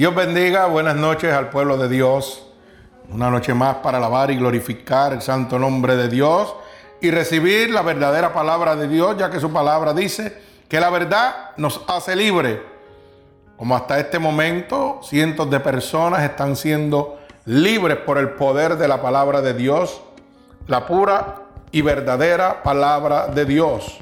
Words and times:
Dios 0.00 0.14
bendiga, 0.14 0.64
buenas 0.64 0.96
noches 0.96 1.30
al 1.30 1.50
pueblo 1.50 1.76
de 1.76 1.86
Dios. 1.86 2.46
Una 3.10 3.28
noche 3.28 3.52
más 3.52 3.76
para 3.82 3.98
alabar 3.98 4.30
y 4.30 4.36
glorificar 4.36 5.12
el 5.12 5.20
santo 5.20 5.58
nombre 5.58 5.94
de 5.94 6.08
Dios 6.08 6.54
y 7.02 7.10
recibir 7.10 7.68
la 7.68 7.82
verdadera 7.82 8.32
palabra 8.32 8.76
de 8.76 8.88
Dios, 8.88 9.18
ya 9.18 9.28
que 9.28 9.38
su 9.38 9.52
palabra 9.52 9.92
dice 9.92 10.40
que 10.70 10.80
la 10.80 10.88
verdad 10.88 11.50
nos 11.58 11.82
hace 11.86 12.16
libre. 12.16 12.62
Como 13.58 13.76
hasta 13.76 13.98
este 13.98 14.18
momento, 14.18 15.00
cientos 15.02 15.50
de 15.50 15.60
personas 15.60 16.22
están 16.22 16.56
siendo 16.56 17.18
libres 17.44 17.98
por 17.98 18.16
el 18.16 18.30
poder 18.30 18.78
de 18.78 18.88
la 18.88 19.02
palabra 19.02 19.42
de 19.42 19.52
Dios, 19.52 20.00
la 20.66 20.86
pura 20.86 21.42
y 21.72 21.82
verdadera 21.82 22.62
palabra 22.62 23.26
de 23.26 23.44
Dios, 23.44 23.98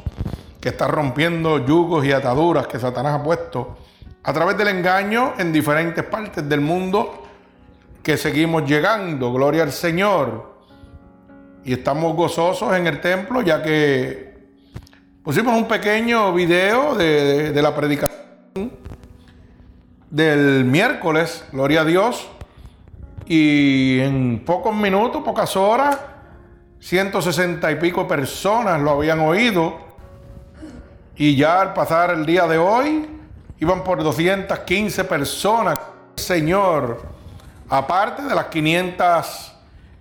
que 0.60 0.68
está 0.68 0.86
rompiendo 0.86 1.58
yugos 1.66 2.04
y 2.04 2.12
ataduras 2.12 2.68
que 2.68 2.78
Satanás 2.78 3.18
ha 3.18 3.24
puesto 3.24 3.76
a 4.22 4.32
través 4.32 4.56
del 4.56 4.68
engaño 4.68 5.34
en 5.38 5.52
diferentes 5.52 6.04
partes 6.04 6.48
del 6.48 6.60
mundo 6.60 7.24
que 8.02 8.16
seguimos 8.16 8.64
llegando. 8.68 9.32
Gloria 9.32 9.62
al 9.62 9.72
Señor. 9.72 10.56
Y 11.64 11.74
estamos 11.74 12.16
gozosos 12.16 12.74
en 12.74 12.86
el 12.86 13.00
templo 13.00 13.42
ya 13.42 13.62
que 13.62 14.38
pusimos 15.22 15.54
un 15.54 15.68
pequeño 15.68 16.32
video 16.32 16.94
de, 16.94 17.52
la 17.60 17.76
predicación 17.76 18.72
del 20.10 20.64
miércoles, 20.64 21.44
gloria 21.52 21.82
a 21.82 21.84
Dios. 21.84 22.28
Y 23.26 24.00
en 24.00 24.42
pocos 24.44 24.74
minutos, 24.74 25.22
pocas 25.22 25.54
horas, 25.54 25.98
160 26.80 27.70
y 27.72 27.74
pico 27.74 28.08
personas 28.08 28.80
lo 28.80 28.92
habían 28.92 29.20
oído. 29.20 29.76
Y 31.14 31.36
ya 31.36 31.60
al 31.60 31.74
pasar 31.74 32.10
el 32.10 32.24
día 32.24 32.46
de 32.46 32.56
hoy, 32.56 33.17
iban 33.60 33.84
por 33.84 34.02
215 34.02 35.04
personas. 35.04 35.78
Señor, 36.16 37.02
aparte 37.68 38.22
de 38.22 38.34
las 38.34 38.46
500 38.46 39.54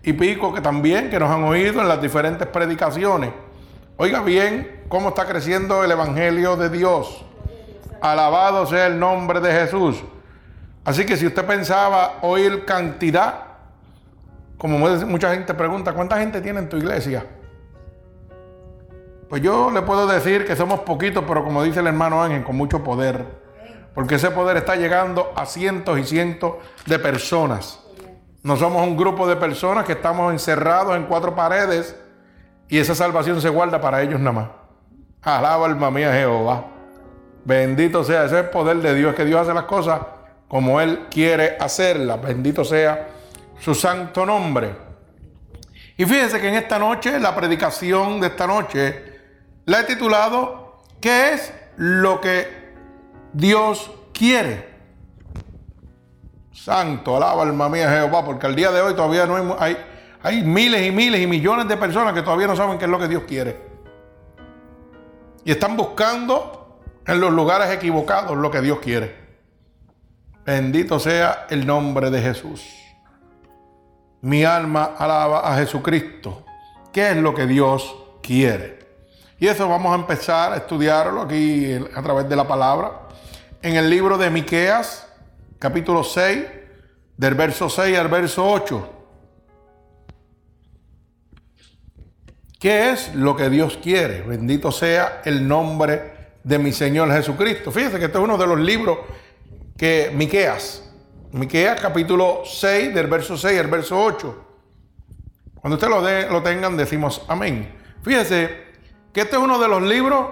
y 0.04 0.14
pico 0.14 0.54
que 0.54 0.62
también 0.62 1.10
que 1.10 1.20
nos 1.20 1.30
han 1.30 1.44
oído 1.44 1.82
en 1.82 1.88
las 1.88 2.02
diferentes 2.02 2.48
predicaciones. 2.48 3.32
Oiga 3.98 4.22
bien 4.22 4.84
cómo 4.88 5.10
está 5.10 5.26
creciendo 5.26 5.84
el 5.84 5.92
Evangelio 5.92 6.56
de 6.56 6.70
Dios. 6.70 7.26
Alabado 8.02 8.66
sea 8.66 8.88
el 8.88 9.00
nombre 9.00 9.40
de 9.40 9.52
Jesús. 9.52 9.98
Así 10.86 11.06
que 11.06 11.18
si 11.18 11.28
usted 11.28 11.46
pensaba 11.46 12.20
oír 12.22 12.64
cantidad, 12.64 13.44
como 14.58 14.78
mucha 14.78 15.34
gente 15.34 15.54
pregunta, 15.54 15.94
¿cuánta 15.94 16.18
gente 16.20 16.42
tiene 16.42 16.60
en 16.60 16.70
tu 16.70 16.78
iglesia? 16.78 17.26
Pues 19.30 19.42
yo 19.42 19.72
le 19.72 19.82
puedo 19.82 20.08
decir 20.08 20.46
que 20.46 20.56
somos 20.56 20.80
poquitos, 20.82 21.26
pero 21.28 21.44
como 21.44 21.64
dice 21.64 21.82
el 21.82 21.88
hermano 21.88 22.24
Ángel, 22.24 22.44
con 22.44 22.56
mucho 22.56 22.84
poder 22.84 23.26
porque 23.98 24.14
ese 24.14 24.30
poder 24.30 24.58
está 24.58 24.76
llegando 24.76 25.34
a 25.36 25.48
cientos 25.48 25.98
y 25.98 26.04
cientos 26.04 26.54
de 26.86 27.00
personas. 27.00 27.80
No 28.44 28.56
somos 28.56 28.88
un 28.88 28.96
grupo 28.96 29.28
de 29.28 29.36
personas 29.36 29.86
que 29.86 29.94
estamos 29.94 30.32
encerrados 30.32 30.96
en 30.96 31.06
cuatro 31.06 31.34
paredes 31.34 31.96
y 32.70 32.78
esa 32.78 32.94
salvación 32.94 33.42
se 33.42 33.50
guarda 33.50 33.82
para 33.82 34.04
ellos 34.04 34.20
nada 34.20 34.32
más. 34.34 34.50
Alaba 35.24 35.66
alma 35.66 35.90
mía 35.90 36.14
Jehová. 36.14 36.66
Bendito 37.44 38.04
sea, 38.04 38.26
ese 38.26 38.44
poder 38.44 38.78
de 38.78 38.94
Dios, 38.94 39.16
que 39.16 39.26
Dios 39.26 39.42
hace 39.42 39.56
las 39.56 39.64
cosas 39.64 40.00
como 40.48 40.80
Él 40.80 41.08
quiere 41.10 41.58
hacerlas. 41.60 42.22
Bendito 42.22 42.64
sea 42.64 43.08
su 43.60 43.74
santo 43.74 44.28
nombre. 44.28 44.76
Y 45.98 46.06
fíjense 46.06 46.40
que 46.40 46.50
en 46.50 46.54
esta 46.54 46.78
noche, 46.78 47.20
la 47.20 47.36
predicación 47.36 48.22
de 48.22 48.28
esta 48.28 48.46
noche, 48.46 49.22
la 49.66 49.80
he 49.80 49.84
titulado 49.86 50.84
¿Qué 51.02 51.34
es 51.34 51.52
lo 51.78 52.22
que 52.22 52.67
Dios 53.34 53.92
quiere. 54.14 54.78
Santo, 56.52 57.16
alaba 57.16 57.44
alma 57.44 57.70
mía 57.70 57.90
Jehová, 57.90 58.26
porque 58.26 58.46
al 58.46 58.56
día 58.56 58.72
de 58.72 58.82
hoy 58.82 58.94
todavía 58.94 59.26
no 59.26 59.56
hay, 59.60 59.78
hay, 60.22 60.44
miles 60.44 60.86
y 60.86 60.92
miles 60.92 61.22
y 61.22 61.28
millones 61.28 61.68
de 61.68 61.78
personas 61.78 62.14
que 62.14 62.22
todavía 62.22 62.48
no 62.48 62.56
saben 62.56 62.78
qué 62.78 62.86
es 62.86 62.92
lo 62.92 63.00
que 63.00 63.08
Dios 63.08 63.24
quiere. 63.28 63.58
Y 65.46 65.52
están 65.52 65.78
buscando 65.78 66.82
en 67.06 67.22
los 67.22 67.32
lugares 67.32 67.72
equivocados 67.72 68.36
lo 68.36 68.52
que 68.52 68.60
Dios 68.60 68.80
quiere. 68.80 69.16
Bendito 70.46 71.00
sea 71.00 71.46
el 71.50 71.66
nombre 71.66 72.10
de 72.10 72.22
Jesús. 72.22 72.66
Mi 74.22 74.44
alma 74.44 74.96
alaba 74.98 75.50
a 75.50 75.56
Jesucristo. 75.58 76.44
¿Qué 76.92 77.12
es 77.12 77.18
lo 77.18 77.34
que 77.34 77.46
Dios 77.46 77.96
quiere? 78.22 78.80
Y 79.40 79.48
eso 79.48 79.70
vamos 79.70 79.94
a 79.94 79.96
empezar 79.96 80.52
a 80.52 80.58
estudiarlo 80.58 81.22
aquí 81.22 81.80
a 81.96 82.02
través 82.02 82.28
de 82.28 82.36
la 82.36 82.48
palabra 82.48 83.07
en 83.62 83.76
el 83.76 83.90
libro 83.90 84.18
de 84.18 84.30
Miqueas, 84.30 85.08
capítulo 85.60 86.04
6, 86.04 86.46
del 87.18 87.36
verso 87.36 87.70
6 87.70 87.98
al 87.98 88.08
verso 88.08 88.50
8. 88.50 88.94
¿Qué 92.60 92.92
es 92.92 93.14
lo 93.16 93.36
que 93.36 93.50
Dios 93.50 93.80
quiere? 93.82 94.22
Bendito 94.22 94.72
sea 94.72 95.22
el 95.26 95.48
nombre 95.48 96.36
de 96.44 96.58
mi 96.60 96.72
Señor 96.72 97.12
Jesucristo. 97.12 97.72
Fíjense 97.72 98.00
que 98.00 98.06
este 98.06 98.18
es 98.18 98.24
uno 98.24 98.38
de 98.38 98.48
los 98.48 98.60
libros 98.60 99.00
que 99.78 100.12
Miqueas, 100.14 100.84
Miqueas 101.32 101.80
capítulo 101.80 102.42
6, 102.46 102.94
del 102.94 103.08
verso 103.08 103.38
6 103.38 103.60
al 103.60 103.68
verso 103.68 104.02
8. 104.02 104.46
Cuando 105.56 105.76
ustedes 105.76 106.28
lo, 106.30 106.32
lo 106.32 106.44
tengan, 106.44 106.78
decimos 106.78 107.22
amén. 107.28 107.76
Fíjense 108.02 108.66
que 109.14 109.22
este 109.22 109.36
es 109.36 109.42
uno 109.42 109.60
de 109.60 109.68
los 109.68 109.82
libros 109.82 110.28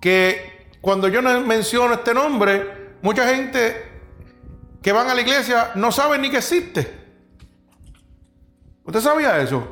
que 0.00 0.55
cuando 0.86 1.08
yo 1.08 1.20
menciono 1.20 1.94
este 1.94 2.14
nombre, 2.14 2.94
mucha 3.02 3.26
gente 3.26 3.90
que 4.80 4.92
van 4.92 5.10
a 5.10 5.16
la 5.16 5.20
iglesia 5.20 5.72
no 5.74 5.90
sabe 5.90 6.16
ni 6.16 6.30
que 6.30 6.36
existe. 6.36 7.08
¿Usted 8.84 9.00
sabía 9.00 9.40
eso? 9.40 9.66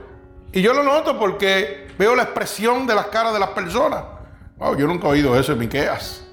Y 0.50 0.60
yo 0.60 0.74
lo 0.74 0.82
noto 0.82 1.16
porque 1.16 1.86
veo 1.96 2.16
la 2.16 2.24
expresión 2.24 2.84
de 2.84 2.96
las 2.96 3.06
caras 3.06 3.32
de 3.32 3.38
las 3.38 3.50
personas. 3.50 4.02
Wow, 4.56 4.76
yo 4.76 4.88
nunca 4.88 5.06
he 5.06 5.10
oído 5.12 5.38
eso 5.38 5.52
en 5.52 5.60
Miqueas. 5.60 6.26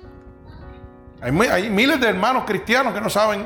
Hay, 1.22 1.32
hay 1.48 1.70
miles 1.70 2.02
de 2.02 2.08
hermanos 2.08 2.46
cristianos 2.48 2.92
que 2.92 3.02
no 3.02 3.10
saben 3.12 3.46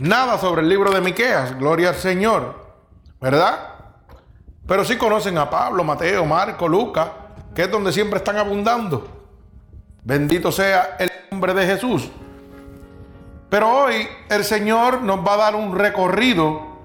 nada 0.00 0.36
sobre 0.36 0.60
el 0.60 0.68
libro 0.68 0.90
de 0.90 1.00
Miqueas. 1.00 1.58
Gloria 1.58 1.88
al 1.88 1.94
Señor. 1.94 2.74
¿Verdad? 3.22 3.58
Pero 4.66 4.84
sí 4.84 4.98
conocen 4.98 5.38
a 5.38 5.48
Pablo, 5.48 5.82
Mateo, 5.82 6.26
Marco, 6.26 6.68
Lucas, 6.68 7.08
que 7.54 7.62
es 7.62 7.70
donde 7.70 7.90
siempre 7.90 8.18
están 8.18 8.36
abundando. 8.36 9.19
Bendito 10.10 10.50
sea 10.50 10.96
el 10.98 11.08
nombre 11.30 11.54
de 11.54 11.64
Jesús. 11.64 12.10
Pero 13.48 13.68
hoy 13.68 14.08
el 14.28 14.42
Señor 14.42 15.02
nos 15.02 15.24
va 15.24 15.34
a 15.34 15.36
dar 15.36 15.54
un 15.54 15.78
recorrido 15.78 16.80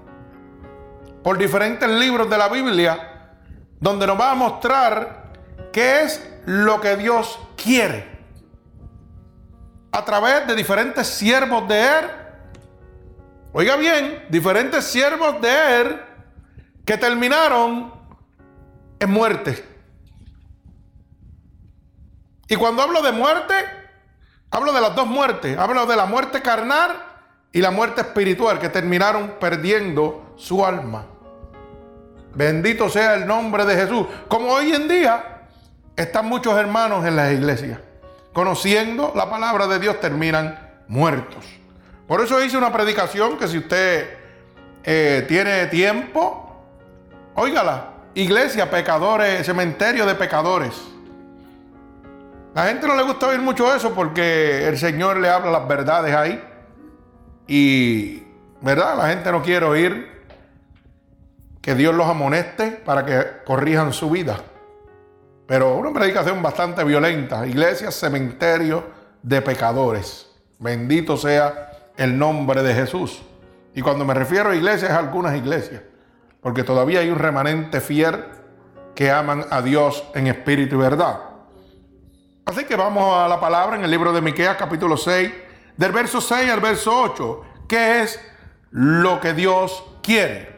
por 1.24 1.36
diferentes 1.36 1.88
libros 1.88 2.30
de 2.30 2.38
la 2.38 2.48
Biblia 2.48 3.32
donde 3.80 4.06
nos 4.06 4.16
va 4.16 4.30
a 4.30 4.36
mostrar 4.36 5.32
qué 5.72 6.04
es 6.04 6.24
lo 6.44 6.80
que 6.80 6.96
Dios 6.96 7.40
quiere. 7.56 8.06
A 9.90 10.04
través 10.04 10.46
de 10.46 10.54
diferentes 10.54 11.08
siervos 11.08 11.66
de 11.66 11.80
Él. 11.80 12.04
Oiga 13.54 13.74
bien, 13.74 14.24
diferentes 14.28 14.84
siervos 14.84 15.40
de 15.40 15.80
Él 15.80 16.00
que 16.84 16.96
terminaron 16.96 17.92
en 19.00 19.10
muerte. 19.10 19.75
Y 22.48 22.56
cuando 22.56 22.82
hablo 22.82 23.02
de 23.02 23.12
muerte, 23.12 23.54
hablo 24.50 24.72
de 24.72 24.80
las 24.80 24.94
dos 24.94 25.06
muertes. 25.06 25.58
Hablo 25.58 25.86
de 25.86 25.96
la 25.96 26.06
muerte 26.06 26.42
carnal 26.42 26.96
y 27.52 27.60
la 27.60 27.70
muerte 27.70 28.02
espiritual 28.02 28.58
que 28.58 28.68
terminaron 28.68 29.34
perdiendo 29.40 30.34
su 30.36 30.64
alma. 30.64 31.06
Bendito 32.34 32.88
sea 32.88 33.14
el 33.14 33.26
nombre 33.26 33.64
de 33.64 33.76
Jesús. 33.76 34.06
Como 34.28 34.52
hoy 34.52 34.72
en 34.72 34.88
día 34.88 35.42
están 35.96 36.26
muchos 36.26 36.56
hermanos 36.58 37.06
en 37.06 37.16
las 37.16 37.32
iglesias. 37.32 37.80
Conociendo 38.32 39.12
la 39.16 39.30
palabra 39.30 39.66
de 39.66 39.78
Dios 39.78 39.98
terminan 40.00 40.82
muertos. 40.88 41.46
Por 42.06 42.20
eso 42.20 42.42
hice 42.44 42.56
una 42.56 42.72
predicación 42.72 43.38
que 43.38 43.48
si 43.48 43.58
usted 43.58 44.18
eh, 44.84 45.24
tiene 45.26 45.66
tiempo, 45.66 46.62
óigala. 47.34 47.94
Iglesia, 48.14 48.70
pecadores, 48.70 49.44
cementerio 49.44 50.06
de 50.06 50.14
pecadores. 50.14 50.74
La 52.56 52.68
gente 52.68 52.86
no 52.86 52.96
le 52.96 53.02
gusta 53.02 53.26
oír 53.26 53.42
mucho 53.42 53.74
eso 53.74 53.92
porque 53.92 54.66
el 54.66 54.78
Señor 54.78 55.18
le 55.18 55.28
habla 55.28 55.50
las 55.50 55.68
verdades 55.68 56.14
ahí. 56.16 56.42
Y, 57.46 58.22
¿verdad? 58.62 58.96
La 58.96 59.08
gente 59.08 59.30
no 59.30 59.42
quiere 59.42 59.66
oír 59.66 60.24
que 61.60 61.74
Dios 61.74 61.94
los 61.94 62.06
amoneste 62.06 62.70
para 62.70 63.04
que 63.04 63.44
corrijan 63.44 63.92
su 63.92 64.08
vida. 64.08 64.38
Pero 65.46 65.76
una 65.76 65.92
predicación 65.92 66.42
bastante 66.42 66.82
violenta. 66.82 67.46
Iglesia, 67.46 67.90
cementerio 67.90 68.84
de 69.22 69.42
pecadores. 69.42 70.26
Bendito 70.58 71.18
sea 71.18 71.72
el 71.98 72.18
nombre 72.18 72.62
de 72.62 72.72
Jesús. 72.72 73.20
Y 73.74 73.82
cuando 73.82 74.06
me 74.06 74.14
refiero 74.14 74.48
a 74.48 74.56
iglesias, 74.56 74.92
es 74.92 74.96
algunas 74.96 75.36
iglesias. 75.36 75.82
Porque 76.40 76.64
todavía 76.64 77.00
hay 77.00 77.10
un 77.10 77.18
remanente 77.18 77.82
fiel 77.82 78.24
que 78.94 79.10
aman 79.10 79.44
a 79.50 79.60
Dios 79.60 80.04
en 80.14 80.28
espíritu 80.28 80.76
y 80.76 80.78
verdad. 80.78 81.25
Así 82.46 82.64
que 82.64 82.76
vamos 82.76 83.12
a 83.12 83.26
la 83.26 83.40
palabra 83.40 83.76
en 83.76 83.82
el 83.82 83.90
libro 83.90 84.12
de 84.12 84.20
Miqueas 84.20 84.56
capítulo 84.56 84.96
6, 84.96 85.32
del 85.76 85.90
verso 85.90 86.20
6 86.20 86.48
al 86.48 86.60
verso 86.60 86.96
8, 86.96 87.42
qué 87.66 88.02
es 88.02 88.20
lo 88.70 89.18
que 89.18 89.34
Dios 89.34 89.82
quiere. 90.00 90.54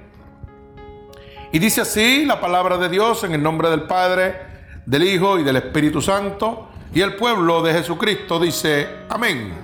Y 1.51 1.59
dice 1.59 1.81
así 1.81 2.27
la 2.27 2.43
palabra 2.43 2.77
de 2.77 2.91
Dios 2.91 3.25
en 3.25 3.33
el 3.33 3.43
nombre 3.43 3.71
del 3.71 3.85
Padre, 3.85 4.37
del 4.85 5.05
Hijo 5.05 5.39
y 5.39 5.45
del 5.45 5.57
Espíritu 5.57 6.03
Santo. 6.03 6.69
Y 6.93 7.01
el 7.01 7.17
pueblo 7.17 7.63
de 7.63 7.73
Jesucristo 7.73 8.39
dice, 8.39 8.87
amén. 9.09 9.55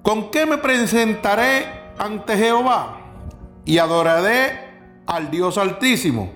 ¿Con 0.00 0.30
qué 0.30 0.46
me 0.46 0.56
presentaré 0.56 1.92
ante 1.98 2.34
Jehová? 2.38 2.98
Y 3.66 3.76
adoraré 3.76 5.04
al 5.06 5.30
Dios 5.30 5.58
Altísimo. 5.58 6.32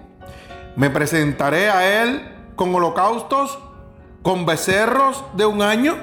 Me 0.77 0.91
presentaré 0.91 1.71
a 1.71 2.03
Él 2.03 2.34
con 2.57 2.75
holocaustos, 2.75 3.59
con 4.23 4.47
becerros 4.47 5.25
de 5.35 5.47
un 5.47 5.63
año. 5.63 5.97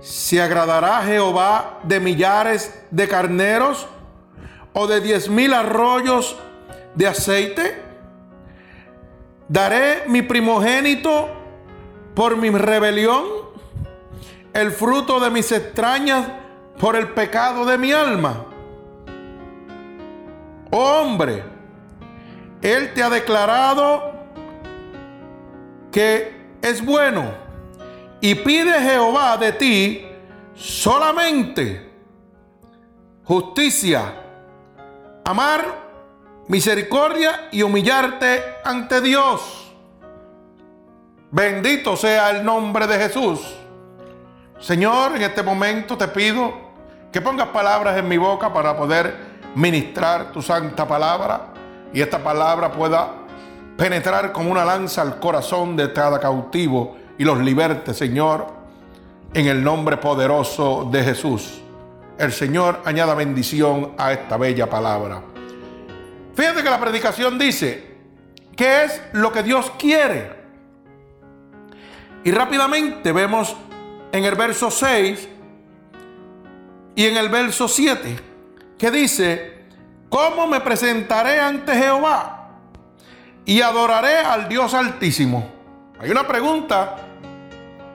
¿Se 0.00 0.40
agradará 0.40 1.02
Jehová 1.02 1.80
de 1.82 1.98
millares 1.98 2.84
de 2.90 3.08
carneros 3.08 3.86
o 4.72 4.86
de 4.86 5.00
diez 5.00 5.28
mil 5.28 5.52
arroyos 5.54 6.36
de 6.94 7.06
aceite? 7.06 7.82
¿Daré 9.48 10.04
mi 10.06 10.22
primogénito 10.22 11.30
por 12.14 12.36
mi 12.36 12.50
rebelión? 12.50 13.24
¿El 14.52 14.72
fruto 14.72 15.20
de 15.20 15.30
mis 15.30 15.50
extrañas 15.52 16.26
por 16.78 16.96
el 16.96 17.08
pecado 17.08 17.64
de 17.64 17.78
mi 17.78 17.92
alma? 17.92 18.44
Oh 20.70 21.00
hombre, 21.02 21.42
Él 22.60 22.92
te 22.92 23.02
ha 23.02 23.08
declarado 23.08 24.17
que 25.98 26.32
es 26.62 26.84
bueno 26.84 27.24
y 28.20 28.36
pide 28.36 28.72
Jehová 28.80 29.36
de 29.36 29.50
ti 29.50 30.06
solamente 30.54 31.90
justicia, 33.24 34.14
amar, 35.24 35.64
misericordia 36.46 37.48
y 37.50 37.62
humillarte 37.62 38.44
ante 38.62 39.00
Dios. 39.00 39.74
Bendito 41.32 41.96
sea 41.96 42.30
el 42.30 42.44
nombre 42.44 42.86
de 42.86 42.96
Jesús. 42.96 43.56
Señor, 44.60 45.16
en 45.16 45.22
este 45.22 45.42
momento 45.42 45.98
te 45.98 46.06
pido 46.06 46.52
que 47.10 47.20
pongas 47.20 47.48
palabras 47.48 47.98
en 47.98 48.06
mi 48.06 48.18
boca 48.18 48.52
para 48.52 48.76
poder 48.76 49.16
ministrar 49.56 50.30
tu 50.30 50.42
santa 50.42 50.86
palabra 50.86 51.46
y 51.92 52.00
esta 52.00 52.22
palabra 52.22 52.70
pueda 52.70 53.17
penetrar 53.78 54.32
como 54.32 54.50
una 54.50 54.64
lanza 54.64 55.02
al 55.02 55.20
corazón 55.20 55.76
de 55.76 55.92
cada 55.92 56.18
cautivo 56.18 56.96
y 57.16 57.22
los 57.22 57.38
liberte, 57.38 57.94
Señor, 57.94 58.48
en 59.32 59.46
el 59.46 59.62
nombre 59.62 59.96
poderoso 59.98 60.88
de 60.90 61.04
Jesús. 61.04 61.60
El 62.18 62.32
Señor 62.32 62.82
añada 62.84 63.14
bendición 63.14 63.92
a 63.96 64.12
esta 64.12 64.36
bella 64.36 64.68
palabra. 64.68 65.22
Fíjate 66.34 66.64
que 66.64 66.70
la 66.70 66.80
predicación 66.80 67.38
dice, 67.38 67.98
¿qué 68.56 68.82
es 68.82 69.00
lo 69.12 69.30
que 69.30 69.44
Dios 69.44 69.70
quiere? 69.78 70.32
Y 72.24 72.32
rápidamente 72.32 73.12
vemos 73.12 73.56
en 74.10 74.24
el 74.24 74.34
verso 74.34 74.72
6 74.72 75.28
y 76.96 77.06
en 77.06 77.16
el 77.16 77.28
verso 77.28 77.68
7 77.68 78.18
que 78.76 78.90
dice, 78.90 79.66
¿cómo 80.08 80.48
me 80.48 80.60
presentaré 80.60 81.38
ante 81.38 81.76
Jehová? 81.76 82.37
Y 83.48 83.62
adoraré 83.62 84.18
al 84.18 84.46
Dios 84.46 84.74
Altísimo. 84.74 85.50
Hay 85.98 86.10
una 86.10 86.28
pregunta 86.28 86.96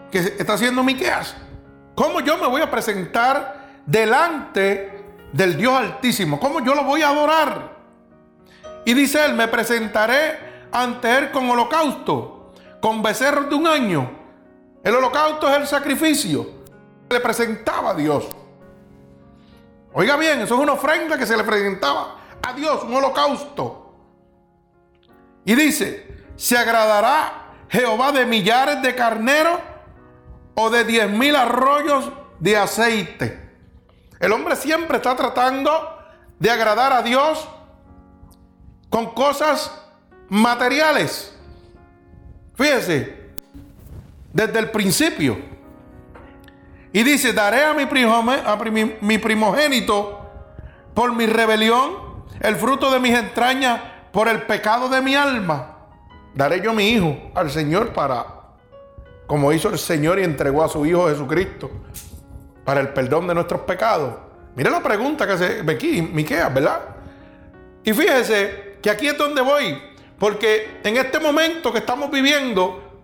que 0.10 0.18
está 0.18 0.54
haciendo 0.54 0.84
Miqueas. 0.84 1.36
¿Cómo 1.94 2.22
yo 2.22 2.40
me 2.40 2.48
voy 2.48 2.64
a 2.64 2.72
presentar 2.72 3.82
delante 3.86 5.14
del 5.32 5.56
Dios 5.56 5.76
Altísimo? 5.76 6.40
¿Cómo 6.40 6.62
yo 6.62 6.74
lo 6.74 6.84
voy 6.86 7.04
a 7.04 7.10
adorar? 7.10 7.72
Y 8.84 8.96
dice 8.96 9.24
él, 9.24 9.36
me 9.36 9.48
presentaré 9.48 10.68
ante 10.72 11.16
él 11.20 11.30
con 11.30 11.48
holocausto, 11.48 12.54
con 12.82 13.04
becerros 13.04 13.48
de 13.48 13.54
un 13.54 13.68
año. 13.68 14.10
El 14.84 14.96
holocausto 14.96 15.48
es 15.50 15.58
el 15.58 15.68
sacrificio 15.68 16.48
que 17.08 17.14
le 17.14 17.20
presentaba 17.20 17.92
a 17.92 17.94
Dios. 17.94 18.26
Oiga 19.94 20.18
bien, 20.18 20.42
eso 20.42 20.56
es 20.56 20.62
una 20.62 20.74
ofrenda 20.74 21.16
que 21.16 21.28
se 21.28 21.38
le 21.38 21.44
presentaba 21.44 22.16
a 22.42 22.54
Dios, 22.54 22.84
un 22.86 22.96
holocausto. 22.96 23.83
Y 25.46 25.56
dice, 25.56 26.26
¿se 26.36 26.58
agradará 26.58 27.52
Jehová 27.70 28.12
de 28.12 28.26
millares 28.26 28.82
de 28.82 28.96
carneros 28.96 29.60
o 30.56 30.70
de 30.70 30.84
diez 30.84 31.10
mil 31.10 31.36
arroyos 31.36 32.12
de 32.40 32.58
aceite? 32.58 33.44
El 34.20 34.32
hombre 34.32 34.56
siempre 34.56 34.98
está 34.98 35.16
tratando 35.16 35.98
de 36.40 36.50
agradar 36.50 36.94
a 36.94 37.02
Dios 37.02 37.48
con 38.90 39.14
cosas 39.14 39.72
materiales. 40.30 41.36
Fíjese, 42.56 43.24
desde 44.32 44.60
el 44.60 44.72
principio. 44.72 45.38
Y 46.92 47.04
dice, 47.04 47.34
daré 47.34 47.64
a 47.64 47.74
mi, 47.74 47.86
primogénito 49.18 50.20
por 50.94 51.16
mi 51.16 51.26
rebelión, 51.26 52.24
el 52.40 52.56
fruto 52.56 52.92
de 52.92 53.00
mis 53.00 53.18
entrañas 53.18 53.82
por 54.14 54.28
el 54.28 54.44
pecado 54.44 54.90
de 54.90 55.02
mi 55.02 55.16
alma, 55.16 55.76
daré 56.36 56.62
yo 56.62 56.72
mi 56.72 56.88
hijo 56.88 57.32
al 57.34 57.50
Señor 57.50 57.94
para, 57.94 58.24
como 59.26 59.52
hizo 59.52 59.70
el 59.70 59.80
Señor 59.80 60.20
y 60.20 60.24
entregó 60.24 60.64
a 60.64 60.70
su 60.70 60.86
Hijo 60.86 61.10
Jesucristo, 61.10 61.72
para 62.64 62.80
el 62.80 62.90
perdón 62.90 63.28
de 63.28 63.34
nuestros 63.34 63.62
pecados. 63.62 64.14
Mire 64.56 64.70
la 64.70 64.84
pregunta 64.84 65.26
que 65.26 65.34
hace 65.34 65.64
aquí, 65.68 66.00
Miqueas, 66.04 66.54
¿verdad? 66.54 66.82
Y 67.84 67.92
fíjese 67.92 68.78
que 68.84 68.92
aquí 68.92 69.08
es 69.08 69.18
donde 69.18 69.42
voy, 69.42 69.82
porque 70.20 70.80
en 70.84 70.96
este 70.96 71.20
momento 71.20 71.74
que 71.74 71.80
estamos 71.80 72.12
viviendo, 72.12 73.02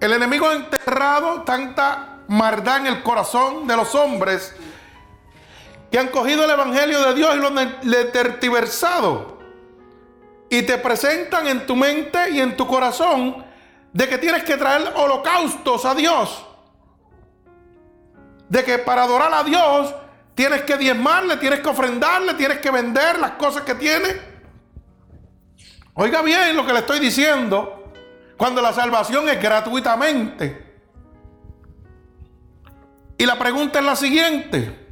el 0.00 0.14
enemigo 0.14 0.48
ha 0.48 0.54
enterrado 0.54 1.42
tanta 1.42 2.20
maldad 2.26 2.78
en 2.78 2.86
el 2.86 3.02
corazón 3.02 3.66
de 3.66 3.76
los 3.76 3.94
hombres 3.94 4.56
que 5.90 5.98
han 5.98 6.08
cogido 6.08 6.44
el 6.44 6.50
evangelio 6.50 7.02
de 7.02 7.14
Dios 7.14 7.36
y 7.36 7.38
lo 7.38 7.48
han 7.48 7.80
tertiversado 8.12 9.37
y 10.50 10.62
te 10.62 10.78
presentan 10.78 11.46
en 11.46 11.66
tu 11.66 11.76
mente 11.76 12.30
y 12.30 12.40
en 12.40 12.56
tu 12.56 12.66
corazón 12.66 13.44
de 13.92 14.08
que 14.08 14.18
tienes 14.18 14.44
que 14.44 14.56
traer 14.56 14.92
holocaustos 14.94 15.84
a 15.84 15.94
Dios. 15.94 16.46
De 18.48 18.64
que 18.64 18.78
para 18.78 19.02
adorar 19.02 19.32
a 19.34 19.44
Dios 19.44 19.94
tienes 20.34 20.62
que 20.62 20.76
diezmarle, 20.76 21.36
tienes 21.36 21.60
que 21.60 21.68
ofrendarle, 21.68 22.34
tienes 22.34 22.58
que 22.58 22.70
vender 22.70 23.18
las 23.18 23.32
cosas 23.32 23.62
que 23.62 23.74
tienes. 23.74 24.16
Oiga 25.94 26.22
bien 26.22 26.56
lo 26.56 26.64
que 26.64 26.72
le 26.72 26.78
estoy 26.78 27.00
diciendo. 27.00 27.92
Cuando 28.36 28.62
la 28.62 28.72
salvación 28.72 29.28
es 29.28 29.42
gratuitamente. 29.42 30.66
Y 33.18 33.26
la 33.26 33.36
pregunta 33.36 33.80
es 33.80 33.84
la 33.84 33.96
siguiente. 33.96 34.86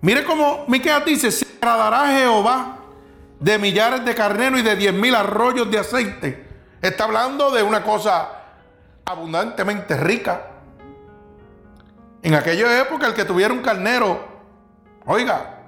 Mire 0.00 0.24
cómo 0.24 0.64
Miqueas 0.68 1.04
dice, 1.04 1.30
se 1.30 1.46
agradará 1.60 2.08
Jehová 2.08 2.73
de 3.44 3.58
millares 3.58 4.02
de 4.06 4.14
carneros 4.14 4.60
y 4.60 4.62
de 4.62 4.74
diez 4.74 4.94
mil 4.94 5.14
arroyos 5.14 5.70
de 5.70 5.78
aceite. 5.78 6.48
Está 6.80 7.04
hablando 7.04 7.50
de 7.50 7.62
una 7.62 7.82
cosa 7.82 8.26
abundantemente 9.04 9.98
rica. 9.98 10.46
En 12.22 12.34
aquella 12.34 12.80
época 12.80 13.06
el 13.06 13.12
que 13.12 13.26
tuviera 13.26 13.52
un 13.52 13.60
carnero, 13.60 14.18
oiga, 15.04 15.58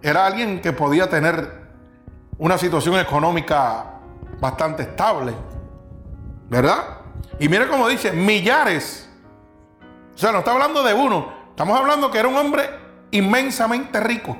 era 0.00 0.24
alguien 0.24 0.62
que 0.62 0.72
podía 0.72 1.06
tener 1.06 1.64
una 2.38 2.56
situación 2.56 2.98
económica 2.98 3.84
bastante 4.40 4.84
estable. 4.84 5.34
¿Verdad? 6.48 7.00
Y 7.38 7.50
mire 7.50 7.68
cómo 7.68 7.86
dice, 7.86 8.12
millares. 8.12 9.10
O 10.14 10.16
sea, 10.16 10.32
no 10.32 10.38
está 10.38 10.52
hablando 10.52 10.82
de 10.82 10.94
uno. 10.94 11.34
Estamos 11.50 11.78
hablando 11.78 12.10
que 12.10 12.18
era 12.18 12.28
un 12.28 12.36
hombre 12.36 12.62
inmensamente 13.10 14.00
rico. 14.00 14.38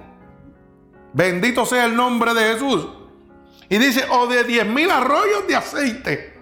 Bendito 1.15 1.65
sea 1.65 1.85
el 1.85 1.95
nombre 1.95 2.35
de 2.35 2.53
Jesús. 2.53 2.89
Y 3.69 3.79
dice, 3.79 4.05
o 4.11 4.27
de 4.27 4.43
10 4.43 4.67
mil 4.67 4.91
arroyos 4.91 5.47
de 5.47 5.55
aceite. 5.57 6.35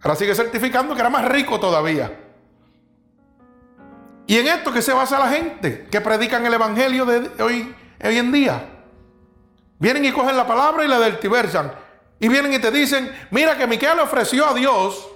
Ahora 0.00 0.16
sigue 0.16 0.34
certificando 0.34 0.94
que 0.94 1.00
era 1.00 1.10
más 1.10 1.26
rico 1.26 1.60
todavía. 1.60 2.18
Y 4.26 4.38
en 4.38 4.48
esto 4.48 4.72
que 4.72 4.80
se 4.80 4.94
basa 4.94 5.18
la 5.18 5.28
gente 5.28 5.86
que 5.90 6.00
predican 6.00 6.44
el 6.46 6.54
evangelio 6.54 7.04
de 7.04 7.42
hoy, 7.42 7.74
hoy 8.02 8.18
en 8.18 8.32
día. 8.32 8.68
Vienen 9.78 10.06
y 10.06 10.12
cogen 10.12 10.36
la 10.36 10.46
palabra 10.46 10.82
y 10.82 10.88
la 10.88 10.98
deltiversan. 10.98 11.72
Y 12.18 12.28
vienen 12.28 12.54
y 12.54 12.58
te 12.58 12.70
dicen, 12.70 13.12
mira 13.30 13.58
que 13.58 13.66
Miquel 13.66 13.96
le 13.96 14.02
ofreció 14.02 14.48
a 14.48 14.54
Dios. 14.54 15.08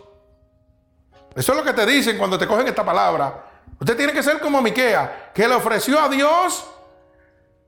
Eso 1.35 1.53
es 1.53 1.59
lo 1.59 1.65
que 1.65 1.73
te 1.73 1.87
dicen 1.87 2.19
cuando 2.19 2.39
te 2.39 2.47
cogen 2.47 2.69
esta 2.69 2.85
palabra. 2.85 3.45
Usted 3.81 3.97
tiene 3.97 4.13
que 4.13 4.23
ser 4.23 4.41
como 4.41 4.61
Miquea, 4.61 5.31
que 5.33 5.49
le 5.49 5.55
ofreció 5.55 5.99
a 5.99 6.09
Dios 6.11 6.67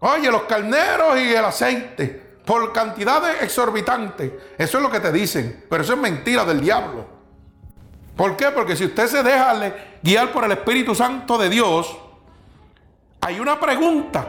Oye, 0.00 0.30
los 0.30 0.42
carneros 0.42 1.18
y 1.18 1.32
el 1.32 1.44
aceite, 1.44 2.28
por 2.44 2.72
cantidades 2.72 3.42
exorbitantes. 3.42 4.32
Eso 4.56 4.78
es 4.78 4.82
lo 4.82 4.90
que 4.90 5.00
te 5.00 5.12
dicen, 5.12 5.64
pero 5.68 5.82
eso 5.82 5.94
es 5.94 5.98
mentira 5.98 6.44
del 6.44 6.60
diablo. 6.60 7.06
¿Por 8.16 8.36
qué? 8.36 8.50
Porque 8.50 8.74
si 8.74 8.84
usted 8.84 9.06
se 9.06 9.22
deja 9.22 9.54
guiar 10.02 10.32
por 10.32 10.44
el 10.44 10.52
Espíritu 10.52 10.94
Santo 10.94 11.38
de 11.38 11.48
Dios, 11.48 11.96
hay 13.20 13.38
una 13.38 13.60
pregunta. 13.60 14.26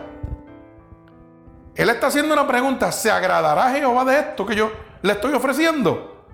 Él 1.76 1.90
está 1.90 2.08
haciendo 2.08 2.34
una 2.34 2.46
pregunta. 2.46 2.92
¿Se 2.92 3.10
agradará 3.10 3.72
Jehová 3.72 4.06
de 4.06 4.20
esto 4.20 4.46
que 4.46 4.56
yo 4.56 4.72
le 5.02 5.14
estoy 5.14 5.34
ofreciendo? 5.34 6.26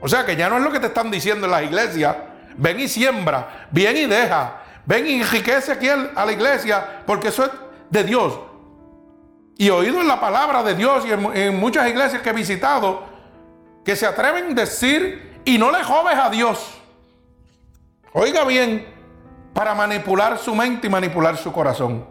O 0.00 0.08
sea 0.08 0.24
que 0.24 0.36
ya 0.36 0.48
no 0.48 0.58
es 0.58 0.62
lo 0.62 0.70
que 0.70 0.80
te 0.80 0.86
están 0.86 1.10
diciendo 1.10 1.46
en 1.46 1.50
las 1.50 1.64
iglesias. 1.64 2.16
Ven 2.56 2.78
y 2.78 2.86
siembra, 2.86 3.66
ven 3.70 3.96
y 3.96 4.06
deja, 4.06 4.62
ven 4.86 5.06
y 5.06 5.20
enriquece 5.20 5.72
aquí 5.72 5.88
a 5.88 6.24
la 6.24 6.30
iglesia, 6.30 7.02
porque 7.04 7.28
eso 7.28 7.44
es 7.44 7.50
de 7.90 8.04
Dios. 8.04 8.38
Y 9.56 9.70
oído 9.70 10.00
en 10.00 10.08
la 10.08 10.20
palabra 10.20 10.62
de 10.62 10.74
Dios 10.74 11.04
y 11.06 11.12
en, 11.12 11.58
muchas 11.58 11.88
iglesias 11.88 12.22
que 12.22 12.30
he 12.30 12.32
visitado, 12.32 13.04
que 13.84 13.94
se 13.94 14.06
atreven 14.06 14.52
a 14.52 14.54
decir 14.54 15.40
y 15.44 15.58
no 15.58 15.70
le 15.70 15.82
joves 15.84 16.16
a 16.16 16.30
Dios. 16.30 16.74
Oiga 18.12 18.44
bien, 18.44 18.86
para 19.52 19.74
manipular 19.74 20.38
su 20.38 20.54
mente 20.54 20.88
y 20.88 20.90
manipular 20.90 21.36
su 21.36 21.52
corazón. 21.52 22.06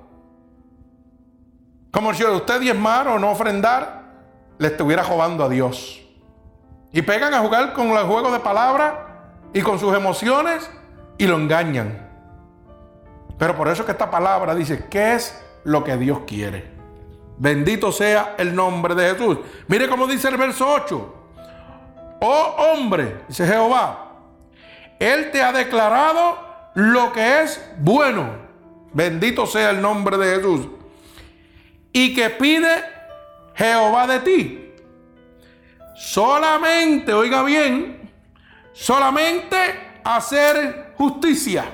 Como 1.92 2.14
si 2.14 2.24
usted 2.24 2.60
diezmar 2.62 3.08
o 3.08 3.20
no 3.20 3.32
ofrendar, 3.32 4.04
le 4.58 4.68
estuviera 4.70 5.04
jovando 5.04 5.44
a 5.44 5.50
Dios. 5.50 6.02
Y 6.92 7.02
pegan 7.02 7.34
a 7.34 7.40
jugar 7.40 7.74
con 7.74 7.90
el 7.90 8.06
juego 8.06 8.32
de 8.32 8.40
palabras 8.40 8.94
y 9.54 9.62
con 9.62 9.80
sus 9.80 9.96
emociones 9.96 10.70
y 11.18 11.28
lo 11.28 11.36
engañan. 11.36 12.10
Pero 13.38 13.56
por 13.56 13.68
eso 13.68 13.82
es 13.82 13.86
que 13.86 13.92
esta 13.92 14.10
palabra 14.10 14.56
dice, 14.56 14.86
¿qué 14.90 15.16
es 15.16 15.40
lo 15.64 15.84
que 15.84 15.98
Dios 15.98 16.20
quiere? 16.26 16.73
Bendito 17.38 17.92
sea 17.92 18.36
el 18.38 18.56
nombre 18.56 18.96
de 18.96 19.12
Jesús. 19.12 19.38
Mire 19.68 19.88
cómo 19.88 20.08
dice 20.08 20.30
el 20.30 20.38
verso 20.38 20.68
8. 20.68 21.16
Oh 22.22 22.56
hombre, 22.58 23.24
dice 23.28 23.46
Jehová, 23.46 24.12
Él 25.00 25.30
te 25.32 25.42
ha 25.42 25.52
declarado 25.52 26.38
lo 26.76 27.12
que 27.12 27.42
es 27.42 27.62
bueno. 27.80 28.30
Bendito 28.94 29.46
sea 29.46 29.72
el 29.72 29.82
nombre 29.82 30.18
de 30.18 30.36
Jesús. 30.36 30.68
Y 31.92 32.14
que 32.16 32.30
pide 32.30 32.84
Jehová 33.56 34.08
de 34.08 34.20
ti. 34.20 34.74
Solamente, 35.96 37.14
oiga 37.14 37.44
bien, 37.44 38.12
solamente 38.74 39.58
hacer 40.04 40.94
justicia, 40.98 41.66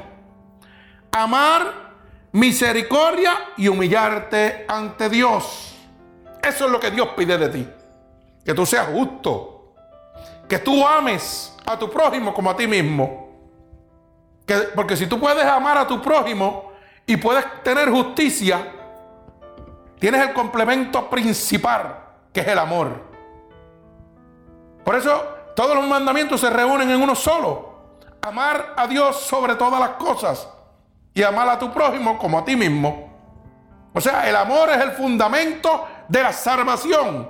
amar 1.11 1.88
misericordia 2.31 3.33
y 3.57 3.67
humillarte 3.67 4.65
ante 4.67 5.09
Dios. 5.09 5.75
Eso 6.41 6.65
es 6.65 6.71
lo 6.71 6.79
que 6.79 6.91
Dios 6.91 7.09
pide 7.15 7.37
de 7.37 7.49
ti. 7.49 7.67
Que 8.43 8.53
tú 8.53 8.65
seas 8.65 8.87
justo. 8.87 9.73
Que 10.47 10.59
tú 10.59 10.85
ames 10.85 11.55
a 11.65 11.77
tu 11.77 11.89
prójimo 11.89 12.33
como 12.33 12.49
a 12.49 12.55
ti 12.55 12.67
mismo. 12.67 13.29
Que, 14.45 14.55
porque 14.75 14.95
si 14.95 15.07
tú 15.07 15.19
puedes 15.19 15.45
amar 15.45 15.77
a 15.77 15.87
tu 15.87 16.01
prójimo 16.01 16.71
y 17.05 17.17
puedes 17.17 17.45
tener 17.63 17.89
justicia, 17.89 18.71
tienes 19.99 20.27
el 20.27 20.33
complemento 20.33 21.09
principal, 21.09 21.99
que 22.33 22.41
es 22.41 22.47
el 22.47 22.57
amor. 22.57 23.09
Por 24.83 24.95
eso 24.95 25.23
todos 25.55 25.75
los 25.75 25.85
mandamientos 25.87 26.41
se 26.41 26.49
reúnen 26.49 26.89
en 26.89 27.01
uno 27.01 27.13
solo. 27.13 27.69
Amar 28.21 28.73
a 28.75 28.87
Dios 28.87 29.21
sobre 29.21 29.55
todas 29.55 29.79
las 29.79 29.91
cosas 29.91 30.47
y 31.13 31.23
amar 31.23 31.49
a 31.49 31.59
tu 31.59 31.71
prójimo 31.73 32.17
como 32.17 32.39
a 32.39 32.45
ti 32.45 32.55
mismo. 32.55 33.09
O 33.93 34.01
sea, 34.01 34.29
el 34.29 34.35
amor 34.35 34.69
es 34.69 34.77
el 34.77 34.91
fundamento 34.91 35.87
de 36.07 36.23
la 36.23 36.31
salvación. 36.31 37.29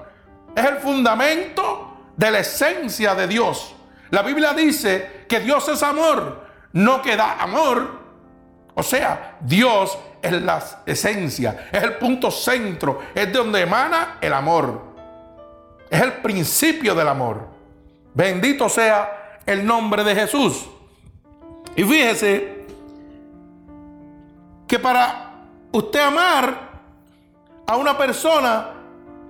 Es 0.55 0.65
el 0.65 0.77
fundamento 0.77 2.12
de 2.15 2.31
la 2.31 2.39
esencia 2.39 3.15
de 3.15 3.27
Dios. 3.27 3.75
La 4.09 4.24
Biblia 4.24 4.53
dice 4.53 5.25
que 5.27 5.39
Dios 5.39 5.67
es 5.69 5.83
amor, 5.83 6.45
no 6.74 7.01
que 7.01 7.15
da 7.15 7.41
amor. 7.41 8.00
O 8.74 8.83
sea, 8.83 9.38
Dios 9.39 9.98
es 10.21 10.31
la 10.33 10.62
esencia, 10.86 11.69
es 11.71 11.83
el 11.83 11.93
punto 11.93 12.31
centro, 12.31 13.00
es 13.13 13.27
de 13.27 13.31
donde 13.31 13.62
emana 13.62 14.17
el 14.19 14.33
amor. 14.33 14.89
Es 15.89 16.01
el 16.01 16.13
principio 16.13 16.93
del 16.93 17.07
amor. 17.07 17.48
Bendito 18.13 18.67
sea 18.67 19.39
el 19.45 19.65
nombre 19.65 20.03
de 20.03 20.15
Jesús. 20.15 20.69
Y 21.75 21.83
fíjese 21.83 22.58
que 24.69 24.77
para 24.77 25.31
usted 25.71 25.99
amar 25.99 26.69
a 27.65 27.75
una 27.75 27.97
persona, 27.97 28.69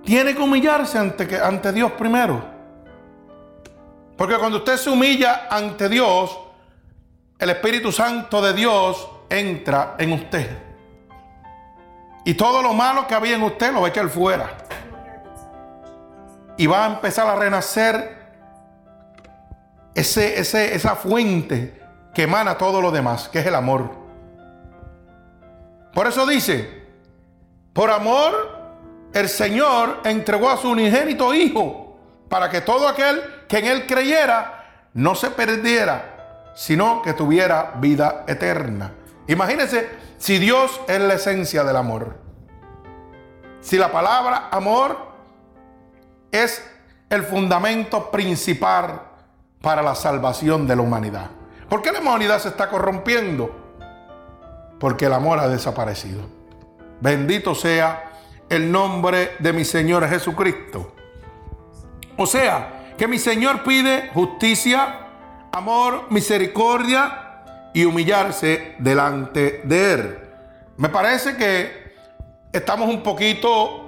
tiene 0.04 0.34
que 0.34 0.42
humillarse 0.42 0.98
ante, 0.98 1.40
ante 1.40 1.72
Dios 1.72 1.92
primero. 1.92 2.44
Porque 4.18 4.36
cuando 4.36 4.58
usted 4.58 4.76
se 4.76 4.90
humilla 4.90 5.48
ante 5.50 5.88
Dios, 5.88 6.38
el 7.38 7.48
Espíritu 7.48 7.90
Santo 7.90 8.42
de 8.42 8.52
Dios 8.52 9.08
entra 9.30 9.94
en 9.98 10.12
usted. 10.12 10.58
Y 12.26 12.34
todo 12.34 12.60
lo 12.60 12.74
malo 12.74 13.06
que 13.06 13.14
había 13.14 13.36
en 13.36 13.42
usted 13.42 13.72
lo 13.72 13.80
va 13.80 13.86
a 13.86 13.90
echar 13.90 14.10
fuera 14.10 14.58
y 16.58 16.66
va 16.66 16.84
a 16.84 16.88
empezar 16.88 17.26
a 17.26 17.34
renacer 17.34 18.18
ese, 19.94 20.38
esa 20.38 20.96
fuente 20.96 21.80
que 22.12 22.24
emana 22.24 22.58
todo 22.58 22.82
lo 22.82 22.90
demás, 22.90 23.30
que 23.30 23.38
es 23.38 23.46
el 23.46 23.54
amor. 23.54 23.99
Por 25.92 26.06
eso 26.06 26.26
dice, 26.26 26.86
por 27.72 27.90
amor 27.90 28.60
el 29.12 29.28
Señor 29.28 30.00
entregó 30.04 30.50
a 30.50 30.56
su 30.56 30.70
unigénito 30.70 31.34
Hijo, 31.34 31.98
para 32.28 32.48
que 32.48 32.60
todo 32.60 32.86
aquel 32.86 33.22
que 33.48 33.58
en 33.58 33.66
Él 33.66 33.86
creyera 33.86 34.88
no 34.94 35.14
se 35.14 35.30
perdiera, 35.30 36.52
sino 36.54 37.02
que 37.02 37.12
tuviera 37.12 37.72
vida 37.76 38.24
eterna. 38.28 38.92
Imagínense 39.26 39.88
si 40.18 40.38
Dios 40.38 40.80
es 40.86 41.00
la 41.00 41.14
esencia 41.14 41.64
del 41.64 41.76
amor. 41.76 42.16
Si 43.60 43.76
la 43.76 43.90
palabra 43.90 44.48
amor 44.50 44.96
es 46.30 46.64
el 47.08 47.24
fundamento 47.24 48.10
principal 48.10 49.02
para 49.60 49.82
la 49.82 49.94
salvación 49.94 50.66
de 50.66 50.76
la 50.76 50.82
humanidad. 50.82 51.30
¿Por 51.68 51.82
qué 51.82 51.92
la 51.92 52.00
humanidad 52.00 52.38
se 52.38 52.48
está 52.48 52.68
corrompiendo? 52.68 53.69
Porque 54.80 55.06
el 55.06 55.12
amor 55.12 55.38
ha 55.38 55.48
desaparecido. 55.48 56.22
Bendito 57.00 57.54
sea 57.54 58.10
el 58.48 58.72
nombre 58.72 59.36
de 59.38 59.52
mi 59.52 59.64
Señor 59.64 60.08
Jesucristo. 60.08 60.94
O 62.16 62.26
sea, 62.26 62.94
que 62.98 63.06
mi 63.06 63.18
Señor 63.18 63.62
pide 63.62 64.10
justicia, 64.12 65.06
amor, 65.52 66.06
misericordia 66.10 67.42
y 67.72 67.84
humillarse 67.84 68.74
delante 68.78 69.60
de 69.64 69.92
Él. 69.92 70.18
Me 70.76 70.88
parece 70.88 71.36
que 71.36 71.94
estamos 72.52 72.88
un 72.88 73.02
poquito 73.02 73.86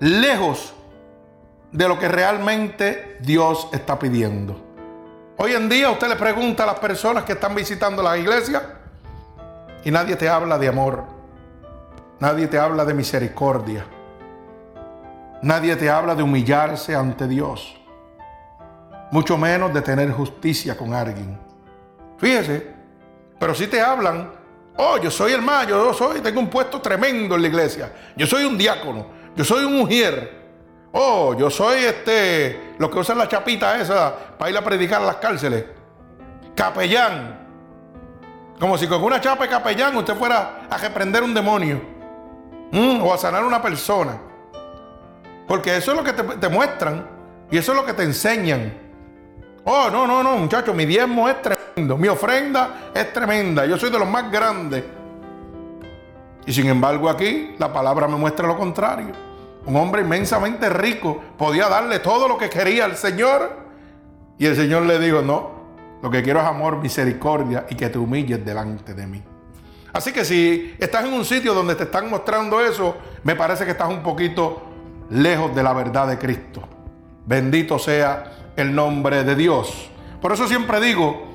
lejos 0.00 0.74
de 1.70 1.88
lo 1.88 1.98
que 1.98 2.08
realmente 2.08 3.18
Dios 3.20 3.68
está 3.72 3.98
pidiendo. 3.98 4.60
Hoy 5.36 5.52
en 5.52 5.68
día 5.68 5.90
usted 5.90 6.08
le 6.08 6.16
pregunta 6.16 6.64
a 6.64 6.66
las 6.66 6.78
personas 6.78 7.24
que 7.24 7.32
están 7.32 7.54
visitando 7.54 8.02
la 8.02 8.16
iglesia 8.18 8.81
y 9.84 9.90
nadie 9.90 10.16
te 10.16 10.28
habla 10.28 10.58
de 10.58 10.68
amor, 10.68 11.04
nadie 12.20 12.46
te 12.46 12.58
habla 12.58 12.84
de 12.84 12.94
misericordia, 12.94 13.84
nadie 15.42 15.76
te 15.76 15.90
habla 15.90 16.14
de 16.14 16.22
humillarse 16.22 16.94
ante 16.94 17.26
Dios, 17.26 17.80
mucho 19.10 19.36
menos 19.36 19.72
de 19.74 19.82
tener 19.82 20.10
justicia 20.12 20.76
con 20.76 20.94
alguien. 20.94 21.38
Fíjese, 22.18 22.72
pero 23.38 23.54
si 23.54 23.66
te 23.66 23.80
hablan, 23.80 24.30
oh, 24.76 24.98
yo 24.98 25.10
soy 25.10 25.32
el 25.32 25.42
mayo, 25.42 25.84
yo 25.84 25.92
soy, 25.92 26.20
tengo 26.20 26.40
un 26.40 26.48
puesto 26.48 26.80
tremendo 26.80 27.34
en 27.34 27.42
la 27.42 27.48
iglesia, 27.48 27.92
yo 28.16 28.26
soy 28.26 28.44
un 28.44 28.56
diácono, 28.56 29.06
yo 29.34 29.44
soy 29.44 29.64
un 29.64 29.76
mujer, 29.78 30.42
Oh, 30.92 31.34
yo 31.34 31.48
soy 31.48 31.84
este, 31.84 32.74
los 32.78 32.90
que 32.90 32.98
usan 32.98 33.16
la 33.16 33.26
chapita 33.26 33.80
esa 33.80 34.14
para 34.38 34.50
ir 34.50 34.56
a 34.56 34.62
predicar 34.62 35.00
a 35.00 35.06
las 35.06 35.16
cárceles. 35.16 35.64
Capellán. 36.54 37.41
Como 38.62 38.78
si 38.78 38.86
con 38.86 39.02
una 39.02 39.20
chapa 39.20 39.42
de 39.42 39.50
capellán 39.50 39.96
usted 39.96 40.14
fuera 40.14 40.68
a 40.70 40.76
reprender 40.76 41.24
un 41.24 41.34
demonio. 41.34 41.82
O 43.02 43.12
a 43.12 43.18
sanar 43.18 43.44
una 43.44 43.60
persona. 43.60 44.16
Porque 45.48 45.76
eso 45.76 45.90
es 45.90 45.96
lo 45.96 46.04
que 46.04 46.12
te, 46.12 46.22
te, 46.22 46.48
muestran. 46.48 47.04
Y 47.50 47.58
eso 47.58 47.72
es 47.72 47.78
lo 47.78 47.84
que 47.84 47.92
te 47.92 48.04
enseñan. 48.04 48.72
Oh, 49.64 49.90
no, 49.90 50.06
no, 50.06 50.22
no, 50.22 50.36
muchachos, 50.36 50.72
mi 50.76 50.86
diezmo 50.86 51.28
es 51.28 51.42
tremendo. 51.42 51.96
Mi 51.96 52.06
ofrenda 52.06 52.92
es 52.94 53.12
tremenda. 53.12 53.66
Yo 53.66 53.76
soy 53.76 53.90
de 53.90 53.98
los 53.98 54.08
más 54.08 54.30
grandes. 54.30 54.84
Y 56.46 56.52
sin 56.52 56.68
embargo 56.68 57.10
aquí 57.10 57.56
la 57.58 57.72
palabra 57.72 58.06
me 58.06 58.14
muestra 58.14 58.46
lo 58.46 58.56
contrario 58.56 59.12
un 59.64 59.76
hombre 59.76 60.02
inmensamente 60.02 60.68
rico, 60.68 61.20
podía 61.38 61.68
darle 61.68 62.00
todo 62.00 62.26
lo 62.28 62.36
que 62.36 62.50
quería 62.50 62.84
al 62.84 62.96
Señor. 62.96 63.62
Y 64.38 64.46
el 64.46 64.56
Señor 64.56 64.82
le 64.82 64.98
dijo, 64.98 65.22
no, 65.22 65.61
lo 66.02 66.10
que 66.10 66.22
quiero 66.22 66.40
es 66.40 66.46
amor, 66.46 66.78
misericordia 66.78 67.66
y 67.70 67.76
que 67.76 67.88
te 67.88 67.98
humilles 67.98 68.44
delante 68.44 68.92
de 68.92 69.06
mí. 69.06 69.22
Así 69.92 70.12
que 70.12 70.24
si 70.24 70.74
estás 70.78 71.04
en 71.04 71.12
un 71.12 71.24
sitio 71.24 71.54
donde 71.54 71.74
te 71.74 71.84
están 71.84 72.10
mostrando 72.10 72.60
eso, 72.60 72.96
me 73.24 73.36
parece 73.36 73.64
que 73.64 73.70
estás 73.70 73.88
un 73.88 74.02
poquito 74.02 74.62
lejos 75.10 75.54
de 75.54 75.62
la 75.62 75.72
verdad 75.72 76.08
de 76.08 76.18
Cristo. 76.18 76.62
Bendito 77.26 77.78
sea 77.78 78.52
el 78.56 78.74
nombre 78.74 79.22
de 79.22 79.36
Dios. 79.36 79.90
Por 80.20 80.32
eso 80.32 80.48
siempre 80.48 80.80
digo, 80.80 81.30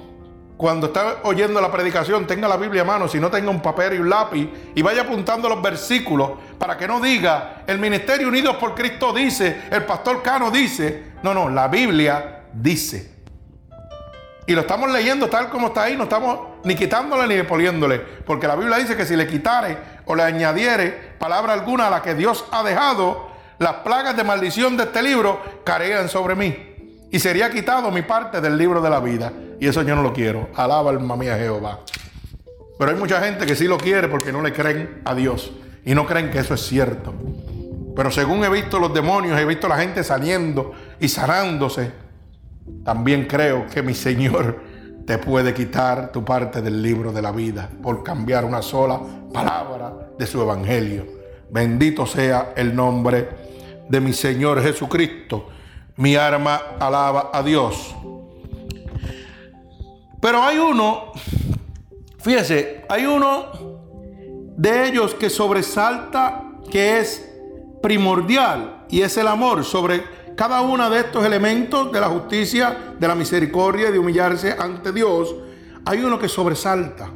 cuando 0.57 0.87
está 0.87 1.17
oyendo 1.23 1.61
la 1.61 1.71
predicación, 1.71 2.25
tenga 2.25 2.47
la 2.47 2.57
Biblia 2.57 2.81
a 2.81 2.85
mano, 2.85 3.07
si 3.07 3.19
no 3.19 3.29
tenga 3.29 3.51
un 3.51 3.61
papel 3.61 3.93
y 3.93 3.97
un 3.99 4.09
lápiz, 4.09 4.49
y 4.73 4.81
vaya 4.81 5.03
apuntando 5.03 5.47
los 5.47 5.61
versículos 5.61 6.31
para 6.57 6.75
que 6.75 6.87
no 6.87 6.99
diga, 6.99 7.63
el 7.67 7.77
Ministerio 7.77 8.27
Unidos 8.27 8.57
por 8.57 8.73
Cristo 8.73 9.13
dice, 9.13 9.61
el 9.69 9.85
pastor 9.85 10.21
Cano 10.23 10.49
dice. 10.49 11.13
No, 11.21 11.33
no, 11.33 11.47
la 11.47 11.67
Biblia 11.67 12.45
dice. 12.53 13.16
Y 14.47 14.53
lo 14.53 14.61
estamos 14.61 14.89
leyendo 14.89 15.27
tal 15.27 15.49
como 15.49 15.67
está 15.67 15.83
ahí, 15.83 15.97
no 15.97 16.03
estamos 16.03 16.39
ni 16.63 16.73
quitándole 16.73 17.35
ni 17.35 17.43
poniéndole. 17.43 17.99
Porque 17.99 18.47
la 18.47 18.55
Biblia 18.55 18.77
dice 18.77 18.95
que 18.95 19.05
si 19.05 19.17
le 19.17 19.27
quitare 19.27 19.77
o 20.05 20.15
le 20.15 20.23
añadiere 20.23 21.15
palabra 21.19 21.51
alguna 21.51 21.87
a 21.87 21.89
la 21.89 22.01
que 22.01 22.15
Dios 22.15 22.45
ha 22.51 22.63
dejado, 22.63 23.27
las 23.59 23.73
plagas 23.77 24.15
de 24.15 24.23
maldición 24.23 24.77
de 24.77 24.83
este 24.83 25.03
libro 25.03 25.41
caerían 25.65 26.07
sobre 26.07 26.35
mí. 26.35 27.07
Y 27.11 27.19
sería 27.19 27.49
quitado 27.49 27.91
mi 27.91 28.03
parte 28.03 28.39
del 28.39 28.57
libro 28.57 28.81
de 28.81 28.89
la 28.89 29.01
vida. 29.01 29.33
Y 29.59 29.67
eso 29.67 29.81
yo 29.81 29.97
no 29.97 30.01
lo 30.01 30.13
quiero. 30.13 30.47
Alaba 30.55 30.91
alma 30.91 31.17
mía 31.17 31.37
Jehová. 31.37 31.79
Pero 32.79 32.91
hay 32.91 32.97
mucha 32.97 33.19
gente 33.19 33.45
que 33.45 33.55
sí 33.55 33.65
lo 33.65 33.77
quiere 33.77 34.07
porque 34.07 34.31
no 34.31 34.41
le 34.41 34.53
creen 34.53 35.01
a 35.03 35.13
Dios. 35.13 35.51
Y 35.83 35.93
no 35.93 36.05
creen 36.05 36.31
que 36.31 36.39
eso 36.39 36.53
es 36.53 36.61
cierto. 36.61 37.13
Pero 37.97 38.11
según 38.11 38.45
he 38.45 38.49
visto 38.49 38.79
los 38.79 38.93
demonios, 38.93 39.37
he 39.37 39.45
visto 39.45 39.67
la 39.67 39.77
gente 39.77 40.05
saliendo 40.05 40.71
y 41.01 41.09
sanándose. 41.09 42.06
También 42.83 43.25
creo 43.25 43.67
que 43.67 43.81
mi 43.81 43.93
Señor 43.93 44.63
te 45.05 45.17
puede 45.17 45.53
quitar 45.53 46.11
tu 46.11 46.23
parte 46.23 46.61
del 46.61 46.81
libro 46.81 47.11
de 47.11 47.21
la 47.21 47.31
vida 47.31 47.69
por 47.81 48.03
cambiar 48.03 48.45
una 48.45 48.61
sola 48.61 48.99
palabra 49.33 50.11
de 50.17 50.25
su 50.25 50.41
evangelio. 50.41 51.05
Bendito 51.49 52.05
sea 52.05 52.53
el 52.55 52.75
nombre 52.75 53.29
de 53.89 54.01
mi 54.01 54.13
Señor 54.13 54.61
Jesucristo 54.61 55.49
mi 55.97 56.15
arma 56.15 56.61
alaba 56.79 57.31
a 57.33 57.43
Dios. 57.43 57.95
Pero 60.21 60.41
hay 60.41 60.57
uno, 60.57 61.11
fíjese, 62.19 62.85
hay 62.87 63.05
uno 63.05 63.45
de 64.55 64.87
ellos 64.87 65.13
que 65.13 65.29
sobresalta, 65.29 66.43
que 66.71 66.99
es 66.99 67.29
primordial, 67.81 68.85
y 68.89 69.01
es 69.01 69.17
el 69.17 69.27
amor 69.27 69.63
sobre 69.63 70.03
cada 70.37 70.61
uno 70.61 70.87
de 70.91 70.99
estos 70.99 71.25
elementos 71.25 71.91
de 71.91 71.99
la 71.99 72.09
justicia, 72.09 72.93
de 72.97 73.07
la 73.07 73.15
misericordia, 73.15 73.89
de 73.89 73.97
humillarse 73.97 74.55
ante 74.57 74.91
Dios. 74.93 75.35
Hay 75.83 76.03
uno 76.03 76.19
que 76.19 76.29
sobresalta, 76.29 77.09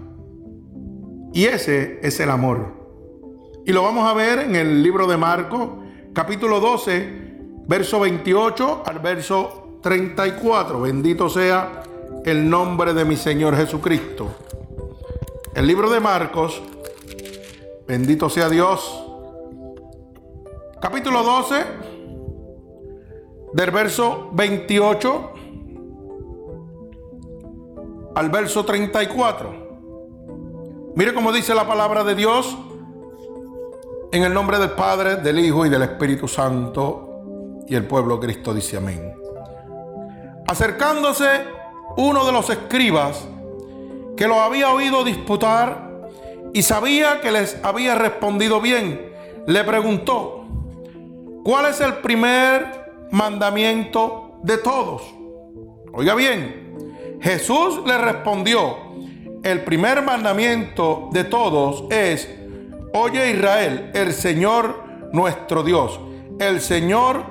y 1.32 1.46
ese 1.46 2.00
es 2.02 2.20
el 2.20 2.32
amor. 2.32 2.82
Y 3.64 3.74
lo 3.74 3.84
vamos 3.84 4.10
a 4.10 4.14
ver 4.14 4.40
en 4.40 4.56
el 4.56 4.82
libro 4.82 5.06
de 5.06 5.18
Marcos, 5.18 5.70
capítulo 6.14 6.60
12, 6.60 7.32
verso 7.68 8.00
28 8.00 8.84
al 8.88 8.98
verso 8.98 9.78
34. 9.84 10.82
Bendito 10.82 11.30
sea 11.30 11.84
el 12.26 12.50
nombre 12.50 12.96
de 12.96 13.06
mi 13.06 13.18
Señor 13.18 13.56
Jesucristo. 13.56 14.34
El 15.54 15.68
libro 15.68 15.92
de 15.92 16.00
Marcos, 16.00 16.60
bendito 17.88 18.32
sea 18.32 18.50
Dios, 18.50 19.06
capítulo 20.82 21.22
12, 21.22 21.91
del 23.54 23.72
verso 23.72 24.30
28 24.34 25.32
al 28.16 28.30
verso 28.30 28.66
34. 28.66 29.72
Mire 30.96 31.14
cómo 31.14 31.32
dice 31.32 31.56
la 31.56 31.68
palabra 31.68 32.04
de 32.04 32.16
Dios 32.16 32.58
en 34.12 34.24
el 34.24 34.34
nombre 34.34 34.60
del 34.60 34.72
Padre, 34.72 35.18
del 35.18 35.40
Hijo 35.40 35.66
y 35.66 35.70
del 35.70 35.84
Espíritu 35.84 36.28
Santo. 36.28 37.08
Y 37.68 37.76
el 37.76 37.86
pueblo 37.86 38.20
Cristo 38.20 38.54
dice 38.54 38.78
amén. 38.78 39.14
Acercándose 40.48 41.46
uno 41.98 42.26
de 42.26 42.32
los 42.32 42.50
escribas 42.50 43.26
que 44.18 44.28
lo 44.28 44.42
había 44.42 44.72
oído 44.74 45.04
disputar 45.04 46.10
y 46.54 46.64
sabía 46.64 47.22
que 47.22 47.32
les 47.32 47.58
había 47.64 47.96
respondido 47.96 48.60
bien, 48.60 49.14
le 49.48 49.64
preguntó, 49.64 50.46
¿cuál 51.46 51.68
es 51.68 51.80
el 51.80 51.96
primer 51.96 52.81
mandamiento 53.12 54.40
de 54.44 54.58
todos? 54.58 55.04
Oiga 55.94 56.16
bien, 56.16 57.18
Jesús 57.22 57.82
le 57.86 57.98
respondió, 57.98 58.78
el 59.44 59.64
primer 59.64 60.02
mandamiento 60.02 61.10
de 61.12 61.24
todos 61.24 61.86
es, 61.92 62.30
oye 62.94 63.32
Israel, 63.32 63.92
el 63.94 64.14
Señor 64.14 64.84
nuestro 65.14 65.64
Dios, 65.64 66.00
el 66.40 66.62
Señor 66.62 67.26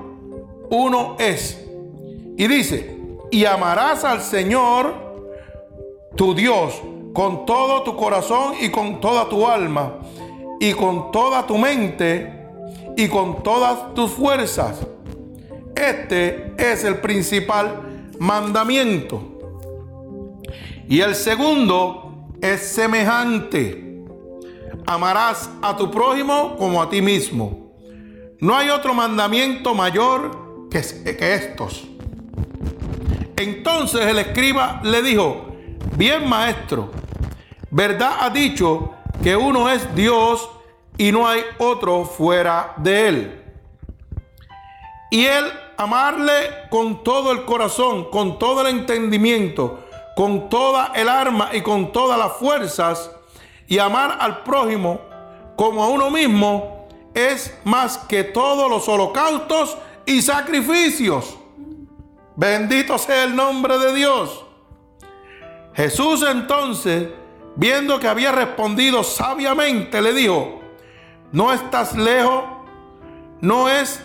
uno 0.70 1.16
es. 1.18 1.66
Y 2.36 2.46
dice, 2.46 2.96
y 3.30 3.44
amarás 3.44 4.04
al 4.04 4.20
Señor 4.20 4.94
tu 6.16 6.34
Dios 6.34 6.80
con 7.12 7.44
todo 7.46 7.82
tu 7.82 7.96
corazón 7.96 8.54
y 8.60 8.70
con 8.70 9.00
toda 9.00 9.28
tu 9.28 9.46
alma 9.46 9.98
y 10.60 10.72
con 10.72 11.10
toda 11.10 11.46
tu 11.46 11.58
mente 11.58 12.48
y 12.96 13.08
con 13.08 13.42
todas 13.42 13.94
tus 13.94 14.10
fuerzas. 14.10 14.86
Este 15.80 16.52
es 16.58 16.84
el 16.84 16.98
principal 16.98 18.12
mandamiento. 18.18 19.38
Y 20.86 21.00
el 21.00 21.14
segundo 21.14 22.28
es 22.42 22.60
semejante. 22.60 24.04
Amarás 24.86 25.48
a 25.62 25.74
tu 25.78 25.90
prójimo 25.90 26.56
como 26.58 26.82
a 26.82 26.90
ti 26.90 27.00
mismo. 27.00 27.72
No 28.40 28.54
hay 28.54 28.68
otro 28.68 28.92
mandamiento 28.92 29.74
mayor 29.74 30.68
que, 30.70 30.80
estos. 31.34 31.88
Entonces 33.36 34.02
el 34.02 34.18
escriba 34.18 34.82
le 34.84 35.00
dijo, 35.00 35.56
bien 35.96 36.28
maestro, 36.28 36.90
verdad 37.70 38.18
ha 38.20 38.28
dicho 38.28 38.92
que 39.22 39.34
uno 39.34 39.70
es 39.70 39.94
Dios 39.94 40.46
y 40.98 41.10
no 41.10 41.26
hay 41.26 41.40
otro 41.56 42.04
fuera 42.04 42.74
de 42.76 43.08
él. 43.08 43.42
Y 45.10 45.24
él 45.24 45.44
amarle 45.80 46.68
con 46.68 47.02
todo 47.02 47.32
el 47.32 47.44
corazón, 47.44 48.10
con 48.10 48.38
todo 48.38 48.60
el 48.60 48.66
entendimiento, 48.68 49.86
con 50.14 50.50
toda 50.50 50.92
el 50.94 51.08
arma 51.08 51.50
y 51.52 51.62
con 51.62 51.90
todas 51.90 52.18
las 52.18 52.32
fuerzas, 52.32 53.10
y 53.66 53.78
amar 53.78 54.18
al 54.20 54.42
prójimo 54.42 55.00
como 55.56 55.82
a 55.82 55.88
uno 55.88 56.10
mismo, 56.10 56.86
es 57.14 57.56
más 57.64 57.96
que 57.98 58.24
todos 58.24 58.68
los 58.68 58.88
holocaustos 58.88 59.78
y 60.04 60.20
sacrificios. 60.20 61.36
Bendito 62.36 62.98
sea 62.98 63.24
el 63.24 63.34
nombre 63.34 63.78
de 63.78 63.94
Dios. 63.94 64.44
Jesús 65.74 66.24
entonces, 66.28 67.08
viendo 67.56 67.98
que 68.00 68.08
había 68.08 68.32
respondido 68.32 69.02
sabiamente, 69.02 70.02
le 70.02 70.12
dijo, 70.12 70.60
no 71.32 71.52
estás 71.52 71.96
lejos, 71.96 72.44
no 73.40 73.68
es, 73.68 74.04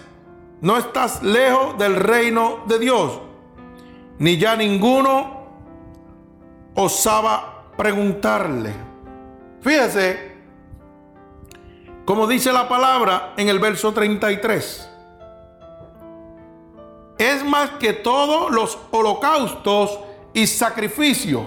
no 0.61 0.77
estás 0.77 1.21
lejos 1.21 1.77
del 1.77 1.95
reino 1.95 2.63
de 2.67 2.79
Dios, 2.79 3.19
ni 4.19 4.37
ya 4.37 4.55
ninguno 4.55 5.47
osaba 6.75 7.71
preguntarle. 7.77 8.73
Fíjese, 9.61 10.35
como 12.05 12.27
dice 12.27 12.53
la 12.53 12.67
palabra 12.67 13.33
en 13.37 13.49
el 13.49 13.59
verso 13.59 13.93
33 13.93 14.91
es 17.17 17.43
más 17.43 17.71
que 17.71 17.93
todos 17.93 18.51
los 18.51 18.77
holocaustos 18.91 19.99
y 20.33 20.47
sacrificios. 20.47 21.43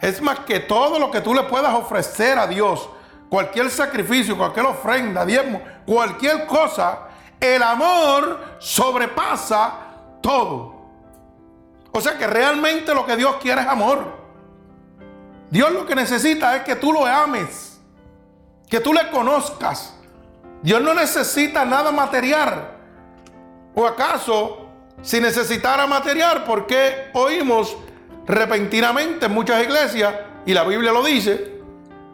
Es 0.00 0.20
más 0.20 0.40
que 0.40 0.60
todo 0.60 0.98
lo 0.98 1.10
que 1.10 1.20
tú 1.20 1.34
le 1.34 1.42
puedas 1.44 1.74
ofrecer 1.74 2.38
a 2.38 2.46
Dios. 2.46 2.88
Cualquier 3.28 3.70
sacrificio, 3.70 4.36
cualquier 4.36 4.66
ofrenda, 4.66 5.24
diezmo, 5.24 5.60
cualquier 5.86 6.46
cosa. 6.46 7.08
El 7.42 7.60
amor 7.60 8.38
sobrepasa 8.60 9.72
todo. 10.22 10.76
O 11.90 12.00
sea 12.00 12.16
que 12.16 12.28
realmente 12.28 12.94
lo 12.94 13.04
que 13.04 13.16
Dios 13.16 13.34
quiere 13.42 13.62
es 13.62 13.66
amor. 13.66 14.16
Dios 15.50 15.72
lo 15.72 15.84
que 15.84 15.96
necesita 15.96 16.54
es 16.54 16.62
que 16.62 16.76
tú 16.76 16.92
lo 16.92 17.04
ames. 17.04 17.80
Que 18.70 18.78
tú 18.78 18.94
le 18.94 19.10
conozcas. 19.10 19.98
Dios 20.62 20.80
no 20.80 20.94
necesita 20.94 21.64
nada 21.64 21.90
material. 21.90 22.76
¿O 23.74 23.88
acaso 23.88 24.68
si 25.02 25.20
necesitara 25.20 25.88
material, 25.88 26.44
¿por 26.44 26.68
qué 26.68 27.10
oímos 27.12 27.76
repentinamente 28.24 29.26
en 29.26 29.32
muchas 29.32 29.64
iglesias, 29.64 30.14
y 30.46 30.54
la 30.54 30.62
Biblia 30.62 30.92
lo 30.92 31.02
dice, 31.02 31.60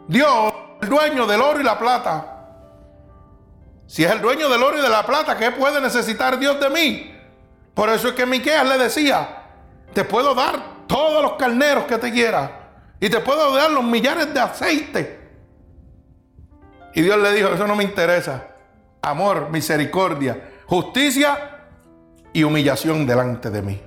Dios, 0.07 0.53
el 0.81 0.89
dueño 0.89 1.27
del 1.27 1.39
oro 1.39 1.61
y 1.61 1.63
la 1.63 1.77
plata? 1.77 2.38
Si 3.89 4.03
es 4.05 4.11
el 4.11 4.21
dueño 4.21 4.47
del 4.49 4.61
oro 4.61 4.77
y 4.77 4.81
de 4.83 4.87
la 4.89 5.03
plata, 5.03 5.35
¿qué 5.35 5.49
puede 5.49 5.81
necesitar 5.81 6.37
Dios 6.37 6.59
de 6.59 6.69
mí? 6.69 7.11
Por 7.73 7.89
eso 7.89 8.09
es 8.09 8.13
que 8.13 8.27
Miqueas 8.27 8.69
le 8.69 8.77
decía, 8.77 9.45
te 9.95 10.03
puedo 10.03 10.35
dar 10.35 10.85
todos 10.85 11.23
los 11.23 11.33
carneros 11.33 11.85
que 11.85 11.97
te 11.97 12.11
quiera 12.11 12.69
y 12.99 13.09
te 13.09 13.19
puedo 13.19 13.55
dar 13.55 13.71
los 13.71 13.83
millares 13.83 14.31
de 14.31 14.39
aceite. 14.39 15.19
Y 16.93 17.01
Dios 17.01 17.17
le 17.17 17.33
dijo, 17.33 17.49
eso 17.49 17.65
no 17.65 17.75
me 17.75 17.83
interesa. 17.83 18.49
Amor, 19.01 19.49
misericordia, 19.49 20.51
justicia 20.67 21.65
y 22.31 22.43
humillación 22.43 23.07
delante 23.07 23.49
de 23.49 23.61
mí. 23.63 23.81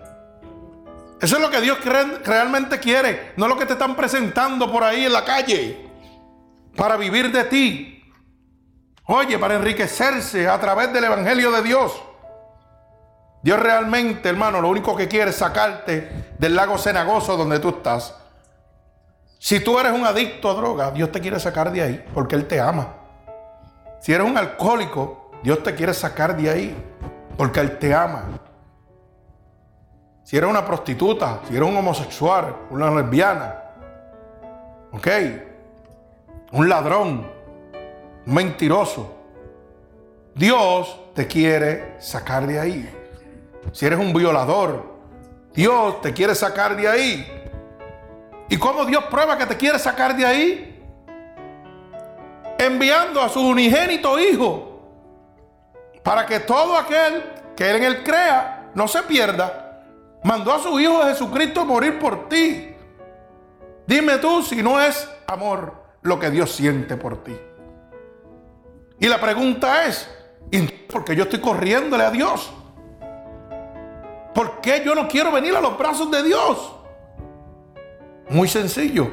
Eso 1.20 1.36
es 1.36 1.42
lo 1.42 1.48
que 1.48 1.60
Dios 1.60 1.78
realmente 2.24 2.80
quiere, 2.80 3.34
no 3.36 3.46
lo 3.46 3.56
que 3.56 3.66
te 3.66 3.74
están 3.74 3.94
presentando 3.94 4.68
por 4.72 4.82
ahí 4.82 5.04
en 5.04 5.12
la 5.12 5.24
calle 5.24 5.88
para 6.74 6.96
vivir 6.96 7.30
de 7.30 7.44
ti. 7.44 8.01
Oye, 9.14 9.38
para 9.38 9.56
enriquecerse 9.56 10.48
a 10.48 10.58
través 10.58 10.90
del 10.90 11.04
Evangelio 11.04 11.52
de 11.52 11.62
Dios. 11.62 12.02
Dios 13.42 13.60
realmente, 13.60 14.26
hermano, 14.30 14.58
lo 14.58 14.70
único 14.70 14.96
que 14.96 15.06
quiere 15.06 15.32
es 15.32 15.36
sacarte 15.36 16.32
del 16.38 16.56
lago 16.56 16.78
cenagoso 16.78 17.36
donde 17.36 17.58
tú 17.58 17.68
estás. 17.68 18.14
Si 19.38 19.60
tú 19.60 19.78
eres 19.78 19.92
un 19.92 20.06
adicto 20.06 20.50
a 20.50 20.54
droga, 20.54 20.90
Dios 20.92 21.12
te 21.12 21.20
quiere 21.20 21.38
sacar 21.38 21.70
de 21.70 21.82
ahí 21.82 22.04
porque 22.14 22.36
Él 22.36 22.48
te 22.48 22.58
ama. 22.58 22.88
Si 24.00 24.14
eres 24.14 24.26
un 24.26 24.38
alcohólico, 24.38 25.30
Dios 25.42 25.62
te 25.62 25.74
quiere 25.74 25.92
sacar 25.92 26.34
de 26.34 26.48
ahí 26.48 26.84
porque 27.36 27.60
Él 27.60 27.78
te 27.78 27.94
ama. 27.94 28.24
Si 30.24 30.38
eres 30.38 30.48
una 30.48 30.64
prostituta, 30.64 31.40
si 31.46 31.54
eres 31.54 31.68
un 31.68 31.76
homosexual, 31.76 32.56
una 32.70 32.90
lesbiana, 32.90 33.56
¿ok? 34.90 35.08
Un 36.52 36.66
ladrón, 36.66 37.41
mentiroso. 38.26 39.14
Dios 40.34 41.14
te 41.14 41.26
quiere 41.26 42.00
sacar 42.00 42.46
de 42.46 42.58
ahí. 42.58 42.98
Si 43.72 43.86
eres 43.86 43.98
un 43.98 44.12
violador, 44.12 44.92
Dios 45.54 46.00
te 46.00 46.12
quiere 46.12 46.34
sacar 46.34 46.76
de 46.76 46.88
ahí. 46.88 47.42
¿Y 48.48 48.56
cómo 48.56 48.84
Dios 48.84 49.04
prueba 49.04 49.36
que 49.38 49.46
te 49.46 49.56
quiere 49.56 49.78
sacar 49.78 50.16
de 50.16 50.26
ahí? 50.26 50.82
Enviando 52.58 53.20
a 53.20 53.28
su 53.28 53.40
unigénito 53.40 54.18
Hijo 54.18 54.72
para 56.02 56.26
que 56.26 56.40
todo 56.40 56.76
aquel 56.76 57.24
que 57.56 57.70
en 57.70 57.84
él 57.84 58.02
crea 58.02 58.70
no 58.74 58.88
se 58.88 59.02
pierda. 59.02 59.84
Mandó 60.24 60.52
a 60.52 60.58
su 60.58 60.78
Hijo 60.78 61.02
Jesucristo 61.04 61.64
morir 61.64 61.98
por 61.98 62.28
ti. 62.28 62.74
Dime 63.86 64.18
tú 64.18 64.42
si 64.42 64.62
no 64.62 64.80
es 64.80 65.08
amor 65.26 65.74
lo 66.02 66.18
que 66.18 66.30
Dios 66.30 66.52
siente 66.52 66.96
por 66.96 67.22
ti. 67.22 67.36
Y 69.02 69.08
la 69.08 69.20
pregunta 69.20 69.84
es, 69.86 70.08
¿por 70.88 71.04
qué 71.04 71.16
yo 71.16 71.24
estoy 71.24 71.40
corriéndole 71.40 72.04
a 72.04 72.12
Dios? 72.12 72.52
¿Por 74.32 74.60
qué 74.60 74.80
yo 74.86 74.94
no 74.94 75.08
quiero 75.08 75.32
venir 75.32 75.56
a 75.56 75.60
los 75.60 75.76
brazos 75.76 76.08
de 76.12 76.22
Dios? 76.22 76.72
Muy 78.30 78.46
sencillo. 78.46 79.10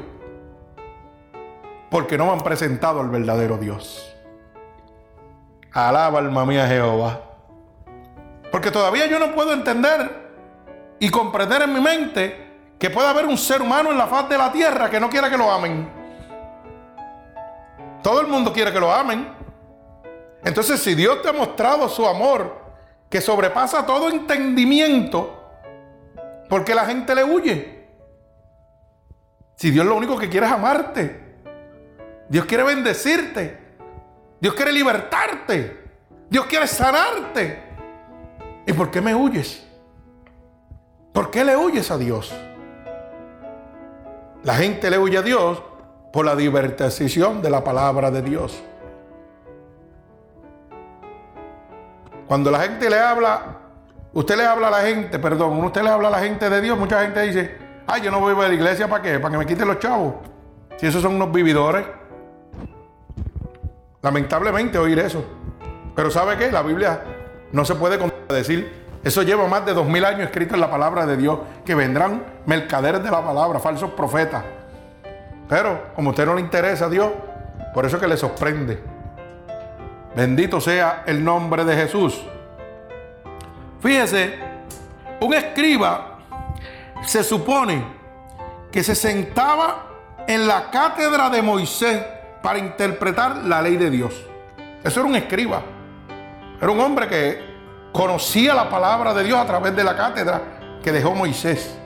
Porque 1.89 2.19
no 2.19 2.27
me 2.27 2.33
han 2.33 2.41
presentado 2.41 3.01
al 3.01 3.09
verdadero 3.09 3.57
Dios. 3.57 4.15
Alaba 5.73 6.19
alma 6.19 6.45
mía 6.45 6.67
Jehová. 6.67 7.21
Porque 8.51 8.69
todavía 8.69 9.07
yo 9.07 9.17
no 9.17 9.33
puedo 9.33 9.53
entender 9.53 10.29
y 10.99 11.09
comprender 11.09 11.63
en 11.63 11.73
mi 11.73 11.81
mente 11.81 12.75
que 12.77 12.91
pueda 12.91 13.09
haber 13.09 13.25
un 13.25 13.39
ser 13.39 13.63
humano 13.63 13.89
en 13.89 13.97
la 13.97 14.05
faz 14.05 14.29
de 14.29 14.37
la 14.37 14.51
tierra 14.51 14.87
que 14.87 14.99
no 14.99 15.09
quiera 15.09 15.31
que 15.31 15.37
lo 15.37 15.51
amen. 15.51 15.89
Todo 18.03 18.21
el 18.21 18.27
mundo 18.27 18.53
quiere 18.53 18.71
que 18.71 18.79
lo 18.79 18.93
amen. 18.93 19.38
Entonces, 20.43 20.79
si 20.79 20.95
Dios 20.95 21.21
te 21.21 21.29
ha 21.29 21.33
mostrado 21.33 21.89
su 21.89 22.07
amor 22.07 22.55
que 23.09 23.21
sobrepasa 23.21 23.85
todo 23.85 24.09
entendimiento, 24.09 25.39
porque 26.47 26.73
la 26.73 26.85
gente 26.85 27.13
le 27.13 27.23
huye. 27.23 27.79
Si 29.55 29.71
Dios 29.71 29.85
lo 29.85 29.95
único 29.95 30.17
que 30.17 30.29
quiere 30.29 30.45
es 30.45 30.51
amarte, 30.51 31.29
Dios 32.29 32.45
quiere 32.45 32.63
bendecirte, 32.63 33.57
Dios 34.39 34.53
quiere 34.53 34.71
libertarte, 34.71 35.83
Dios 36.29 36.45
quiere 36.45 36.67
sanarte. 36.67 37.63
¿Y 38.65 38.73
por 38.73 38.89
qué 38.89 39.01
me 39.01 39.13
huyes? 39.13 39.65
¿Por 41.13 41.31
qué 41.31 41.43
le 41.43 41.57
huyes 41.57 41.91
a 41.91 41.97
Dios? 41.97 42.33
La 44.43 44.55
gente 44.55 44.89
le 44.89 44.97
huye 44.97 45.17
a 45.17 45.21
Dios 45.21 45.61
por 46.13 46.25
la 46.25 46.35
divertición 46.35 47.41
de 47.41 47.49
la 47.49 47.63
palabra 47.63 48.09
de 48.09 48.21
Dios. 48.21 48.63
Cuando 52.29 52.51
la 52.51 52.59
gente 52.59 52.87
le 52.91 52.99
habla, 52.99 53.41
usted 54.13 54.37
le 54.37 54.45
habla 54.45 54.67
a 54.67 54.69
la 54.69 54.81
gente, 54.81 55.17
perdón, 55.17 55.63
usted 55.63 55.81
le 55.81 55.89
habla 55.89 56.09
a 56.09 56.11
la 56.11 56.19
gente 56.19 56.47
de 56.47 56.61
Dios, 56.61 56.77
mucha 56.77 57.01
gente 57.01 57.23
dice, 57.23 57.57
ay, 57.87 58.03
yo 58.03 58.11
no 58.11 58.19
voy 58.19 58.35
a 58.45 58.47
la 58.47 58.53
iglesia 58.53 58.87
para 58.87 59.01
qué, 59.01 59.17
para 59.17 59.31
que 59.31 59.37
me 59.39 59.47
quiten 59.47 59.67
los 59.67 59.79
chavos. 59.79 60.13
Si 60.77 60.85
esos 60.85 61.01
son 61.01 61.15
unos 61.15 61.31
vividores. 61.31 61.87
Lamentablemente 64.03 64.77
oír 64.77 64.99
eso. 64.99 65.25
Pero 65.95 66.11
¿sabe 66.11 66.37
qué? 66.37 66.51
La 66.51 66.61
Biblia 66.61 67.01
no 67.51 67.65
se 67.65 67.73
puede 67.73 67.97
decir. 68.29 68.85
Eso 69.03 69.23
lleva 69.23 69.47
más 69.47 69.65
de 69.65 69.73
dos 69.73 69.87
mil 69.87 70.05
años 70.05 70.21
escrito 70.21 70.53
en 70.53 70.61
la 70.61 70.69
palabra 70.69 71.07
de 71.07 71.17
Dios, 71.17 71.39
que 71.65 71.73
vendrán 71.73 72.23
mercaderes 72.45 73.01
de 73.03 73.09
la 73.09 73.25
palabra, 73.25 73.57
falsos 73.57 73.89
profetas. 73.93 74.43
Pero 75.47 75.93
como 75.95 76.09
a 76.09 76.11
usted 76.11 76.27
no 76.27 76.35
le 76.35 76.41
interesa 76.41 76.85
a 76.85 76.89
Dios, 76.89 77.09
por 77.73 77.87
eso 77.87 77.99
que 77.99 78.07
le 78.07 78.17
sorprende. 78.17 78.98
Bendito 80.19 80.59
sea 80.59 81.03
el 81.05 81.23
nombre 81.23 81.63
de 81.63 81.73
Jesús. 81.77 82.21
Fíjese, 83.79 84.37
un 85.21 85.33
escriba 85.33 86.19
se 87.05 87.23
supone 87.23 87.81
que 88.69 88.83
se 88.83 88.95
sentaba 88.95 89.85
en 90.27 90.45
la 90.45 90.71
cátedra 90.71 91.29
de 91.29 91.41
Moisés 91.41 92.03
para 92.43 92.59
interpretar 92.59 93.45
la 93.45 93.61
ley 93.61 93.77
de 93.77 93.89
Dios. 93.89 94.13
Eso 94.83 94.99
era 94.99 95.07
un 95.07 95.15
escriba. 95.15 95.61
Era 96.61 96.69
un 96.69 96.81
hombre 96.81 97.07
que 97.07 97.41
conocía 97.93 98.53
la 98.53 98.69
palabra 98.69 99.13
de 99.13 99.23
Dios 99.23 99.39
a 99.39 99.45
través 99.45 99.73
de 99.73 99.85
la 99.85 99.95
cátedra 99.95 100.41
que 100.83 100.91
dejó 100.91 101.15
Moisés. 101.15 101.77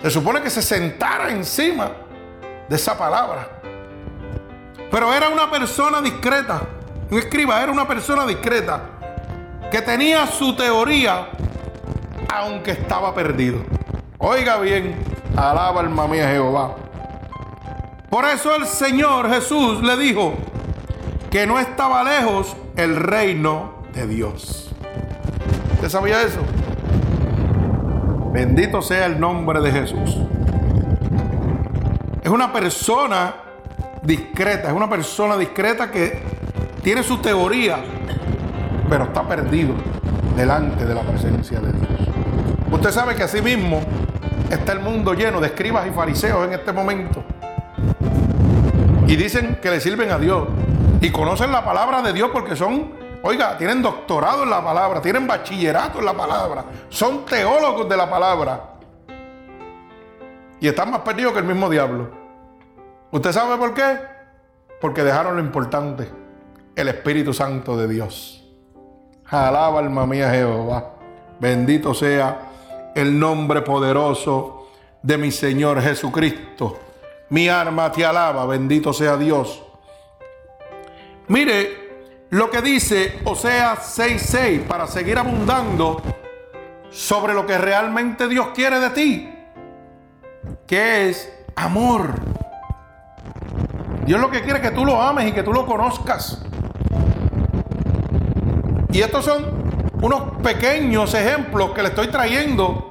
Se 0.00 0.10
supone 0.12 0.40
que 0.40 0.50
se 0.50 0.62
sentara 0.62 1.30
encima 1.30 1.90
de 2.68 2.76
esa 2.76 2.96
palabra. 2.96 3.56
Pero 4.90 5.12
era 5.12 5.28
una 5.28 5.50
persona 5.50 6.00
discreta. 6.00 6.62
Un 7.10 7.18
escriba 7.18 7.62
era 7.62 7.72
una 7.72 7.86
persona 7.86 8.26
discreta 8.26 8.82
que 9.70 9.82
tenía 9.82 10.26
su 10.26 10.54
teoría 10.56 11.28
aunque 12.28 12.72
estaba 12.72 13.14
perdido. 13.14 13.60
Oiga 14.18 14.58
bien, 14.58 14.96
alaba 15.36 15.80
alma 15.80 16.06
mía 16.06 16.28
Jehová. 16.28 16.74
Por 18.10 18.24
eso 18.24 18.54
el 18.54 18.66
Señor 18.66 19.28
Jesús 19.30 19.82
le 19.82 19.96
dijo 19.96 20.34
que 21.30 21.46
no 21.46 21.58
estaba 21.58 22.02
lejos 22.04 22.56
el 22.76 22.96
reino 22.96 23.82
de 23.92 24.06
Dios. 24.06 24.70
¿Usted 25.74 25.88
sabía 25.88 26.22
eso? 26.22 26.40
Bendito 28.32 28.82
sea 28.82 29.06
el 29.06 29.18
nombre 29.18 29.60
de 29.60 29.72
Jesús. 29.72 30.16
Es 32.22 32.30
una 32.30 32.52
persona 32.52 33.34
discreta, 34.06 34.68
es 34.68 34.74
una 34.74 34.88
persona 34.88 35.36
discreta 35.36 35.90
que 35.90 36.22
tiene 36.82 37.02
su 37.02 37.18
teoría, 37.18 37.78
pero 38.88 39.04
está 39.04 39.26
perdido 39.26 39.74
delante 40.36 40.84
de 40.84 40.94
la 40.94 41.02
presencia 41.02 41.58
de 41.58 41.72
Dios. 41.72 41.88
Usted 42.70 42.90
sabe 42.92 43.16
que 43.16 43.24
así 43.24 43.42
mismo 43.42 43.80
está 44.48 44.72
el 44.72 44.80
mundo 44.80 45.12
lleno 45.14 45.40
de 45.40 45.48
escribas 45.48 45.86
y 45.86 45.90
fariseos 45.90 46.46
en 46.46 46.52
este 46.52 46.72
momento. 46.72 47.24
Y 49.08 49.16
dicen 49.16 49.58
que 49.60 49.70
le 49.70 49.80
sirven 49.80 50.10
a 50.10 50.18
Dios. 50.18 50.48
Y 51.00 51.10
conocen 51.10 51.52
la 51.52 51.64
palabra 51.64 52.02
de 52.02 52.12
Dios 52.12 52.30
porque 52.32 52.56
son, 52.56 52.92
oiga, 53.22 53.58
tienen 53.58 53.82
doctorado 53.82 54.44
en 54.44 54.50
la 54.50 54.64
palabra, 54.64 55.00
tienen 55.02 55.26
bachillerato 55.26 55.98
en 55.98 56.04
la 56.04 56.14
palabra, 56.14 56.64
son 56.88 57.26
teólogos 57.26 57.88
de 57.88 57.96
la 57.96 58.08
palabra. 58.08 58.60
Y 60.58 60.68
están 60.68 60.90
más 60.90 61.00
perdidos 61.00 61.32
que 61.32 61.40
el 61.40 61.44
mismo 61.44 61.68
diablo. 61.68 62.15
¿Usted 63.16 63.32
sabe 63.32 63.56
por 63.56 63.72
qué? 63.72 63.98
Porque 64.78 65.02
dejaron 65.02 65.36
lo 65.36 65.40
importante, 65.40 66.06
el 66.74 66.88
Espíritu 66.88 67.32
Santo 67.32 67.74
de 67.74 67.88
Dios. 67.88 68.46
Alaba 69.24 69.78
alma 69.78 70.06
mía 70.06 70.30
Jehová. 70.30 70.96
Bendito 71.40 71.94
sea 71.94 72.92
el 72.94 73.18
nombre 73.18 73.62
poderoso 73.62 74.68
de 75.00 75.16
mi 75.16 75.30
Señor 75.30 75.80
Jesucristo. 75.80 76.78
Mi 77.30 77.48
arma 77.48 77.90
te 77.90 78.04
alaba, 78.04 78.44
bendito 78.44 78.92
sea 78.92 79.16
Dios. 79.16 79.62
Mire 81.28 82.26
lo 82.28 82.50
que 82.50 82.60
dice 82.60 83.20
Osea 83.24 83.76
6:6 83.76 84.60
para 84.66 84.86
seguir 84.86 85.16
abundando 85.16 86.02
sobre 86.90 87.32
lo 87.32 87.46
que 87.46 87.56
realmente 87.56 88.28
Dios 88.28 88.48
quiere 88.54 88.78
de 88.78 88.90
ti, 88.90 89.34
que 90.66 91.08
es 91.08 91.32
amor. 91.54 92.35
Dios 94.06 94.20
lo 94.20 94.30
que 94.30 94.42
quiere 94.42 94.60
es 94.60 94.68
que 94.68 94.70
tú 94.70 94.84
lo 94.84 95.02
ames 95.02 95.26
y 95.26 95.32
que 95.32 95.42
tú 95.42 95.52
lo 95.52 95.66
conozcas. 95.66 96.40
Y 98.92 99.00
estos 99.02 99.24
son 99.24 99.44
unos 100.00 100.22
pequeños 100.42 101.12
ejemplos 101.12 101.72
que 101.72 101.82
le 101.82 101.88
estoy 101.88 102.06
trayendo, 102.06 102.88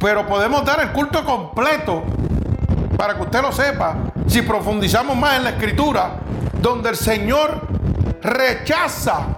pero 0.00 0.26
podemos 0.26 0.64
dar 0.64 0.80
el 0.80 0.90
culto 0.90 1.24
completo 1.24 2.02
para 2.96 3.14
que 3.14 3.22
usted 3.22 3.42
lo 3.42 3.52
sepa 3.52 3.96
si 4.26 4.42
profundizamos 4.42 5.16
más 5.16 5.36
en 5.36 5.44
la 5.44 5.50
escritura, 5.50 6.16
donde 6.60 6.90
el 6.90 6.96
Señor 6.96 7.60
rechaza 8.22 9.28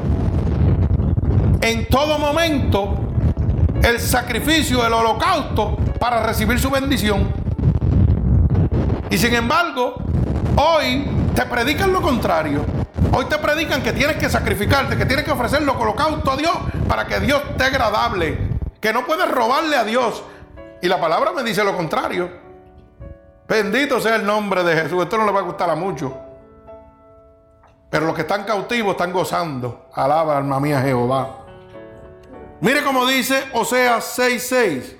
en 1.60 1.88
todo 1.88 2.18
momento 2.18 2.94
el 3.82 4.00
sacrificio, 4.00 4.86
el 4.86 4.92
holocausto, 4.94 5.76
para 6.00 6.22
recibir 6.22 6.58
su 6.58 6.70
bendición. 6.70 7.28
Y 9.10 9.18
sin 9.18 9.34
embargo, 9.34 10.03
hoy 10.56 11.06
te 11.34 11.46
predican 11.46 11.92
lo 11.92 12.02
contrario. 12.02 12.64
Hoy 13.12 13.26
te 13.26 13.38
predican 13.38 13.82
que 13.82 13.92
tienes 13.92 14.16
que 14.16 14.28
sacrificarte, 14.28 14.96
que 14.96 15.06
tienes 15.06 15.24
que 15.24 15.30
ofrecer 15.30 15.62
lo 15.62 15.78
holocausto 15.78 16.32
a 16.32 16.36
Dios 16.36 16.56
para 16.88 17.06
que 17.06 17.20
Dios 17.20 17.42
te 17.56 17.64
agradable, 17.64 18.38
que 18.80 18.92
no 18.92 19.06
puedes 19.06 19.30
robarle 19.30 19.76
a 19.76 19.84
Dios. 19.84 20.24
Y 20.82 20.88
la 20.88 21.00
palabra 21.00 21.32
me 21.32 21.42
dice 21.42 21.62
lo 21.62 21.76
contrario. 21.76 22.30
Bendito 23.46 24.00
sea 24.00 24.16
el 24.16 24.26
nombre 24.26 24.64
de 24.64 24.74
Jesús. 24.74 25.02
Esto 25.02 25.16
no 25.18 25.26
le 25.26 25.32
va 25.32 25.40
a 25.40 25.44
gustar 25.44 25.70
a 25.70 25.76
muchos. 25.76 26.12
Pero 27.90 28.06
los 28.06 28.14
que 28.14 28.22
están 28.22 28.44
cautivos 28.44 28.92
están 28.92 29.12
gozando. 29.12 29.86
Alaba 29.94 30.36
alma 30.36 30.58
mía 30.58 30.80
Jehová. 30.80 31.44
Mire 32.60 32.82
cómo 32.82 33.06
dice 33.06 33.44
Oseas 33.52 34.18
6:6. 34.18 34.96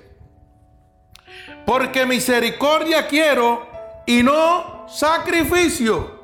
Porque 1.65 2.05
misericordia 2.05 3.07
quiero 3.07 3.67
y 4.05 4.23
no 4.23 4.74
sacrificio. 4.87 6.23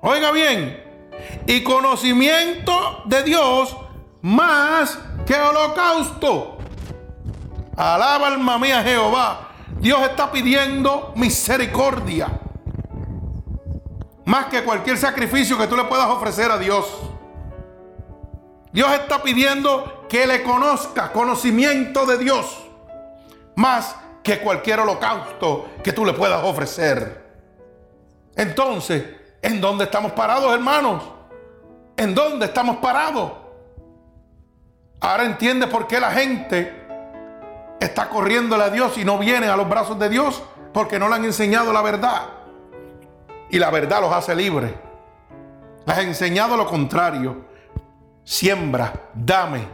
Oiga 0.00 0.30
bien. 0.32 0.82
Y 1.46 1.62
conocimiento 1.62 3.02
de 3.06 3.22
Dios 3.22 3.76
más 4.22 4.98
que 5.26 5.34
holocausto. 5.34 6.58
Alaba 7.76 8.28
alma 8.28 8.58
mía 8.58 8.82
Jehová. 8.82 9.48
Dios 9.78 10.02
está 10.02 10.30
pidiendo 10.30 11.12
misericordia. 11.16 12.28
Más 14.24 14.46
que 14.46 14.62
cualquier 14.62 14.96
sacrificio 14.98 15.58
que 15.58 15.66
tú 15.66 15.76
le 15.76 15.84
puedas 15.84 16.08
ofrecer 16.08 16.50
a 16.50 16.58
Dios. 16.58 16.86
Dios 18.72 18.92
está 18.92 19.22
pidiendo 19.22 20.06
que 20.08 20.26
le 20.26 20.42
conozca 20.42 21.12
conocimiento 21.12 22.06
de 22.06 22.18
Dios. 22.18 22.58
Más 23.56 23.96
que 24.22 24.38
cualquier 24.38 24.80
holocausto 24.80 25.68
que 25.82 25.92
tú 25.92 26.04
le 26.04 26.12
puedas 26.12 26.42
ofrecer. 26.44 27.21
Entonces, 28.36 29.04
¿en 29.40 29.60
dónde 29.60 29.84
estamos 29.84 30.12
parados, 30.12 30.52
hermanos? 30.52 31.02
¿En 31.96 32.14
dónde 32.14 32.46
estamos 32.46 32.76
parados? 32.76 33.32
Ahora 35.00 35.24
entiende 35.24 35.66
por 35.66 35.86
qué 35.86 35.98
la 35.98 36.12
gente 36.12 36.82
está 37.80 38.08
corriéndole 38.08 38.64
a 38.64 38.70
Dios 38.70 38.96
y 38.98 39.04
no 39.04 39.18
viene 39.18 39.48
a 39.48 39.56
los 39.56 39.68
brazos 39.68 39.98
de 39.98 40.08
Dios 40.08 40.42
porque 40.72 40.98
no 40.98 41.08
le 41.08 41.16
han 41.16 41.24
enseñado 41.24 41.72
la 41.72 41.82
verdad. 41.82 42.22
Y 43.50 43.58
la 43.58 43.70
verdad 43.70 44.00
los 44.00 44.12
hace 44.12 44.34
libres. 44.34 44.72
Les 45.84 45.96
ha 45.96 46.02
enseñado 46.02 46.56
lo 46.56 46.66
contrario. 46.66 47.44
Siembra, 48.24 48.92
dame. 49.12 49.66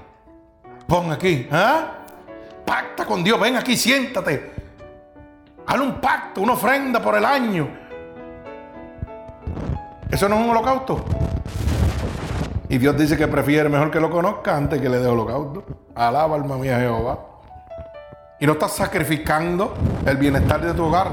Pon 0.87 1.13
aquí. 1.13 1.47
¿ah? 1.53 1.99
Pacta 2.65 3.05
con 3.05 3.23
Dios. 3.23 3.39
Ven 3.39 3.57
aquí, 3.57 3.77
siéntate. 3.77 4.55
Haz 5.67 5.79
un 5.79 6.01
pacto, 6.01 6.41
una 6.41 6.55
ofrenda 6.55 7.01
por 7.01 7.17
el 7.17 7.25
año. 7.25 7.88
Eso 10.11 10.29
no 10.29 10.37
es 10.37 10.45
un 10.45 10.51
holocausto. 10.51 11.05
Y 12.69 12.79
Dios 12.79 12.97
dice 12.97 13.17
que 13.17 13.29
prefiere 13.29 13.69
mejor 13.69 13.91
que 13.91 14.01
lo 14.01 14.11
conozca 14.11 14.57
antes 14.57 14.81
que 14.81 14.89
le 14.89 14.99
dé 14.99 15.07
holocausto. 15.07 15.65
Alaba 15.95 16.37
alma 16.37 16.57
mía 16.57 16.79
Jehová. 16.79 17.19
Y 18.41 18.47
no 18.47 18.53
estás 18.53 18.73
sacrificando 18.73 19.75
el 20.07 20.17
bienestar 20.17 20.61
de 20.61 20.75
tu 20.75 20.85
hogar. 20.85 21.13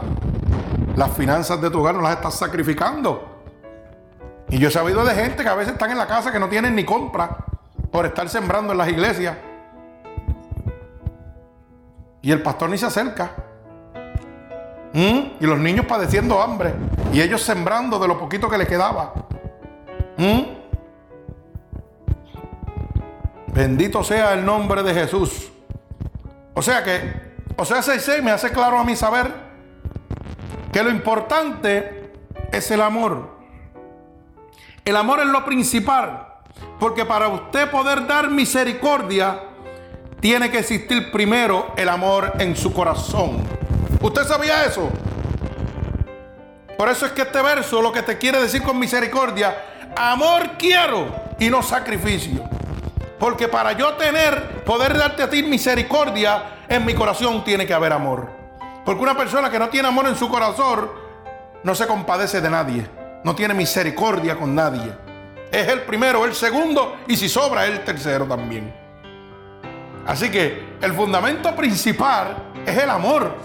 Las 0.95 1.11
finanzas 1.11 1.59
de 1.61 1.69
tu 1.69 1.79
hogar 1.79 1.95
no 1.95 2.01
las 2.01 2.13
estás 2.13 2.35
sacrificando. 2.35 3.35
Y 4.49 4.59
yo 4.59 4.67
he 4.67 4.71
sabido 4.71 5.03
de 5.03 5.13
gente 5.15 5.43
que 5.43 5.49
a 5.49 5.55
veces 5.55 5.73
están 5.73 5.91
en 5.91 5.97
la 5.97 6.07
casa 6.07 6.31
que 6.31 6.39
no 6.39 6.47
tienen 6.47 6.75
ni 6.75 6.83
compra 6.83 7.37
por 7.91 8.05
estar 8.05 8.29
sembrando 8.29 8.73
en 8.73 8.77
las 8.77 8.89
iglesias. 8.89 9.37
Y 12.21 12.31
el 12.31 12.41
pastor 12.41 12.69
ni 12.69 12.77
se 12.77 12.85
acerca. 12.85 13.31
¿Mm? 14.93 15.37
Y 15.39 15.45
los 15.45 15.59
niños 15.59 15.85
padeciendo 15.85 16.41
hambre. 16.41 16.73
Y 17.15 17.21
ellos 17.21 17.41
sembrando 17.41 17.97
de 17.97 18.09
lo 18.09 18.19
poquito 18.19 18.49
que 18.49 18.57
les 18.57 18.67
quedaba. 18.67 19.13
¿Mm? 20.17 20.41
Bendito 23.53 24.03
sea 24.03 24.33
el 24.33 24.43
nombre 24.43 24.83
de 24.83 24.93
Jesús. 24.93 25.49
O 26.53 26.61
sea 26.61 26.83
que, 26.83 27.13
o 27.55 27.63
sea, 27.63 27.77
6.6 27.77 28.21
me 28.21 28.31
hace 28.31 28.51
claro 28.51 28.77
a 28.77 28.83
mí 28.83 28.97
saber 28.97 29.33
que 30.73 30.83
lo 30.83 30.89
importante 30.89 32.11
es 32.51 32.69
el 32.71 32.81
amor. 32.81 33.29
El 34.83 34.97
amor 34.97 35.21
es 35.21 35.27
lo 35.27 35.45
principal. 35.45 36.33
Porque 36.81 37.05
para 37.05 37.29
usted 37.29 37.71
poder 37.71 38.05
dar 38.07 38.29
misericordia, 38.29 39.39
tiene 40.19 40.51
que 40.51 40.59
existir 40.59 41.13
primero 41.13 41.71
el 41.77 41.87
amor 41.87 42.33
en 42.39 42.57
su 42.57 42.73
corazón. 42.73 43.37
¿Usted 44.01 44.23
sabía 44.25 44.65
eso? 44.65 44.91
Por 46.77 46.89
eso 46.89 47.05
es 47.05 47.11
que 47.13 47.23
este 47.23 47.41
verso 47.41 47.81
lo 47.81 47.91
que 47.91 48.01
te 48.01 48.17
quiere 48.17 48.41
decir 48.41 48.61
con 48.63 48.77
misericordia, 48.77 49.55
amor 49.95 50.51
quiero 50.57 51.13
y 51.39 51.49
no 51.49 51.63
sacrificio. 51.63 52.43
Porque 53.19 53.47
para 53.47 53.71
yo 53.73 53.93
tener, 53.93 54.63
poder 54.63 54.97
darte 54.97 55.23
a 55.23 55.29
ti 55.29 55.43
misericordia, 55.43 56.57
en 56.67 56.85
mi 56.85 56.93
corazón 56.93 57.43
tiene 57.43 57.65
que 57.65 57.73
haber 57.73 57.93
amor. 57.93 58.29
Porque 58.83 59.01
una 59.01 59.17
persona 59.17 59.49
que 59.49 59.59
no 59.59 59.69
tiene 59.69 59.87
amor 59.87 60.07
en 60.07 60.15
su 60.15 60.29
corazón, 60.29 60.91
no 61.63 61.73
se 61.73 61.87
compadece 61.87 62.41
de 62.41 62.49
nadie 62.49 62.89
no 63.25 63.33
tiene 63.35 63.55
misericordia 63.55 64.35
con 64.35 64.53
nadie. 64.53 64.93
Es 65.51 65.67
el 65.67 65.81
primero, 65.81 66.25
el 66.25 66.35
segundo 66.35 66.97
y 67.07 67.17
si 67.17 67.27
sobra 67.27 67.65
el 67.65 67.83
tercero 67.83 68.25
también. 68.25 68.71
Así 70.05 70.29
que 70.29 70.75
el 70.79 70.93
fundamento 70.93 71.55
principal 71.55 72.51
es 72.63 72.77
el 72.77 72.87
amor. 72.87 73.35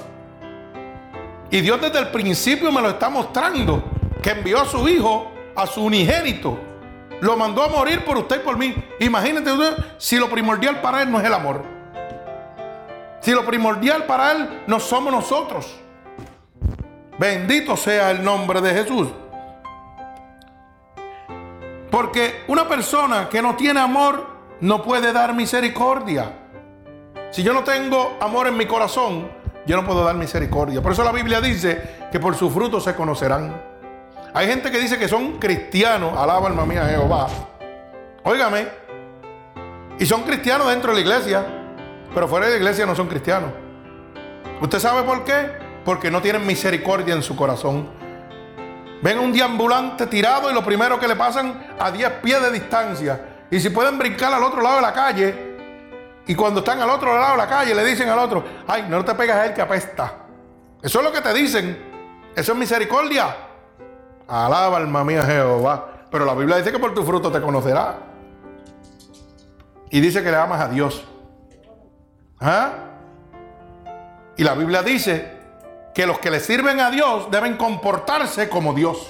Y 1.50 1.60
Dios 1.60 1.80
desde 1.80 1.98
el 1.98 2.08
principio 2.08 2.70
me 2.70 2.80
lo 2.80 2.90
está 2.90 3.08
mostrando, 3.08 3.82
que 4.22 4.30
envió 4.30 4.60
a 4.60 4.66
su 4.66 4.88
hijo, 4.88 5.32
a 5.56 5.66
su 5.66 5.84
unigénito. 5.84 6.58
Lo 7.20 7.36
mandó 7.36 7.62
a 7.64 7.68
morir 7.68 8.04
por 8.04 8.16
usted 8.16 8.40
y 8.40 8.44
por 8.44 8.56
mí. 8.56 8.74
Imagínate 9.00 9.50
si 9.98 10.16
lo 10.16 10.30
primordial 10.30 10.80
para 10.80 11.02
él 11.02 11.10
no 11.10 11.18
es 11.18 11.24
el 11.24 11.34
amor. 11.34 11.64
Si 13.20 13.32
lo 13.32 13.44
primordial 13.44 14.04
para 14.04 14.32
él 14.32 14.62
no 14.66 14.80
somos 14.80 15.12
nosotros. 15.12 15.76
Bendito 17.18 17.76
sea 17.76 18.10
el 18.12 18.24
nombre 18.24 18.60
de 18.60 18.72
Jesús. 18.72 19.08
Porque 21.90 22.44
una 22.46 22.66
persona 22.66 23.28
que 23.28 23.42
no 23.42 23.56
tiene 23.56 23.80
amor 23.80 24.26
no 24.60 24.82
puede 24.82 25.12
dar 25.12 25.34
misericordia. 25.34 26.32
Si 27.30 27.42
yo 27.42 27.52
no 27.52 27.62
tengo 27.62 28.16
amor 28.20 28.46
en 28.46 28.56
mi 28.56 28.66
corazón, 28.66 29.39
yo 29.66 29.76
no 29.76 29.84
puedo 29.84 30.04
dar 30.04 30.16
misericordia. 30.16 30.82
Por 30.82 30.92
eso 30.92 31.04
la 31.04 31.12
Biblia 31.12 31.40
dice 31.40 32.08
que 32.10 32.18
por 32.18 32.34
sus 32.34 32.52
frutos 32.52 32.84
se 32.84 32.94
conocerán. 32.94 33.62
Hay 34.32 34.46
gente 34.46 34.70
que 34.70 34.78
dice 34.78 34.98
que 34.98 35.08
son 35.08 35.38
cristianos, 35.38 36.16
alaba 36.16 36.48
alma 36.48 36.64
mía 36.64 36.86
Jehová. 36.86 37.28
Óigame, 38.22 38.66
y 40.00 40.06
son 40.06 40.22
cristianos 40.22 40.66
dentro 40.68 40.92
de 40.92 40.94
la 40.94 41.00
iglesia, 41.02 41.44
pero 42.14 42.26
fuera 42.26 42.46
de 42.46 42.52
la 42.52 42.58
iglesia 42.58 42.86
no 42.86 42.96
son 42.96 43.06
cristianos. 43.06 43.50
¿Usted 44.62 44.78
sabe 44.78 45.02
por 45.02 45.24
qué? 45.24 45.52
Porque 45.84 46.10
no 46.10 46.22
tienen 46.22 46.46
misericordia 46.46 47.14
en 47.14 47.22
su 47.22 47.36
corazón. 47.36 47.86
Ven 49.02 49.18
un 49.18 49.30
deambulante 49.30 50.06
tirado 50.06 50.50
y 50.50 50.54
lo 50.54 50.64
primero 50.64 50.98
que 50.98 51.06
le 51.06 51.16
pasan 51.16 51.74
a 51.78 51.90
10 51.90 52.12
pies 52.22 52.40
de 52.40 52.50
distancia. 52.50 53.20
Y 53.50 53.60
si 53.60 53.68
pueden 53.68 53.98
brincar 53.98 54.32
al 54.32 54.42
otro 54.42 54.62
lado 54.62 54.76
de 54.76 54.82
la 54.82 54.92
calle, 54.94 55.49
y 56.30 56.34
cuando 56.36 56.60
están 56.60 56.80
al 56.80 56.88
otro 56.90 57.12
lado 57.18 57.32
de 57.32 57.38
la 57.38 57.48
calle 57.48 57.74
le 57.74 57.84
dicen 57.84 58.08
al 58.08 58.20
otro, 58.20 58.44
ay, 58.68 58.86
no 58.88 59.04
te 59.04 59.16
pegas 59.16 59.36
a 59.36 59.46
él 59.46 59.52
que 59.52 59.62
apesta. 59.62 60.12
Eso 60.80 61.00
es 61.00 61.04
lo 61.04 61.10
que 61.10 61.20
te 61.20 61.34
dicen. 61.34 62.30
Eso 62.36 62.52
es 62.52 62.58
misericordia. 62.58 63.34
Alaba 64.28 64.76
alma 64.76 65.02
mía 65.02 65.24
Jehová. 65.24 65.88
Pero 66.08 66.24
la 66.24 66.34
Biblia 66.34 66.58
dice 66.58 66.70
que 66.70 66.78
por 66.78 66.94
tu 66.94 67.02
fruto 67.02 67.32
te 67.32 67.40
conocerá. 67.40 67.98
Y 69.90 70.00
dice 70.00 70.22
que 70.22 70.30
le 70.30 70.36
amas 70.36 70.60
a 70.60 70.68
Dios. 70.68 71.04
¿Ah? 72.38 72.74
Y 74.36 74.44
la 74.44 74.54
Biblia 74.54 74.84
dice 74.84 75.36
que 75.92 76.06
los 76.06 76.20
que 76.20 76.30
le 76.30 76.38
sirven 76.38 76.78
a 76.78 76.92
Dios 76.92 77.28
deben 77.32 77.56
comportarse 77.56 78.48
como 78.48 78.72
Dios. 78.72 79.04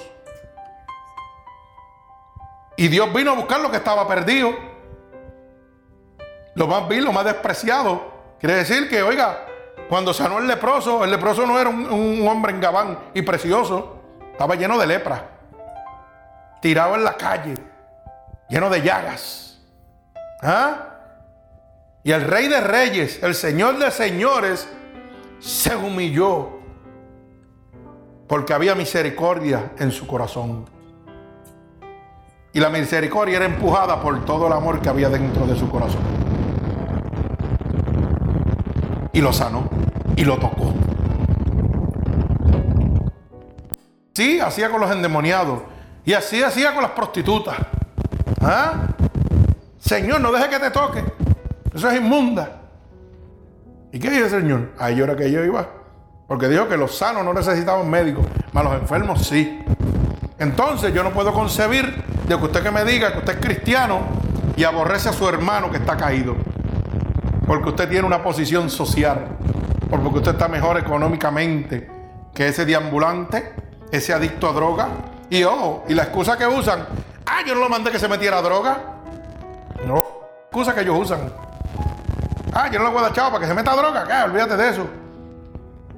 Y 2.77 2.87
Dios 2.87 3.13
vino 3.13 3.33
a 3.33 3.35
buscar 3.35 3.59
lo 3.59 3.69
que 3.69 3.77
estaba 3.77 4.07
perdido. 4.07 4.70
Lo 6.55 6.67
más 6.67 6.87
vil, 6.87 7.03
lo 7.03 7.13
más 7.13 7.25
despreciado. 7.25 8.11
Quiere 8.39 8.55
decir 8.55 8.89
que, 8.89 9.01
oiga, 9.03 9.45
cuando 9.87 10.13
sanó 10.13 10.39
el 10.39 10.47
leproso, 10.47 11.03
el 11.03 11.11
leproso 11.11 11.45
no 11.45 11.59
era 11.59 11.69
un, 11.69 12.27
hombre 12.27 12.51
en 12.51 12.61
gabán 12.61 12.97
y 13.13 13.21
precioso. 13.21 13.99
Estaba 14.31 14.55
lleno 14.55 14.77
de 14.77 14.87
lepra. 14.87 15.29
Tirado 16.61 16.95
en 16.95 17.03
la 17.03 17.15
calle. 17.15 17.55
Lleno 18.49 18.69
de 18.69 18.81
llagas. 18.81 19.59
¿Ah? 20.41 20.87
Y 22.03 22.11
el 22.11 22.21
rey 22.21 22.47
de 22.47 22.61
reyes, 22.61 23.21
el 23.21 23.35
señor 23.35 23.77
de 23.77 23.91
señores, 23.91 24.67
se 25.39 25.75
humilló 25.75 26.61
porque 28.27 28.53
había 28.53 28.75
misericordia 28.75 29.73
en 29.77 29.91
su 29.91 30.07
corazón. 30.07 30.65
Y 32.53 32.59
la 32.59 32.69
misericordia 32.69 33.37
era 33.37 33.45
empujada 33.45 34.01
por 34.01 34.23
todo 34.25 34.47
el 34.47 34.53
amor 34.53 34.81
que 34.81 34.89
había 34.89 35.09
dentro 35.09 35.45
de 35.45 35.55
su 35.57 35.69
corazón. 35.69 36.20
Y 39.13 39.21
lo 39.21 39.33
sanó 39.33 39.69
y 40.15 40.23
lo 40.23 40.37
tocó. 40.37 40.73
Sí, 44.13 44.39
hacía 44.39 44.69
con 44.69 44.81
los 44.81 44.91
endemoniados 44.91 45.61
y 46.05 46.13
así 46.13 46.43
hacía 46.43 46.73
con 46.73 46.83
las 46.83 46.91
prostitutas. 46.91 47.55
¿Ah? 48.41 48.87
Señor, 49.79 50.21
no 50.21 50.31
deje 50.31 50.49
que 50.49 50.59
te 50.59 50.71
toque. 50.71 51.03
Eso 51.73 51.89
es 51.89 51.97
inmunda. 51.97 52.61
¿Y 53.91 53.99
qué 53.99 54.09
dice 54.09 54.23
el 54.23 54.29
Señor? 54.29 54.71
Ahí 54.77 54.99
era 54.99 55.15
que 55.15 55.31
yo 55.31 55.43
iba. 55.43 55.67
Porque 56.27 56.47
dijo 56.47 56.67
que 56.67 56.77
los 56.77 56.97
sanos 56.97 57.25
no 57.25 57.33
necesitaban 57.33 57.89
médicos, 57.89 58.25
mas 58.53 58.63
los 58.63 58.73
enfermos 58.73 59.27
sí. 59.27 59.59
Entonces 60.39 60.93
yo 60.93 61.03
no 61.03 61.11
puedo 61.11 61.33
concebir 61.33 62.03
de 62.27 62.37
que 62.37 62.43
usted 62.45 62.63
que 62.63 62.71
me 62.71 62.85
diga 62.85 63.11
que 63.11 63.19
usted 63.19 63.33
es 63.33 63.45
cristiano 63.45 63.99
y 64.55 64.63
aborrece 64.63 65.09
a 65.09 65.13
su 65.13 65.27
hermano 65.27 65.69
que 65.69 65.77
está 65.77 65.97
caído. 65.97 66.35
Porque 67.51 67.67
usted 67.67 67.89
tiene 67.89 68.07
una 68.07 68.23
posición 68.23 68.69
social. 68.69 69.25
Porque 69.89 70.07
usted 70.07 70.31
está 70.31 70.47
mejor 70.47 70.77
económicamente 70.77 71.91
que 72.33 72.47
ese 72.47 72.65
deambulante, 72.65 73.53
ese 73.91 74.13
adicto 74.13 74.47
a 74.47 74.53
droga. 74.53 74.87
Y 75.29 75.43
ojo, 75.43 75.83
y 75.89 75.93
la 75.93 76.03
excusa 76.03 76.37
que 76.37 76.47
usan, 76.47 76.85
ah, 77.25 77.41
yo 77.45 77.53
no 77.53 77.59
lo 77.59 77.67
mandé 77.67 77.91
que 77.91 77.99
se 77.99 78.07
metiera 78.07 78.37
a 78.37 78.41
droga. 78.41 78.77
No, 79.85 80.01
excusa 80.45 80.73
que 80.73 80.79
ellos 80.79 80.97
usan. 80.97 81.29
Ah, 82.53 82.69
yo 82.71 82.79
no 82.79 82.85
lo 82.85 82.91
voy 82.91 82.99
a 82.99 83.03
dar 83.07 83.13
chavo 83.13 83.31
para 83.31 83.41
que 83.41 83.47
se 83.47 83.53
meta 83.53 83.73
a 83.73 83.75
droga. 83.75 84.07
¿Qué? 84.07 84.31
Olvídate 84.31 84.55
de 84.55 84.69
eso. 84.69 84.87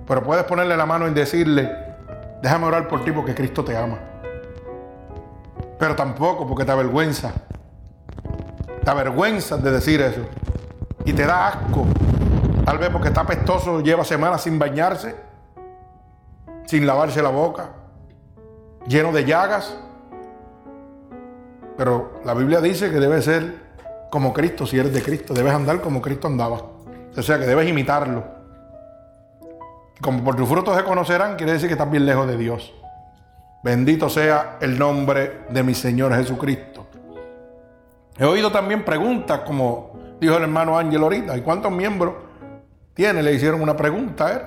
Pero 0.07 0.23
puedes 0.23 0.45
ponerle 0.45 0.75
la 0.75 0.87
mano 0.87 1.07
y 1.07 1.11
decirle, 1.11 1.71
déjame 2.41 2.65
orar 2.65 2.87
por 2.87 3.05
ti 3.05 3.11
porque 3.11 3.35
Cristo 3.35 3.63
te 3.63 3.77
ama. 3.77 3.99
Pero 5.77 5.95
tampoco 5.95 6.47
porque 6.47 6.65
te 6.65 6.71
avergüenza. 6.71 7.31
Te 8.83 8.89
avergüenza 8.89 9.57
de 9.57 9.69
decir 9.69 10.01
eso. 10.01 10.21
Y 11.05 11.13
te 11.13 11.25
da 11.25 11.47
asco. 11.47 11.85
Tal 12.65 12.77
vez 12.77 12.89
porque 12.89 13.09
está 13.09 13.21
apestoso, 13.21 13.81
lleva 13.81 14.05
semanas 14.05 14.41
sin 14.41 14.57
bañarse, 14.57 15.15
sin 16.65 16.87
lavarse 16.87 17.21
la 17.21 17.29
boca, 17.29 17.69
lleno 18.87 19.11
de 19.11 19.25
llagas. 19.25 19.77
Pero 21.75 22.21
la 22.23 22.33
Biblia 22.33 22.61
dice 22.61 22.89
que 22.89 22.99
debe 22.99 23.21
ser 23.21 23.63
como 24.09 24.31
Cristo, 24.31 24.65
si 24.65 24.77
eres 24.77 24.93
de 24.93 25.01
Cristo, 25.01 25.33
debes 25.33 25.53
andar 25.53 25.81
como 25.81 26.01
Cristo 26.01 26.27
andaba. 26.27 26.61
O 27.15 27.21
sea 27.21 27.37
que 27.37 27.45
debes 27.45 27.67
imitarlo. 27.67 28.23
Como 30.01 30.23
por 30.23 30.35
tus 30.35 30.47
frutos 30.47 30.75
se 30.77 30.83
conocerán, 30.83 31.35
quiere 31.35 31.53
decir 31.53 31.67
que 31.67 31.73
estás 31.73 31.89
bien 31.89 32.05
lejos 32.05 32.27
de 32.27 32.37
Dios. 32.37 32.73
Bendito 33.63 34.09
sea 34.09 34.57
el 34.61 34.77
nombre 34.77 35.45
de 35.49 35.63
mi 35.63 35.73
Señor 35.73 36.13
Jesucristo. 36.15 36.85
He 38.17 38.25
oído 38.25 38.51
también 38.51 38.85
preguntas, 38.85 39.39
como 39.41 40.02
dijo 40.23 40.37
el 40.37 40.43
hermano 40.43 40.77
Ángel 40.77 41.01
ahorita, 41.03 41.37
¿y 41.37 41.41
cuántos 41.41 41.71
miembros 41.71 42.13
tiene? 42.93 43.21
Le 43.21 43.33
hicieron 43.33 43.61
una 43.61 43.75
pregunta 43.75 44.27
a 44.27 44.31
él. 44.31 44.41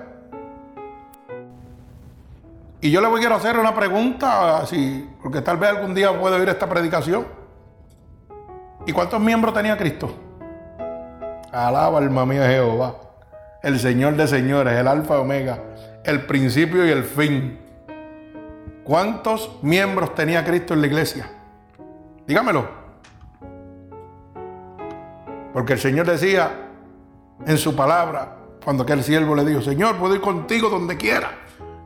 Y 2.81 2.91
yo 2.91 3.01
le 3.01 3.09
voy 3.09 3.25
a 3.25 3.35
hacer 3.35 3.59
una 3.59 3.75
pregunta, 3.75 4.59
así, 4.59 5.09
porque 5.23 5.43
tal 5.43 5.59
vez 5.59 5.71
algún 5.71 5.95
día 5.95 6.19
pueda 6.19 6.37
oír 6.37 6.49
esta 6.49 6.69
predicación. 6.69 7.27
¿Y 8.87 8.93
cuántos 8.93 9.21
miembros 9.21 9.53
tenía 9.53 9.77
Cristo? 9.77 10.15
Alaba 11.53 11.99
alma 11.99 12.25
mía 12.25 12.49
Jehová, 12.49 12.97
el 13.63 13.79
Señor 13.81 14.15
de 14.17 14.27
señores, 14.27 14.75
el 14.79 14.87
Alfa 14.89 15.15
y 15.15 15.19
Omega, 15.19 15.59
el 16.05 16.25
principio 16.27 16.87
y 16.87 16.91
el 16.91 17.05
fin. 17.05 17.59
¿Cuántos 18.85 19.59
miembros 19.63 20.15
tenía 20.15 20.45
Cristo 20.45 20.73
en 20.75 20.81
la 20.81 20.87
iglesia? 20.87 21.29
Dígamelo. 22.27 22.86
Porque 25.57 25.73
el 25.73 25.79
Señor 25.79 26.07
decía 26.07 26.51
en 27.47 27.57
su 27.57 27.75
palabra, 27.75 28.37
cuando 28.63 28.83
aquel 28.83 29.03
siervo 29.03 29.35
le 29.35 29.43
dijo, 29.43 29.63
Señor, 29.63 29.97
puedo 29.97 30.15
ir 30.15 30.21
contigo 30.21 30.69
donde 30.69 30.99
quiera. 30.99 31.31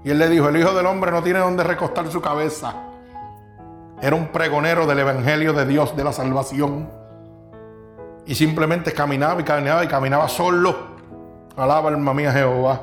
Y 0.03 0.11
él 0.11 0.19
le 0.19 0.29
dijo, 0.29 0.49
el 0.49 0.57
Hijo 0.57 0.75
del 0.75 0.87
Hombre 0.87 1.13
no 1.13 1.23
tiene 1.23 1.39
donde 1.39 1.63
recostar 1.63 2.11
su 2.11 2.21
cabeza. 2.21 2.75
Era 4.03 4.17
un 4.17 4.27
pregonero 4.33 4.89
del 4.89 4.99
Evangelio 4.99 5.53
de 5.53 5.67
Dios, 5.67 5.97
de 5.97 6.03
la 6.03 6.13
salvación. 6.13 6.91
Y 8.27 8.35
simplemente 8.35 8.93
caminaba 8.93 9.41
y 9.41 9.45
caminaba 9.45 9.85
y 9.85 9.87
caminaba 9.87 10.29
solo. 10.29 10.75
Alaba 11.57 11.91
alma 11.91 12.13
mía 12.13 12.33
Jehová. 12.33 12.81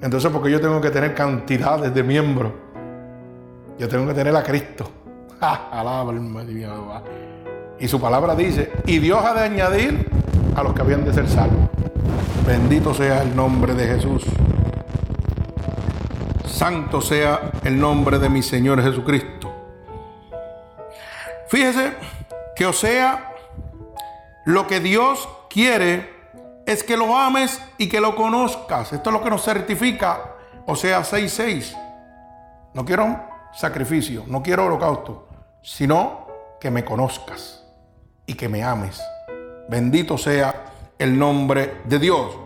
Entonces, 0.00 0.32
porque 0.32 0.50
yo 0.50 0.62
tengo 0.62 0.80
que 0.80 0.88
tener 0.88 1.14
cantidades 1.14 1.92
de 1.92 2.02
miembros. 2.02 2.52
Yo 3.78 3.86
tengo 3.86 4.06
que 4.06 4.14
tener 4.14 4.34
a 4.34 4.42
Cristo. 4.42 4.90
Alaba 5.42 6.10
alma 6.10 6.42
mía 6.42 6.70
Jehová. 6.72 7.02
Y 7.78 7.88
su 7.88 8.00
palabra 8.00 8.34
dice, 8.34 8.72
y 8.86 8.98
Dios 8.98 9.24
ha 9.24 9.34
de 9.34 9.40
añadir 9.40 10.08
a 10.56 10.62
los 10.62 10.74
que 10.74 10.82
habían 10.82 11.04
de 11.04 11.12
ser 11.12 11.28
salvos. 11.28 11.68
Bendito 12.46 12.94
sea 12.94 13.22
el 13.22 13.34
nombre 13.34 13.74
de 13.74 13.86
Jesús. 13.86 14.24
Santo 16.46 17.00
sea 17.00 17.50
el 17.64 17.78
nombre 17.78 18.18
de 18.18 18.28
mi 18.28 18.42
Señor 18.42 18.82
Jesucristo. 18.82 19.52
Fíjese 21.48 21.94
que 22.54 22.66
o 22.66 22.72
sea, 22.72 23.32
lo 24.44 24.66
que 24.66 24.80
Dios 24.80 25.28
quiere 25.50 26.10
es 26.66 26.84
que 26.84 26.96
lo 26.96 27.16
ames 27.16 27.60
y 27.76 27.88
que 27.88 28.00
lo 28.00 28.14
conozcas. 28.14 28.92
Esto 28.92 29.10
es 29.10 29.14
lo 29.14 29.22
que 29.22 29.30
nos 29.30 29.42
certifica, 29.42 30.36
o 30.66 30.76
sea, 30.76 31.00
6.6. 31.00 31.76
No 32.72 32.84
quiero 32.84 33.20
sacrificio, 33.52 34.24
no 34.26 34.42
quiero 34.42 34.66
holocausto, 34.66 35.28
sino 35.62 36.26
que 36.60 36.70
me 36.70 36.84
conozcas 36.84 37.63
y 38.26 38.34
que 38.34 38.48
me 38.48 38.62
ames. 38.62 39.00
Bendito 39.68 40.18
sea 40.18 40.64
el 40.98 41.18
nombre 41.18 41.78
de 41.84 41.98
Dios. 41.98 42.36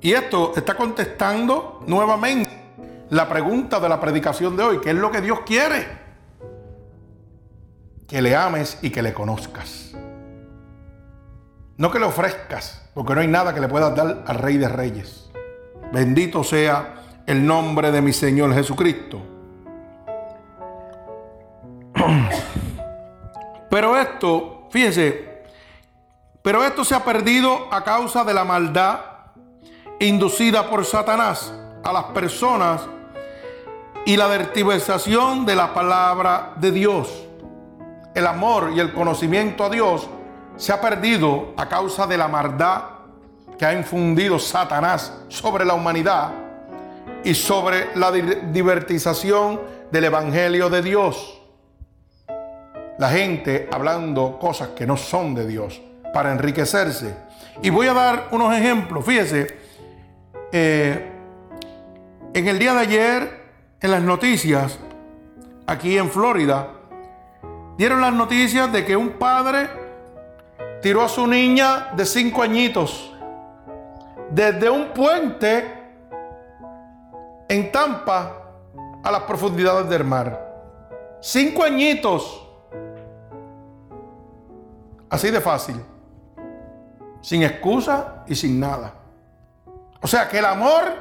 Y 0.00 0.12
esto 0.12 0.52
está 0.56 0.76
contestando 0.76 1.80
nuevamente 1.86 2.64
la 3.10 3.28
pregunta 3.28 3.78
de 3.80 3.88
la 3.88 4.00
predicación 4.00 4.56
de 4.56 4.62
hoy, 4.62 4.80
¿qué 4.80 4.90
es 4.90 4.96
lo 4.96 5.10
que 5.10 5.20
Dios 5.20 5.40
quiere? 5.46 5.86
Que 8.06 8.20
le 8.20 8.34
ames 8.34 8.78
y 8.82 8.90
que 8.90 9.02
le 9.02 9.12
conozcas. 9.12 9.94
No 11.76 11.90
que 11.90 11.98
le 11.98 12.06
ofrezcas, 12.06 12.88
porque 12.94 13.14
no 13.14 13.20
hay 13.20 13.28
nada 13.28 13.52
que 13.54 13.60
le 13.60 13.68
puedas 13.68 13.94
dar 13.94 14.24
al 14.26 14.38
Rey 14.38 14.58
de 14.58 14.68
Reyes. 14.68 15.30
Bendito 15.92 16.44
sea 16.44 16.94
el 17.26 17.46
nombre 17.46 17.90
de 17.90 18.00
mi 18.00 18.12
Señor 18.12 18.54
Jesucristo. 18.54 19.20
Pero 23.70 23.96
esto, 23.96 24.53
fíjense, 24.74 25.24
pero 26.42 26.64
esto 26.64 26.84
se 26.84 26.96
ha 26.96 27.04
perdido 27.04 27.72
a 27.72 27.84
causa 27.84 28.24
de 28.24 28.34
la 28.34 28.42
maldad 28.42 28.98
inducida 30.00 30.68
por 30.68 30.84
Satanás 30.84 31.54
a 31.84 31.92
las 31.92 32.06
personas 32.06 32.80
y 34.04 34.16
la 34.16 34.26
vertiversación 34.26 35.46
de 35.46 35.54
la 35.54 35.72
palabra 35.72 36.54
de 36.56 36.72
Dios. 36.72 37.08
El 38.16 38.26
amor 38.26 38.72
y 38.74 38.80
el 38.80 38.92
conocimiento 38.92 39.62
a 39.62 39.70
Dios 39.70 40.08
se 40.56 40.72
ha 40.72 40.80
perdido 40.80 41.54
a 41.56 41.68
causa 41.68 42.08
de 42.08 42.18
la 42.18 42.26
maldad 42.26 42.82
que 43.56 43.64
ha 43.64 43.74
infundido 43.74 44.40
Satanás 44.40 45.12
sobre 45.28 45.64
la 45.64 45.74
humanidad 45.74 46.32
y 47.22 47.32
sobre 47.32 47.94
la 47.94 48.10
divertización 48.10 49.60
del 49.92 50.06
Evangelio 50.06 50.68
de 50.68 50.82
Dios. 50.82 51.43
La 52.98 53.08
gente 53.08 53.68
hablando 53.72 54.38
cosas 54.38 54.68
que 54.68 54.86
no 54.86 54.96
son 54.96 55.34
de 55.34 55.46
Dios 55.46 55.80
para 56.12 56.32
enriquecerse. 56.32 57.14
Y 57.62 57.70
voy 57.70 57.88
a 57.88 57.94
dar 57.94 58.28
unos 58.30 58.54
ejemplos. 58.54 59.04
Fíjese, 59.04 59.58
eh, 60.52 61.10
en 62.32 62.48
el 62.48 62.58
día 62.58 62.74
de 62.74 62.80
ayer 62.80 63.44
en 63.80 63.90
las 63.90 64.02
noticias, 64.02 64.78
aquí 65.66 65.98
en 65.98 66.10
Florida, 66.10 66.68
dieron 67.76 68.00
las 68.00 68.12
noticias 68.12 68.72
de 68.72 68.84
que 68.84 68.96
un 68.96 69.10
padre 69.10 69.68
tiró 70.80 71.02
a 71.02 71.08
su 71.08 71.26
niña 71.26 71.90
de 71.96 72.04
cinco 72.04 72.42
añitos 72.42 73.12
desde 74.30 74.68
un 74.68 74.86
puente 74.88 75.64
en 77.48 77.70
Tampa 77.70 78.32
a 79.02 79.10
las 79.10 79.22
profundidades 79.22 79.88
del 79.88 80.04
mar. 80.04 81.18
Cinco 81.20 81.62
añitos. 81.62 82.43
Así 85.14 85.30
de 85.30 85.40
fácil. 85.40 85.80
Sin 87.20 87.44
excusa 87.44 88.24
y 88.26 88.34
sin 88.34 88.58
nada. 88.58 88.94
O 90.02 90.08
sea 90.08 90.28
que 90.28 90.40
el 90.40 90.44
amor 90.44 90.92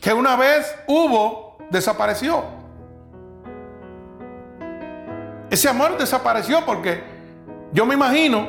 que 0.00 0.14
una 0.14 0.34
vez 0.34 0.74
hubo 0.86 1.58
desapareció. 1.68 2.42
Ese 5.50 5.68
amor 5.68 5.98
desapareció 5.98 6.64
porque 6.64 7.04
yo 7.70 7.84
me 7.84 7.96
imagino 7.96 8.46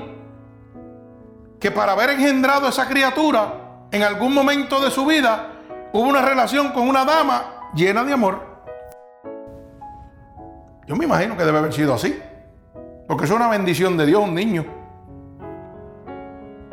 que 1.59 1.71
para 1.71 1.91
haber 1.91 2.11
engendrado 2.11 2.69
esa 2.69 2.87
criatura 2.87 3.87
en 3.91 4.03
algún 4.03 4.33
momento 4.33 4.79
de 4.79 4.91
su 4.91 5.05
vida 5.05 5.59
hubo 5.91 6.07
una 6.07 6.21
relación 6.21 6.71
con 6.71 6.87
una 6.87 7.03
dama 7.03 7.69
llena 7.75 8.05
de 8.05 8.13
amor. 8.13 8.63
Yo 10.87 10.95
me 10.95 11.03
imagino 11.03 11.35
que 11.35 11.43
debe 11.43 11.57
haber 11.57 11.73
sido 11.73 11.95
así. 11.95 12.17
Porque 13.09 13.25
es 13.25 13.31
una 13.31 13.49
bendición 13.49 13.97
de 13.97 14.05
Dios 14.05 14.23
un 14.23 14.33
niño. 14.33 14.80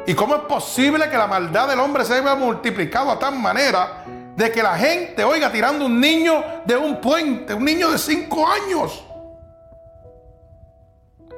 ¿Y 0.09 0.15
cómo 0.15 0.37
es 0.37 0.41
posible 0.45 1.11
que 1.11 1.19
la 1.19 1.27
maldad 1.27 1.69
del 1.69 1.79
hombre 1.81 2.03
se 2.03 2.15
haya 2.15 2.35
multiplicado 2.35 3.11
a 3.11 3.19
tal 3.19 3.39
manera 3.39 4.05
de 4.35 4.51
que 4.51 4.63
la 4.63 4.75
gente, 4.75 5.23
oiga, 5.23 5.53
tirando 5.53 5.85
un 5.85 6.01
niño 6.01 6.43
de 6.65 6.79
un 6.79 6.99
puente, 6.99 7.53
un 7.53 7.63
niño 7.67 7.91
de 7.91 7.99
cinco 7.99 8.49
años? 8.49 9.05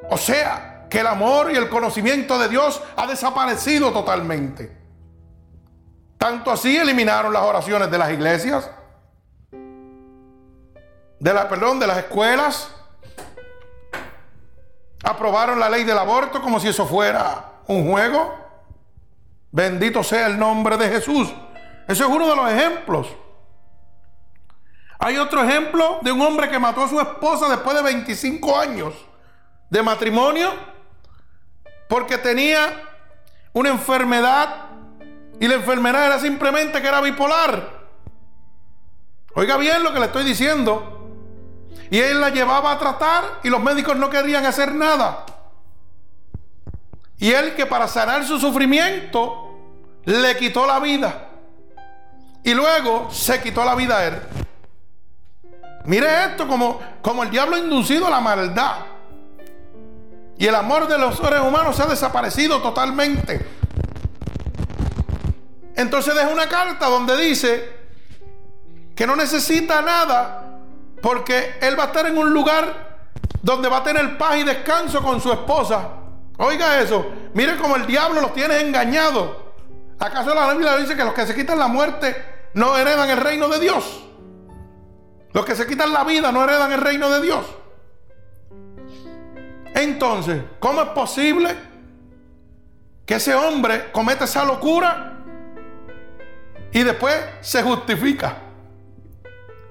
O 0.09 0.17
sea, 0.17 0.87
que 0.89 1.01
el 1.01 1.09
amor 1.09 1.51
y 1.51 1.57
el 1.57 1.69
conocimiento 1.69 2.39
de 2.39 2.49
Dios 2.49 2.81
ha 2.95 3.09
desaparecido 3.09 3.91
totalmente. 3.93 4.79
Tanto 6.17 6.53
así 6.53 6.77
eliminaron 6.77 7.33
las 7.33 7.43
oraciones 7.43 7.91
de 7.91 7.99
las 7.99 8.13
iglesias, 8.13 8.71
de 11.19 11.35
la, 11.35 11.49
perdón, 11.49 11.81
de 11.81 11.89
las 11.89 11.99
escuelas. 11.99 12.71
Aprobaron 15.03 15.59
la 15.59 15.69
ley 15.69 15.83
del 15.83 15.99
aborto 15.99 16.41
como 16.41 16.61
si 16.61 16.69
eso 16.69 16.87
fuera 16.87 17.63
un 17.67 17.91
juego. 17.91 18.50
Bendito 19.53 20.03
sea 20.03 20.27
el 20.27 20.39
nombre 20.39 20.77
de 20.77 20.89
Jesús. 20.89 21.29
Ese 21.89 22.03
es 22.03 22.09
uno 22.09 22.29
de 22.29 22.37
los 22.37 22.51
ejemplos. 22.51 23.09
Hay 24.99 25.17
otro 25.17 25.43
ejemplo 25.43 25.99
de 26.03 26.13
un 26.13 26.21
hombre 26.21 26.49
que 26.49 26.59
mató 26.59 26.83
a 26.83 26.89
su 26.89 27.01
esposa 27.01 27.49
después 27.49 27.75
de 27.75 27.83
25 27.83 28.59
años 28.59 28.95
de 29.71 29.83
matrimonio 29.83 30.53
porque 31.89 32.19
tenía 32.19 32.83
una 33.53 33.71
enfermedad 33.71 34.67
y 35.41 35.49
la 35.49 35.55
enfermedad 35.55 36.07
era 36.07 36.19
simplemente 36.21 36.81
que 36.83 36.87
era 36.87 37.01
bipolar. 37.01 37.81
Oiga 39.35 39.57
bien 39.57 39.83
lo 39.83 39.93
que 39.93 40.01
le 40.01 40.07
estoy 40.07 40.25
diciendo. 40.25 40.99
Y 41.91 41.99
él 41.99 42.21
la 42.21 42.29
llevaba 42.29 42.73
a 42.73 42.79
tratar 42.79 43.41
y 43.43 43.49
los 43.49 43.61
médicos 43.61 43.97
no 43.97 44.11
querían 44.11 44.45
hacer 44.45 44.75
nada. 44.75 45.25
Y 47.21 47.31
él 47.33 47.55
que 47.55 47.67
para 47.67 47.87
sanar 47.87 48.25
su 48.25 48.41
sufrimiento 48.41 49.51
le 50.07 50.37
quitó 50.37 50.67
la 50.67 50.81
vida. 50.81 51.29
Y 52.43 52.55
luego 52.55 53.09
se 53.11 53.41
quitó 53.43 53.63
la 53.65 53.75
vida 53.75 53.99
a 53.99 54.07
él. 54.07 54.15
Mire 55.85 56.25
esto 56.25 56.49
como, 56.49 56.81
como 57.03 57.23
el 57.23 57.31
diablo 57.31 57.57
ha 57.57 57.59
inducido 57.59 58.07
a 58.07 58.11
la 58.11 58.21
maldad. 58.21 58.77
Y 60.39 60.47
el 60.47 60.55
amor 60.55 60.89
de 60.89 60.97
los 60.97 61.19
seres 61.19 61.41
humanos 61.41 61.77
se 61.77 61.83
ha 61.83 61.87
desaparecido 61.87 62.63
totalmente. 62.63 63.47
Entonces 65.77 66.15
deja 66.15 66.29
una 66.29 66.49
carta 66.49 66.87
donde 66.87 67.17
dice 67.19 67.81
que 68.97 69.07
no 69.07 69.15
necesita 69.15 69.83
nada 69.83 70.59
porque 71.03 71.59
él 71.61 71.79
va 71.79 71.85
a 71.85 71.87
estar 71.87 72.07
en 72.07 72.17
un 72.17 72.33
lugar 72.33 72.99
donde 73.43 73.69
va 73.69 73.79
a 73.79 73.83
tener 73.83 74.17
paz 74.17 74.37
y 74.37 74.45
descanso 74.45 75.03
con 75.03 75.21
su 75.21 75.31
esposa. 75.31 76.00
Oiga 76.43 76.81
eso. 76.81 77.07
Mire 77.35 77.57
cómo 77.59 77.77
el 77.77 77.87
diablo 77.87 78.23
los 78.23 78.33
tiene 78.33 78.61
engañados. 78.61 79.37
¿Acaso 79.99 80.35
la 80.35 80.51
Biblia 80.55 80.75
dice 80.79 80.97
que 80.97 81.05
los 81.05 81.13
que 81.13 81.27
se 81.27 81.35
quitan 81.35 81.59
la 81.59 81.69
muerte 81.69 82.17
no 82.55 82.79
heredan 82.79 83.11
el 83.11 83.19
reino 83.19 83.47
de 83.49 83.61
Dios? 83.61 84.03
Los 85.35 85.45
que 85.45 85.55
se 85.55 85.67
quitan 85.67 85.93
la 85.93 86.03
vida 86.05 86.33
no 86.33 86.43
heredan 86.43 86.73
el 86.73 86.81
reino 86.81 87.11
de 87.11 87.21
Dios. 87.21 87.45
Entonces, 89.75 90.43
¿cómo 90.59 90.81
es 90.81 90.89
posible 90.89 91.55
que 93.05 93.17
ese 93.17 93.35
hombre 93.35 93.93
cometa 93.93 94.25
esa 94.25 94.43
locura 94.43 95.19
y 96.73 96.83
después 96.83 97.17
se 97.43 97.63
justifica? 97.63 98.39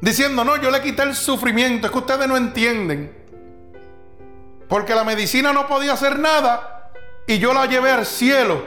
Diciendo, 0.01 0.43
no, 0.43 0.55
yo 0.57 0.70
le 0.70 0.82
quité 0.82 1.01
el 1.01 1.15
sufrimiento, 1.15 1.88
es 1.88 1.91
que 1.91 1.97
ustedes 1.97 2.28
no 2.28 2.38
entienden. 2.38 3.18
Porque 4.70 4.93
la 4.93 5.03
medicina 5.03 5.51
no 5.51 5.67
podía 5.67 5.93
hacer 5.93 6.20
nada 6.20 6.91
y 7.28 7.39
yo 7.39 7.53
la 7.53 7.65
llevé 7.65 7.91
al 7.91 8.05
cielo 8.05 8.61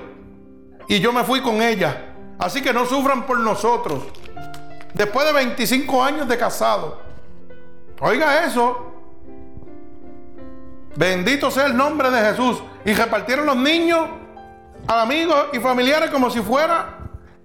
y 0.88 0.98
yo 0.98 1.12
me 1.12 1.22
fui 1.22 1.40
con 1.40 1.62
ella. 1.62 2.14
Así 2.38 2.61
que 2.61 2.72
no 2.72 2.84
sufran 2.84 3.24
por 3.24 3.38
nosotros. 3.38 4.03
Después 4.92 5.24
de 5.26 5.32
25 5.32 6.03
años 6.03 6.28
de 6.28 6.36
casado. 6.36 7.00
Oiga 8.00 8.44
eso. 8.44 8.92
Bendito 10.96 11.50
sea 11.50 11.66
el 11.66 11.76
nombre 11.76 12.11
de 12.11 12.20
Jesús. 12.30 12.62
Y 12.84 12.92
repartieron 12.92 13.46
los 13.46 13.57
niños 13.57 14.09
a 14.88 15.03
amigos 15.03 15.46
y 15.53 15.61
familiares 15.61 16.11
como 16.11 16.30
si 16.30 16.40
fuera. 16.40 16.98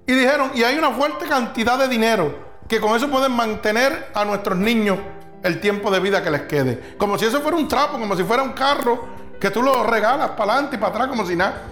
Y 0.08 0.14
dijeron, 0.14 0.52
y 0.56 0.64
hay 0.64 0.78
una 0.80 0.92
fuerte 0.92 1.28
cantidad 1.28 1.78
de 1.78 1.88
dinero 1.88 2.48
que 2.68 2.82
con 2.82 2.96
eso 2.96 3.08
pueden 3.08 3.34
mantener 3.34 4.12
a 4.14 4.26
nuestros 4.26 4.58
niños 4.58 4.98
el 5.44 5.60
tiempo 5.60 5.92
de 5.92 6.00
vida 6.00 6.24
que 6.24 6.32
les 6.32 6.42
quede. 6.44 6.96
Como 6.98 7.18
si 7.18 7.26
eso 7.26 7.42
fuera 7.42 7.58
un 7.58 7.68
trapo, 7.68 8.00
como 8.00 8.16
si 8.16 8.24
fuera 8.24 8.44
un 8.44 8.54
carro 8.54 9.08
que 9.40 9.52
tú 9.52 9.62
lo 9.62 9.84
regalas 9.84 10.32
para 10.32 10.54
adelante 10.54 10.76
y 10.76 10.80
para 10.80 10.92
atrás 10.94 11.08
como 11.08 11.26
si 11.26 11.36
nada. 11.36 11.64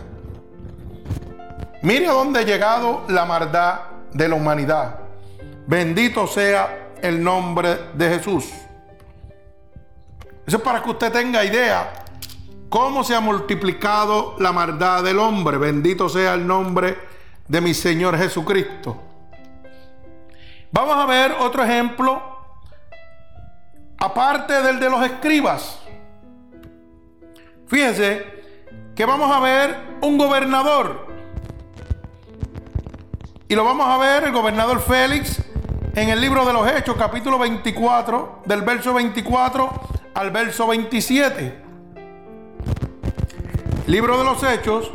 Mire 1.82 2.07
a 2.07 2.13
dónde 2.13 2.39
ha 2.39 2.43
llegado 2.43 3.03
la 3.09 3.26
maldad 3.26 3.80
de 4.11 4.28
la 4.28 4.36
humanidad. 4.36 4.99
Bendito 5.68 6.28
sea 6.28 6.91
el 7.01 7.24
nombre 7.24 7.91
de 7.93 8.09
Jesús. 8.09 8.45
Eso 10.45 10.57
es 10.57 10.63
para 10.63 10.82
que 10.82 10.89
usted 10.89 11.11
tenga 11.11 11.43
idea 11.43 12.05
cómo 12.70 13.03
se 13.03 13.16
ha 13.16 13.20
multiplicado 13.20 14.36
la 14.39 14.51
maldad 14.51 15.03
del 15.03 15.20
hombre. 15.20 15.57
Bendito 15.57 16.07
sea 16.07 16.34
el 16.36 16.45
nombre 16.45 16.97
de 17.47 17.61
mi 17.61 17.74
Señor 17.74 18.18
Jesucristo. 18.18 19.01
Vamos 20.72 20.97
a 20.97 21.05
ver 21.05 21.34
otro 21.39 21.63
ejemplo 21.63 22.34
aparte 24.06 24.62
del 24.62 24.80
de 24.80 24.89
los 24.89 25.03
escribas. 25.03 25.80
Fíjense 27.68 28.24
que 28.95 29.03
vamos 29.03 29.32
a 29.32 29.39
ver 29.39 29.97
un 30.01 30.18
gobernador. 30.18 31.08
Y 33.47 33.56
lo 33.56 33.66
vamos 33.66 33.88
a 33.88 33.97
ver 33.97 34.26
el 34.26 34.32
gobernador 34.32 34.80
Félix 34.80 35.41
en 35.95 36.10
el 36.10 36.22
libro 36.22 36.45
de 36.45 36.53
los 36.53 36.68
Hechos, 36.68 36.95
capítulo 36.97 37.39
24, 37.39 38.43
del 38.45 38.62
verso 38.62 38.93
24 38.93 39.70
al 40.14 40.30
verso 40.30 40.68
27. 40.68 41.64
Libro 43.88 44.20
de 44.20 44.24
los 44.24 44.43
Hechos, 44.43 44.91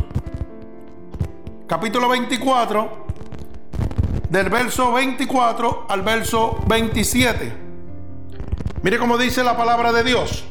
capítulo 1.66 2.08
24, 2.08 3.06
del 4.28 4.48
verso 4.50 4.92
24 4.92 5.86
al 5.88 6.02
verso 6.02 6.60
27. 6.68 7.69
Mire 8.82 8.98
cómo 8.98 9.18
dice 9.18 9.44
la 9.44 9.56
palabra 9.56 9.92
de 9.92 10.02
Dios. 10.02 10.44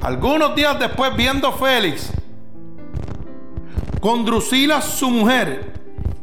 Algunos 0.00 0.54
días 0.54 0.78
después, 0.78 1.14
viendo 1.16 1.52
Félix 1.52 2.12
con 4.00 4.24
Drusila, 4.24 4.80
su 4.80 5.10
mujer, 5.10 5.72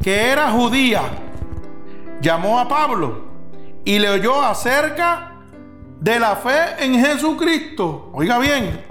que 0.02 0.30
era 0.30 0.52
judía, 0.52 1.02
llamó 2.22 2.60
a 2.60 2.68
Pablo 2.68 3.26
y 3.84 4.00
le 4.00 4.10
oyó 4.10 4.42
acerca 4.42 5.34
de 6.00 6.20
la 6.20 6.38
fe 6.38 6.86
en 6.86 7.04
Jesucristo. 7.04 8.10
Oiga 8.14 8.38
bien. 8.40 8.86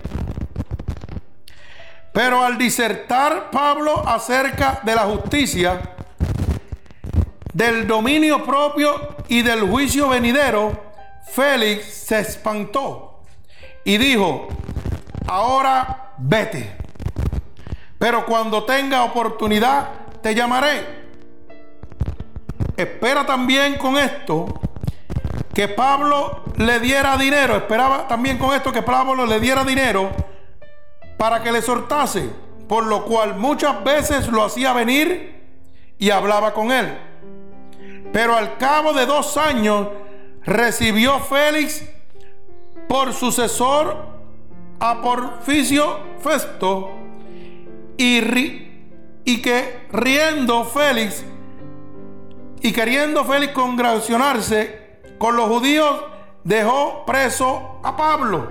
Pero 2.13 2.45
al 2.45 2.59
disertar 2.59 3.51
Pablo 3.51 4.07
acerca 4.07 4.81
de 4.83 4.95
la 4.95 5.03
justicia, 5.03 5.81
del 7.55 7.87
dominio 7.87 8.45
propio 8.45 9.17
y 9.29 9.43
del 9.43 9.61
juicio 9.63 10.09
venidero, 10.09 10.88
Félix 11.31 11.85
se 11.85 12.21
espantó 12.21 13.21
y 13.85 13.99
dijo, 13.99 14.49
ahora 15.27 16.13
vete, 16.19 16.77
pero 17.99 18.27
cuando 18.27 18.65
tenga 18.65 19.05
oportunidad 19.05 19.89
te 20.23 20.35
llamaré. 20.35 20.99
Espera 22.77 23.27
también 23.27 23.77
con 23.77 23.97
esto 23.97 24.61
que 25.53 25.69
Pablo 25.69 26.45
le 26.57 26.79
diera 26.81 27.17
dinero, 27.17 27.57
esperaba 27.57 28.07
también 28.07 28.39
con 28.39 28.55
esto 28.55 28.71
que 28.71 28.83
Pablo 28.83 29.27
le 29.27 29.41
diera 29.41 29.65
dinero 29.65 30.11
para 31.17 31.43
que 31.43 31.51
le 31.51 31.59
exhortase, 31.59 32.31
por 32.69 32.87
lo 32.87 33.05
cual 33.05 33.37
muchas 33.37 33.83
veces 33.83 34.29
lo 34.29 34.45
hacía 34.45 34.73
venir 34.73 35.45
y 35.99 36.11
hablaba 36.11 36.55
con 36.55 36.71
él. 36.71 36.97
Pero 38.13 38.37
al 38.37 38.57
cabo 38.57 38.93
de 38.93 39.05
dos 39.07 39.37
años, 39.37 39.89
recibió 40.45 41.19
Félix 41.21 41.85
por 42.89 43.13
sucesor 43.13 43.97
a 44.81 45.01
Porficio 45.03 45.99
Festo 46.21 46.91
y, 47.97 48.19
y 49.25 49.43
que 49.43 49.87
riendo 49.93 50.65
Félix 50.65 51.25
y 52.61 52.73
queriendo 52.73 53.25
Félix 53.25 53.53
congracionarse 53.53 55.01
con 55.19 55.37
los 55.37 55.49
judíos, 55.49 56.05
dejó 56.45 57.05
preso 57.05 57.81
a 57.83 57.97
Pablo. 57.97 58.51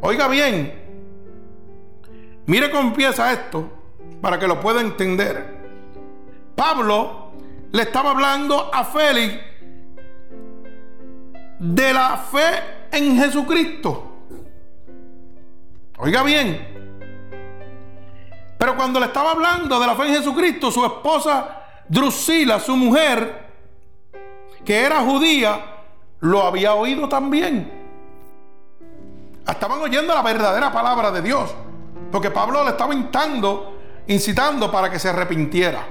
Oiga 0.00 0.28
bien, 0.28 0.74
mire 2.46 2.70
cómo 2.70 2.88
empieza 2.88 3.32
esto 3.32 3.68
para 4.20 4.38
que 4.38 4.46
lo 4.46 4.60
pueda 4.60 4.80
entender. 4.80 5.60
Pablo 6.54 7.32
le 7.72 7.82
estaba 7.82 8.10
hablando 8.10 8.70
a 8.72 8.84
Félix 8.84 9.49
de 11.60 11.92
la 11.92 12.16
fe 12.16 12.88
en 12.90 13.16
Jesucristo. 13.16 14.06
Oiga 15.98 16.22
bien, 16.22 16.78
Pero 18.56 18.74
cuando 18.76 18.98
le 19.00 19.06
estaba 19.06 19.32
hablando 19.32 19.78
de 19.78 19.86
la 19.86 19.94
fe 19.94 20.06
en 20.08 20.16
Jesucristo, 20.16 20.70
su 20.70 20.84
esposa 20.84 21.62
Drusila, 21.88 22.60
su 22.60 22.76
mujer, 22.76 23.46
que 24.64 24.84
era 24.84 25.00
judía, 25.00 25.60
lo 26.20 26.42
había 26.42 26.74
oído 26.74 27.08
también. 27.08 27.70
Estaban 29.46 29.80
oyendo 29.80 30.14
la 30.14 30.22
verdadera 30.22 30.70
palabra 30.70 31.10
de 31.10 31.22
Dios. 31.22 31.54
Porque 32.12 32.30
Pablo 32.30 32.64
le 32.64 32.70
estaba 32.70 32.94
incitando, 32.94 33.78
incitando 34.06 34.70
para 34.70 34.90
que 34.90 34.98
se 34.98 35.08
arrepintiera. 35.08 35.86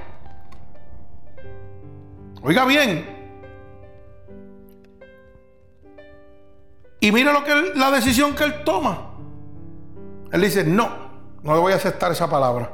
Oiga 2.42 2.64
bien. 2.64 3.19
Y 7.00 7.12
mire 7.12 7.32
lo 7.32 7.42
que 7.42 7.72
la 7.74 7.90
decisión 7.90 8.34
que 8.34 8.44
él 8.44 8.62
toma. 8.62 9.10
Él 10.30 10.40
dice, 10.42 10.62
no, 10.64 10.88
no 11.42 11.54
le 11.54 11.60
voy 11.60 11.72
a 11.72 11.76
aceptar 11.76 12.12
esa 12.12 12.28
palabra. 12.28 12.70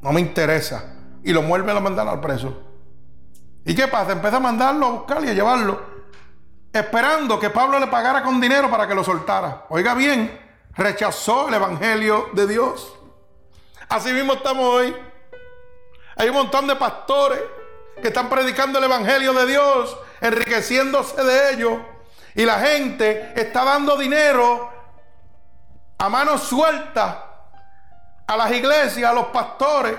No 0.00 0.12
me 0.12 0.20
interesa. 0.20 0.94
Y 1.24 1.32
lo 1.32 1.42
vuelve 1.42 1.72
a 1.72 1.80
mandar 1.80 2.06
al 2.06 2.20
preso. 2.20 2.62
¿Y 3.64 3.74
qué 3.74 3.88
pasa? 3.88 4.12
Empieza 4.12 4.36
a 4.36 4.40
mandarlo 4.40 4.86
a 4.86 4.90
buscar 4.90 5.24
y 5.24 5.28
a 5.28 5.32
llevarlo. 5.32 5.80
Esperando 6.72 7.38
que 7.38 7.50
Pablo 7.50 7.78
le 7.78 7.86
pagara 7.86 8.22
con 8.22 8.40
dinero 8.40 8.70
para 8.70 8.86
que 8.86 8.94
lo 8.94 9.02
soltara. 9.02 9.66
Oiga 9.70 9.94
bien, 9.94 10.40
rechazó 10.74 11.48
el 11.48 11.54
Evangelio 11.54 12.28
de 12.32 12.46
Dios. 12.46 12.92
Así 13.88 14.12
mismo 14.12 14.34
estamos 14.34 14.64
hoy. 14.64 14.94
Hay 16.16 16.28
un 16.28 16.34
montón 16.34 16.66
de 16.66 16.76
pastores 16.76 17.40
que 18.00 18.08
están 18.08 18.28
predicando 18.28 18.78
el 18.78 18.84
Evangelio 18.84 19.32
de 19.32 19.46
Dios, 19.46 19.96
enriqueciéndose 20.20 21.22
de 21.22 21.52
ellos. 21.54 21.78
Y 22.34 22.44
la 22.44 22.58
gente 22.58 23.32
está 23.36 23.64
dando 23.64 23.96
dinero 23.96 24.70
a 25.98 26.08
manos 26.08 26.42
sueltas 26.42 27.16
a 28.26 28.36
las 28.36 28.50
iglesias, 28.52 29.10
a 29.10 29.14
los 29.14 29.26
pastores. 29.26 29.96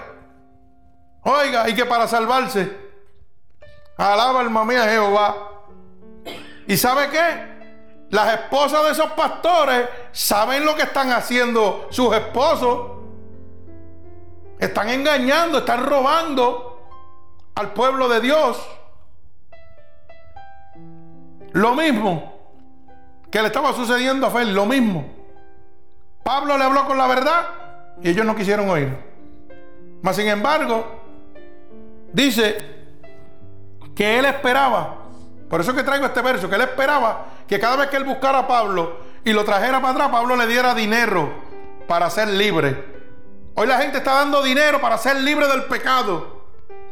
Oiga, 1.22 1.70
y 1.70 1.76
que 1.76 1.86
para 1.86 2.08
salvarse, 2.08 2.76
alaba 3.98 4.42
el 4.42 4.50
mamá 4.50 4.84
a 4.84 4.90
Jehová. 4.90 5.36
¿Y 6.68 6.78
sabe 6.78 7.10
qué? 7.10 7.56
Las 8.10 8.34
esposas 8.34 8.84
de 8.86 8.92
esos 8.92 9.12
pastores 9.12 9.88
saben 10.12 10.66
lo 10.66 10.76
que 10.76 10.84
están 10.84 11.12
haciendo 11.12 11.88
sus 11.90 12.16
esposos. 12.16 12.92
Están 14.60 14.90
engañando, 14.90 15.60
están 15.60 15.86
robando 15.86 16.88
al 17.56 17.74
pueblo 17.74 18.08
de 18.08 18.22
Dios. 18.22 18.58
Lo 21.56 21.74
mismo 21.74 22.34
que 23.32 23.40
le 23.42 23.48
estaba 23.48 23.72
sucediendo 23.72 24.28
a 24.28 24.30
Félix, 24.30 24.54
lo 24.54 24.66
mismo. 24.66 25.06
Pablo 26.22 26.58
le 26.58 26.66
habló 26.66 26.86
con 26.86 26.98
la 26.98 27.08
verdad 27.08 27.48
y 28.04 28.10
ellos 28.10 28.26
no 28.26 28.36
quisieron 28.36 28.70
oír. 28.70 28.94
Mas 30.02 30.18
sin 30.18 30.28
embargo, 30.28 30.86
dice 32.12 32.58
que 33.96 34.20
él 34.20 34.26
esperaba, 34.26 34.98
por 35.50 35.62
eso 35.62 35.74
que 35.74 35.84
traigo 35.84 36.06
este 36.06 36.22
verso, 36.22 36.50
que 36.50 36.56
él 36.56 36.62
esperaba 36.62 37.28
que 37.48 37.58
cada 37.58 37.78
vez 37.78 37.88
que 37.88 37.96
él 37.96 38.04
buscara 38.04 38.40
a 38.40 38.48
Pablo 38.48 38.98
y 39.24 39.32
lo 39.32 39.46
trajera 39.46 39.80
para 39.80 39.94
atrás, 39.94 40.10
Pablo 40.10 40.36
le 40.36 40.48
diera 40.48 40.76
dinero 40.76 41.32
para 41.88 42.10
ser 42.10 42.28
libre. 42.28 42.84
Hoy 43.56 43.66
la 43.66 43.78
gente 43.78 44.00
está 44.00 44.16
dando 44.16 44.44
dinero 44.44 44.82
para 44.82 44.98
ser 44.98 45.22
libre 45.22 45.48
del 45.48 45.64
pecado 45.64 46.35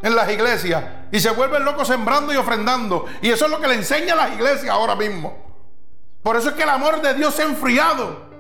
en 0.04 0.16
las 0.16 0.30
iglesias 0.30 0.84
y 1.12 1.20
se 1.20 1.32
vuelven 1.32 1.64
locos 1.66 1.88
sembrando 1.88 2.34
y 2.34 2.36
ofrendando. 2.36 3.06
Y 3.22 3.32
eso 3.32 3.46
es 3.46 3.52
lo 3.52 3.60
que 3.60 3.68
le 3.68 3.76
enseña 3.76 4.14
las 4.16 4.34
iglesias 4.34 4.70
ahora 4.70 4.96
mismo. 4.96 5.36
Por 6.22 6.36
eso 6.36 6.50
es 6.50 6.56
que 6.56 6.64
el 6.64 6.70
amor 6.70 7.02
de 7.02 7.14
Dios 7.16 7.34
se 7.34 7.42
ha 7.42 7.46
enfriado. 7.46 8.32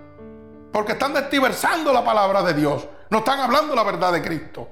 Porque 0.71 0.93
están 0.93 1.13
destiversando 1.13 1.93
la 1.93 2.03
palabra 2.03 2.43
de 2.43 2.53
Dios. 2.53 2.87
No 3.09 3.19
están 3.19 3.39
hablando 3.39 3.75
la 3.75 3.83
verdad 3.83 4.11
de 4.11 4.21
Cristo. 4.21 4.67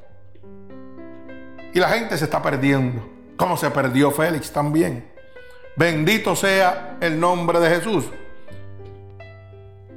Y 1.73 1.79
la 1.79 1.89
gente 1.89 2.17
se 2.17 2.25
está 2.25 2.41
perdiendo. 2.41 3.07
Como 3.37 3.55
se 3.55 3.71
perdió 3.71 4.11
Félix 4.11 4.51
también. 4.51 5.11
Bendito 5.75 6.35
sea 6.35 6.97
el 6.99 7.19
nombre 7.19 7.59
de 7.59 7.69
Jesús. 7.69 8.05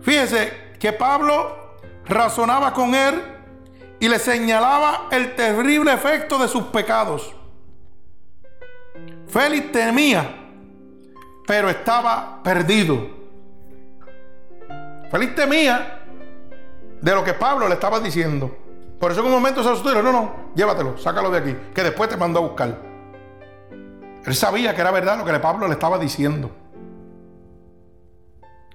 Fíjese 0.01 0.74
que 0.78 0.92
Pablo 0.92 1.76
razonaba 2.07 2.72
con 2.72 2.95
él 2.95 3.20
y 4.05 4.09
le 4.09 4.19
señalaba 4.19 5.09
el 5.11 5.35
terrible 5.35 5.91
efecto 5.91 6.37
de 6.37 6.47
sus 6.47 6.65
pecados. 6.65 7.35
Félix 9.27 9.73
temía, 9.73 10.47
pero 11.47 11.71
estaba 11.71 12.43
perdido. 12.43 12.99
Félix 15.11 15.35
temía 15.35 16.03
de 17.01 17.15
lo 17.15 17.25
que 17.25 17.33
Pablo 17.33 17.67
le 17.67 17.73
estaba 17.73 17.99
diciendo. 17.99 18.55
Por 19.01 19.11
eso 19.11 19.23
en 19.23 19.27
un 19.29 19.33
momento 19.33 19.63
se 19.63 19.71
asustó 19.71 19.89
y 19.89 19.93
dijo, 19.93 20.03
no, 20.03 20.13
no, 20.13 20.35
llévatelo, 20.55 20.99
sácalo 20.99 21.31
de 21.31 21.39
aquí, 21.39 21.57
que 21.75 21.83
después 21.83 22.11
te 22.11 22.19
mandó 22.19 22.41
a 22.41 22.43
buscar. 22.43 22.79
Él 24.23 24.35
sabía 24.35 24.75
que 24.75 24.83
era 24.83 24.91
verdad 24.91 25.17
lo 25.17 25.25
que 25.25 25.33
Pablo 25.39 25.67
le 25.67 25.73
estaba 25.73 25.99
diciendo. 25.99 26.51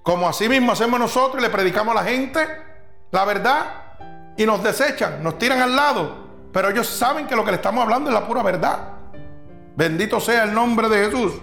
Como 0.02 0.28
así 0.28 0.50
mismo 0.50 0.72
hacemos 0.72 1.00
nosotros 1.00 1.40
y 1.40 1.46
le 1.46 1.52
predicamos 1.52 1.96
a 1.96 2.02
la 2.02 2.10
gente 2.10 2.40
la 3.12 3.26
verdad 3.26 3.89
y 4.40 4.46
nos 4.46 4.64
desechan, 4.64 5.22
nos 5.22 5.38
tiran 5.38 5.60
al 5.60 5.76
lado. 5.76 6.16
Pero 6.54 6.70
ellos 6.70 6.88
saben 6.88 7.28
que 7.28 7.36
lo 7.36 7.44
que 7.44 7.52
le 7.52 7.58
estamos 7.58 7.84
hablando 7.84 8.10
es 8.10 8.14
la 8.14 8.26
pura 8.26 8.42
verdad. 8.42 8.94
Bendito 9.76 10.18
sea 10.22 10.46
el 10.46 10.54
nombre 10.54 10.88
de 10.88 11.06
Jesús. 11.06 11.34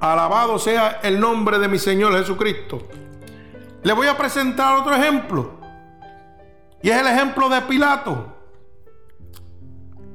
Alabado 0.00 0.58
sea 0.58 0.98
el 1.04 1.20
nombre 1.20 1.60
de 1.60 1.68
mi 1.68 1.78
Señor 1.78 2.18
Jesucristo. 2.18 2.88
Le 3.84 3.92
voy 3.92 4.08
a 4.08 4.18
presentar 4.18 4.76
otro 4.76 4.92
ejemplo. 4.92 5.52
Y 6.82 6.90
es 6.90 7.00
el 7.00 7.06
ejemplo 7.06 7.48
de 7.48 7.60
Pilato. 7.62 8.34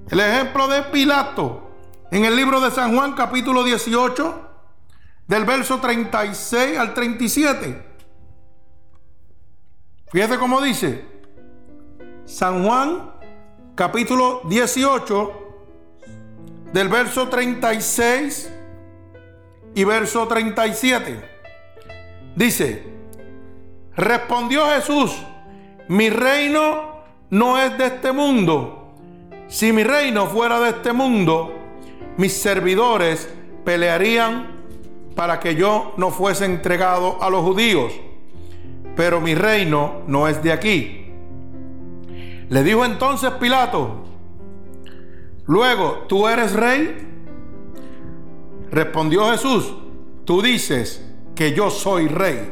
El 0.10 0.20
ejemplo 0.20 0.68
de 0.68 0.82
Pilato. 0.84 1.78
En 2.12 2.26
el 2.26 2.36
libro 2.36 2.60
de 2.60 2.72
San 2.72 2.94
Juan 2.94 3.14
capítulo 3.14 3.64
18, 3.64 4.50
del 5.28 5.46
verso 5.46 5.80
36 5.80 6.78
al 6.78 6.94
37. 6.94 7.89
Fíjate 10.12 10.40
cómo 10.40 10.60
dice. 10.60 11.06
San 12.26 12.66
Juan 12.66 13.12
capítulo 13.76 14.42
18 14.46 15.34
del 16.74 16.90
verso 16.90 17.30
36 17.30 18.52
y 19.76 19.84
verso 19.84 20.28
37. 20.28 21.22
Dice, 22.36 22.84
respondió 23.96 24.66
Jesús, 24.70 25.16
mi 25.88 26.10
reino 26.10 27.04
no 27.30 27.60
es 27.60 27.78
de 27.78 27.86
este 27.86 28.12
mundo. 28.12 28.96
Si 29.48 29.72
mi 29.72 29.84
reino 29.84 30.26
fuera 30.26 30.60
de 30.60 30.70
este 30.70 30.92
mundo, 30.92 31.54
mis 32.18 32.34
servidores 32.34 33.30
pelearían 33.64 34.60
para 35.16 35.40
que 35.40 35.54
yo 35.54 35.94
no 35.98 36.10
fuese 36.10 36.46
entregado 36.46 37.22
a 37.22 37.30
los 37.30 37.44
judíos 37.44 37.94
pero 39.00 39.22
mi 39.22 39.34
reino 39.34 40.02
no 40.08 40.28
es 40.28 40.44
de 40.44 40.52
aquí. 40.52 41.06
Le 42.50 42.64
dijo 42.64 42.84
entonces 42.84 43.32
Pilato, 43.40 44.04
luego, 45.46 46.04
¿tú 46.10 46.28
eres 46.28 46.52
rey? 46.52 47.08
Respondió 48.70 49.32
Jesús, 49.32 49.74
tú 50.26 50.42
dices 50.42 51.02
que 51.34 51.54
yo 51.54 51.70
soy 51.70 52.10
rey. 52.10 52.52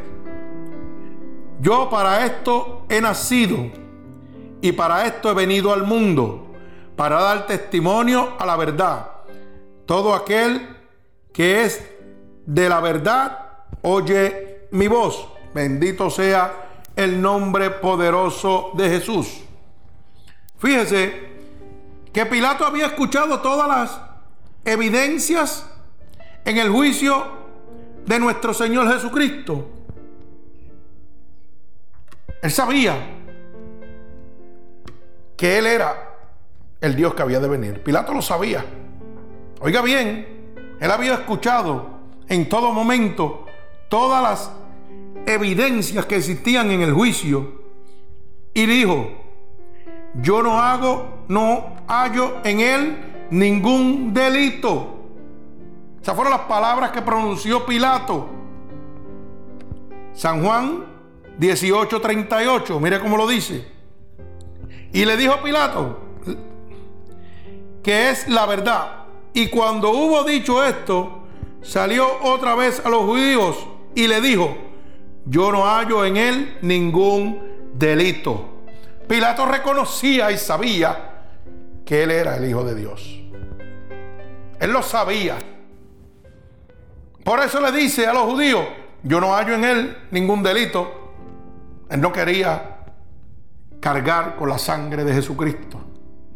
Yo 1.60 1.90
para 1.90 2.26
esto 2.26 2.86
he 2.88 3.02
nacido 3.02 3.70
y 4.62 4.72
para 4.72 5.06
esto 5.06 5.30
he 5.30 5.34
venido 5.34 5.74
al 5.74 5.84
mundo, 5.84 6.48
para 6.96 7.20
dar 7.20 7.46
testimonio 7.46 8.36
a 8.40 8.46
la 8.46 8.56
verdad. 8.56 9.12
Todo 9.86 10.16
aquel 10.16 10.66
que 11.34 11.66
es 11.66 11.86
de 12.46 12.70
la 12.70 12.80
verdad 12.80 13.66
oye 13.82 14.70
mi 14.72 14.88
voz. 14.88 15.28
Bendito 15.58 16.12
sea 16.12 16.84
el 16.96 17.20
nombre 17.20 17.72
poderoso 17.72 18.74
de 18.76 18.90
Jesús. 18.90 19.42
Fíjese 20.60 21.32
que 22.14 22.28
Pilato 22.28 22.64
había 22.64 22.86
escuchado 22.86 23.40
todas 23.40 23.68
las 23.68 24.00
evidencias 24.64 25.68
en 26.46 26.60
el 26.60 26.70
juicio 26.70 27.26
de 28.06 28.20
nuestro 28.20 28.54
Señor 28.54 28.88
Jesucristo. 28.94 29.68
Él 32.44 32.52
sabía 32.52 32.96
que 35.36 35.58
Él 35.58 35.66
era 35.66 36.18
el 36.82 36.96
Dios 36.96 37.16
que 37.16 37.24
había 37.24 37.40
de 37.40 37.48
venir. 37.48 37.82
Pilato 37.82 38.14
lo 38.14 38.22
sabía. 38.22 38.64
Oiga 39.62 39.82
bien, 39.82 40.54
Él 40.80 40.92
había 40.92 41.16
escuchado 41.16 41.98
en 42.30 42.48
todo 42.48 42.72
momento 42.72 43.48
todas 43.90 44.22
las 44.22 44.67
evidencias 45.28 46.06
que 46.06 46.16
existían 46.16 46.72
en 46.72 46.82
el 46.82 46.94
juicio 46.94 47.62
y 48.54 48.66
dijo, 48.66 49.12
yo 50.16 50.42
no 50.42 50.60
hago, 50.60 51.26
no 51.28 51.76
hallo 51.88 52.38
en 52.44 52.60
él 52.60 53.28
ningún 53.30 54.14
delito. 54.14 54.96
Esas 56.02 56.16
fueron 56.16 56.32
las 56.32 56.48
palabras 56.48 56.92
que 56.92 57.02
pronunció 57.02 57.66
Pilato. 57.66 58.30
San 60.14 60.44
Juan 60.44 60.86
18:38, 61.40 62.80
mire 62.80 63.00
cómo 63.00 63.18
lo 63.18 63.28
dice. 63.28 63.68
Y 64.92 65.06
le 65.06 65.18
dijo 65.18 65.36
Pilato 65.44 66.08
que 67.88 68.10
es 68.10 68.28
la 68.28 68.46
verdad. 68.46 69.06
Y 69.34 69.48
cuando 69.48 69.92
hubo 69.92 70.26
dicho 70.26 70.62
esto, 70.62 71.24
salió 71.62 72.06
otra 72.22 72.54
vez 72.54 72.82
a 72.86 72.90
los 72.90 73.04
judíos 73.04 73.56
y 73.96 74.08
le 74.08 74.20
dijo, 74.20 74.58
yo 75.30 75.52
no 75.52 75.66
hallo 75.66 76.06
en 76.06 76.18
él 76.18 76.58
ningún 76.62 77.70
delito. 77.74 78.64
Pilato 79.08 79.46
reconocía 79.46 80.32
y 80.32 80.38
sabía 80.38 81.24
que 81.86 82.04
él 82.04 82.12
era 82.12 82.38
el 82.38 82.50
Hijo 82.50 82.64
de 82.64 82.76
Dios. 82.76 83.22
Él 84.60 84.72
lo 84.72 84.82
sabía. 84.82 85.38
Por 87.24 87.40
eso 87.42 87.60
le 87.60 87.72
dice 87.72 88.08
a 88.08 88.14
los 88.14 88.24
judíos, 88.24 88.66
yo 89.04 89.20
no 89.20 89.34
hallo 89.34 89.54
en 89.54 89.64
él 89.64 89.98
ningún 90.12 90.44
delito. 90.44 91.14
Él 91.90 92.02
no 92.02 92.12
quería 92.12 92.78
cargar 93.80 94.36
con 94.36 94.50
la 94.50 94.58
sangre 94.58 95.04
de 95.04 95.14
Jesucristo. 95.14 95.80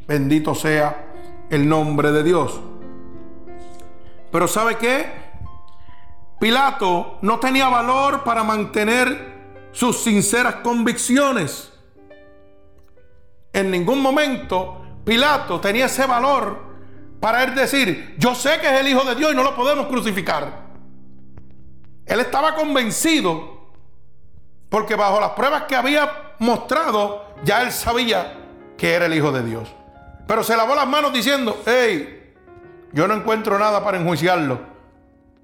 Bendito 0.07 0.53
sea 0.53 1.07
el 1.49 1.67
nombre 1.67 2.11
de 2.11 2.23
Dios. 2.23 2.59
Pero 4.31 4.47
¿sabe 4.47 4.75
qué? 4.75 5.30
Pilato 6.41 7.19
no 7.21 7.39
tenía 7.39 7.69
valor 7.69 8.23
para 8.23 8.43
mantener 8.43 9.69
sus 9.71 10.01
sinceras 10.01 10.55
convicciones. 10.55 11.71
En 13.53 13.69
ningún 13.69 14.01
momento 14.01 14.81
Pilato 15.05 15.61
tenía 15.61 15.85
ese 15.85 16.07
valor 16.07 16.57
para 17.19 17.43
él 17.43 17.53
decir, 17.53 18.15
yo 18.17 18.33
sé 18.33 18.59
que 18.59 18.65
es 18.73 18.79
el 18.79 18.87
Hijo 18.87 19.03
de 19.03 19.13
Dios 19.13 19.33
y 19.33 19.35
no 19.35 19.43
lo 19.43 19.55
podemos 19.55 19.85
crucificar. 19.85 20.63
Él 22.07 22.19
estaba 22.19 22.55
convencido 22.55 23.69
porque 24.67 24.95
bajo 24.95 25.19
las 25.19 25.33
pruebas 25.33 25.65
que 25.65 25.75
había 25.75 26.33
mostrado, 26.39 27.35
ya 27.43 27.61
él 27.61 27.71
sabía 27.71 28.47
que 28.79 28.95
era 28.95 29.05
el 29.05 29.13
Hijo 29.13 29.31
de 29.31 29.43
Dios. 29.43 29.69
Pero 30.25 30.43
se 30.43 30.57
lavó 30.57 30.73
las 30.73 30.87
manos 30.87 31.13
diciendo, 31.13 31.61
hey, 31.67 32.33
yo 32.93 33.07
no 33.07 33.13
encuentro 33.13 33.59
nada 33.59 33.83
para 33.83 33.99
enjuiciarlo. 33.99 34.70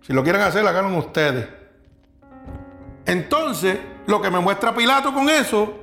Si 0.01 0.13
lo 0.13 0.23
quieren 0.23 0.41
hacer, 0.41 0.65
hagan 0.65 0.93
ustedes. 0.95 1.47
Entonces, 3.05 3.77
lo 4.05 4.21
que 4.21 4.29
me 4.29 4.39
muestra 4.39 4.73
Pilato 4.73 5.13
con 5.13 5.29
eso 5.29 5.73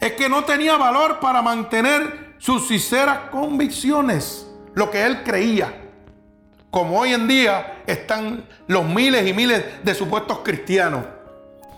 es 0.00 0.12
que 0.12 0.28
no 0.28 0.44
tenía 0.44 0.76
valor 0.76 1.20
para 1.20 1.42
mantener 1.42 2.34
sus 2.38 2.68
sinceras 2.68 3.30
convicciones, 3.30 4.46
lo 4.74 4.90
que 4.90 5.04
él 5.04 5.22
creía. 5.22 5.82
Como 6.70 6.98
hoy 6.98 7.12
en 7.12 7.28
día 7.28 7.82
están 7.86 8.46
los 8.66 8.84
miles 8.84 9.26
y 9.26 9.32
miles 9.32 9.84
de 9.84 9.94
supuestos 9.94 10.40
cristianos 10.40 11.04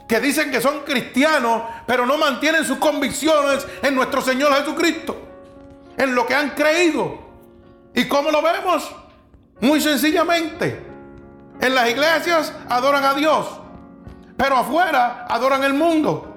que 0.08 0.20
dicen 0.20 0.50
que 0.50 0.60
son 0.60 0.80
cristianos, 0.80 1.62
pero 1.86 2.06
no 2.06 2.16
mantienen 2.16 2.64
sus 2.64 2.78
convicciones 2.78 3.66
en 3.82 3.94
nuestro 3.94 4.20
Señor 4.20 4.54
Jesucristo, 4.54 5.20
en 5.96 6.14
lo 6.14 6.26
que 6.26 6.34
han 6.34 6.50
creído. 6.50 7.18
¿Y 7.94 8.04
cómo 8.04 8.30
lo 8.30 8.40
vemos? 8.40 8.94
Muy 9.60 9.80
sencillamente, 9.80 10.80
en 11.60 11.74
las 11.74 11.88
iglesias 11.88 12.52
adoran 12.68 13.04
a 13.04 13.14
Dios, 13.14 13.46
pero 14.36 14.56
afuera 14.56 15.26
adoran 15.28 15.64
el 15.64 15.74
mundo. 15.74 16.32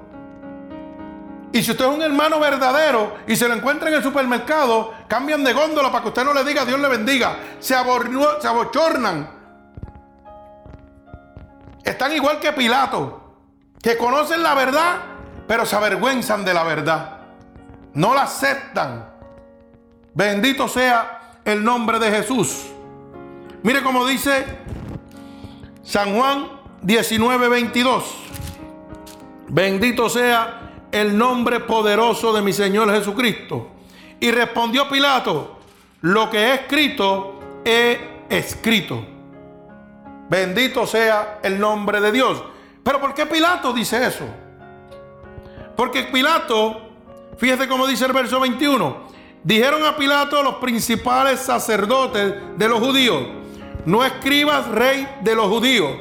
Y 1.52 1.64
si 1.64 1.72
usted 1.72 1.86
es 1.86 1.92
un 1.92 2.02
hermano 2.02 2.40
verdadero 2.40 3.18
y 3.28 3.36
se 3.36 3.48
lo 3.48 3.56
encuentra 3.56 3.90
en 3.90 3.96
el 3.96 4.04
supermercado, 4.04 4.94
cambian 5.08 5.44
de 5.44 5.54
góndola 5.54 5.92
para 5.92 6.04
que 6.04 6.10
usted 6.10 6.24
no 6.24 6.34
le 6.34 6.44
diga 6.44 6.64
Dios 6.64 6.80
le 6.80 6.88
bendiga. 6.88 7.38
Se, 7.60 7.74
se 7.74 8.48
abochornan. 8.48 9.30
Están 11.84 12.14
igual 12.14 12.40
que 12.40 12.54
Pilato 12.54 13.20
que 13.82 13.98
conocen 13.98 14.44
la 14.44 14.54
verdad, 14.54 14.98
pero 15.48 15.66
se 15.66 15.76
avergüenzan 15.76 16.46
de 16.46 16.54
la 16.54 16.64
verdad. 16.64 17.18
No 17.94 18.14
la 18.14 18.24
aceptan. 18.24 19.10
Bendito 20.14 20.68
sea 20.68 21.40
el 21.46 21.64
nombre 21.64 21.98
de 21.98 22.12
Jesús. 22.12 22.68
Mire 23.64 23.82
cómo 23.82 24.06
dice 24.06 24.46
San 25.90 26.16
Juan 26.16 26.48
19, 26.84 27.50
22. 27.50 28.04
Bendito 29.48 30.08
sea 30.08 30.86
el 30.92 31.18
nombre 31.18 31.62
poderoso 31.62 32.32
de 32.32 32.44
mi 32.44 32.54
Señor 32.54 32.92
Jesucristo. 32.92 33.72
Y 34.20 34.30
respondió 34.30 34.88
Pilato, 34.88 35.58
lo 36.02 36.30
que 36.30 36.38
he 36.38 36.54
escrito, 36.54 37.40
he 37.66 38.22
escrito. 38.30 39.04
Bendito 40.30 40.86
sea 40.86 41.40
el 41.42 41.60
nombre 41.60 42.00
de 42.00 42.12
Dios. 42.12 42.44
Pero 42.84 43.02
¿por 43.02 43.16
qué 43.16 43.26
Pilato 43.26 43.74
dice 43.74 44.06
eso? 44.06 44.28
Porque 45.76 46.04
Pilato, 46.04 46.82
fíjese 47.40 47.68
cómo 47.68 47.88
dice 47.88 48.06
el 48.06 48.14
verso 48.14 48.40
21, 48.40 49.08
dijeron 49.44 49.84
a 49.84 49.98
Pilato 49.98 50.44
los 50.44 50.58
principales 50.58 51.40
sacerdotes 51.40 52.36
de 52.58 52.70
los 52.70 52.78
judíos, 52.78 53.39
no 53.90 54.06
escribas 54.06 54.68
rey 54.68 55.08
de 55.22 55.34
los 55.36 55.48
judíos, 55.48 55.92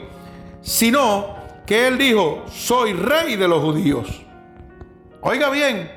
sino 0.61 1.37
que 1.65 1.89
él 1.89 1.97
dijo, 1.97 2.45
soy 2.51 2.93
rey 2.93 3.37
de 3.37 3.49
los 3.49 3.63
judíos. 3.63 4.23
Oiga 5.23 5.49
bien, 5.49 5.91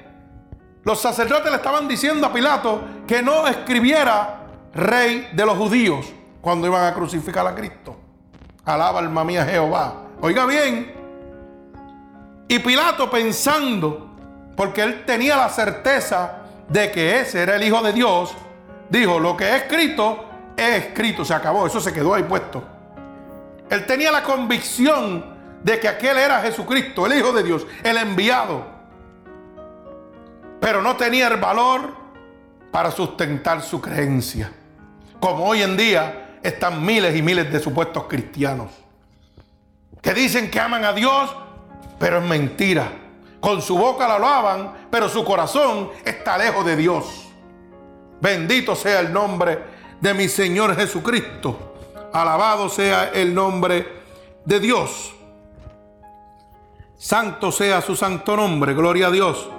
los 0.83 1.01
sacerdotes 1.01 1.51
le 1.51 1.57
estaban 1.57 1.89
diciendo 1.89 2.25
a 2.27 2.31
Pilato 2.31 2.81
que 3.05 3.21
no 3.21 3.45
escribiera 3.45 4.39
rey 4.73 5.29
de 5.33 5.45
los 5.45 5.57
judíos 5.57 6.05
cuando 6.39 6.65
iban 6.65 6.85
a 6.85 6.93
crucificar 6.93 7.45
a 7.45 7.53
Cristo. 7.53 7.97
Alaba 8.63 8.99
alma 8.99 9.25
mía 9.25 9.45
Jehová. 9.45 10.03
Oiga 10.21 10.45
bien. 10.45 10.93
Y 12.47 12.59
Pilato 12.59 13.09
pensando, 13.09 14.15
porque 14.55 14.81
él 14.81 15.03
tenía 15.05 15.35
la 15.35 15.49
certeza 15.49 16.37
de 16.69 16.89
que 16.89 17.19
ese 17.19 17.41
era 17.43 17.57
el 17.57 17.63
Hijo 17.63 17.81
de 17.81 17.91
Dios, 17.91 18.33
dijo, 18.89 19.19
lo 19.19 19.35
que 19.35 19.43
he 19.43 19.55
escrito, 19.57 20.30
he 20.61 20.77
escrito, 20.77 21.25
se 21.25 21.33
acabó, 21.33 21.65
eso 21.67 21.79
se 21.79 21.91
quedó 21.91 22.13
ahí 22.13 22.23
puesto. 22.23 22.63
Él 23.69 23.85
tenía 23.85 24.11
la 24.11 24.23
convicción 24.23 25.25
de 25.63 25.79
que 25.79 25.87
aquel 25.87 26.17
era 26.17 26.41
Jesucristo, 26.41 27.05
el 27.05 27.17
Hijo 27.17 27.31
de 27.31 27.43
Dios, 27.43 27.65
el 27.83 27.97
enviado. 27.97 28.65
Pero 30.59 30.81
no 30.81 30.95
tenía 30.95 31.27
el 31.27 31.37
valor 31.37 31.95
para 32.71 32.91
sustentar 32.91 33.61
su 33.61 33.81
creencia. 33.81 34.51
Como 35.19 35.45
hoy 35.45 35.61
en 35.61 35.77
día 35.77 36.37
están 36.43 36.85
miles 36.85 37.15
y 37.15 37.21
miles 37.21 37.51
de 37.51 37.59
supuestos 37.59 38.05
cristianos 38.05 38.81
que 40.01 40.13
dicen 40.13 40.49
que 40.49 40.59
aman 40.59 40.83
a 40.83 40.93
Dios, 40.93 41.33
pero 41.99 42.17
es 42.17 42.23
mentira. 42.23 42.91
Con 43.39 43.61
su 43.61 43.77
boca 43.77 44.07
la 44.07 44.15
alaban, 44.15 44.87
pero 44.89 45.09
su 45.09 45.23
corazón 45.23 45.91
está 46.03 46.37
lejos 46.37 46.65
de 46.65 46.75
Dios. 46.75 47.27
Bendito 48.19 48.75
sea 48.75 48.99
el 48.99 49.13
nombre 49.13 49.59
de 50.01 50.13
mi 50.13 50.27
Señor 50.27 50.75
Jesucristo. 50.75 51.75
Alabado 52.11 52.67
sea 52.67 53.11
el 53.13 53.33
nombre 53.33 54.01
de 54.43 54.59
Dios. 54.59 55.13
Santo 56.97 57.51
sea 57.51 57.81
su 57.81 57.95
santo 57.95 58.35
nombre, 58.35 58.73
gloria 58.73 59.07
a 59.07 59.11
Dios. 59.11 59.49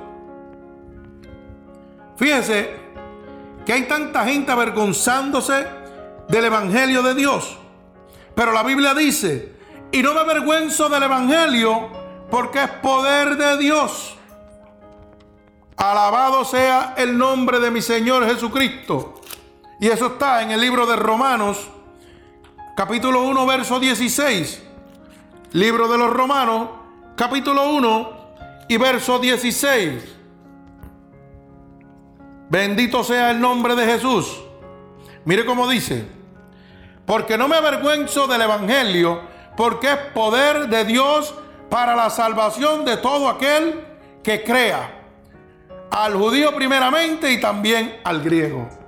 Fíjese 2.17 2.77
que 3.65 3.73
hay 3.73 3.83
tanta 3.89 4.25
gente 4.25 4.53
avergonzándose 4.53 5.67
del 6.29 6.45
Evangelio 6.45 7.03
de 7.03 7.15
Dios. 7.15 7.59
Pero 8.35 8.53
la 8.53 8.63
Biblia 8.63 8.95
dice 8.95 9.53
y 9.91 10.03
no 10.03 10.15
me 10.15 10.21
avergüenzo 10.21 10.89
del 10.89 11.03
Evangelio 11.03 11.89
porque 12.31 12.65
es 12.65 12.71
poder 12.71 13.37
de 13.37 13.59
Dios. 13.59 14.17
Alabado 15.77 16.45
sea 16.45 16.95
el 16.97 17.19
nombre 17.19 17.59
de 17.61 17.71
mi 17.71 17.83
Señor 17.83 18.25
Jesucristo. 18.27 19.15
Y 19.83 19.89
eso 19.89 20.07
está 20.07 20.43
en 20.43 20.53
el 20.53 20.61
libro 20.61 20.87
de 20.87 20.95
Romanos, 20.95 21.69
capítulo 22.77 23.25
1, 23.25 23.47
verso 23.47 23.81
16. 23.81 24.63
Libro 25.55 25.89
de 25.89 25.99
los 25.99 26.09
Romanos, 26.09 26.69
capítulo 27.17 27.69
1 27.69 28.11
y 28.69 28.77
verso 28.77 29.19
16. 29.19 30.05
Bendito 32.49 33.03
sea 33.03 33.33
el 33.33 33.41
nombre 33.41 33.75
de 33.75 33.85
Jesús. 33.85 34.41
Mire 35.25 35.45
cómo 35.45 35.69
dice, 35.69 36.07
porque 37.05 37.37
no 37.37 37.49
me 37.49 37.57
avergüenzo 37.57 38.29
del 38.29 38.43
Evangelio 38.43 39.23
porque 39.57 39.89
es 39.89 39.99
poder 40.15 40.69
de 40.69 40.85
Dios 40.85 41.35
para 41.69 41.97
la 41.97 42.09
salvación 42.09 42.85
de 42.85 42.99
todo 42.99 43.29
aquel 43.29 43.85
que 44.23 44.45
crea. 44.45 45.09
Al 45.91 46.15
judío 46.15 46.55
primeramente 46.55 47.33
y 47.33 47.41
también 47.41 48.01
al 48.05 48.23
griego. 48.23 48.82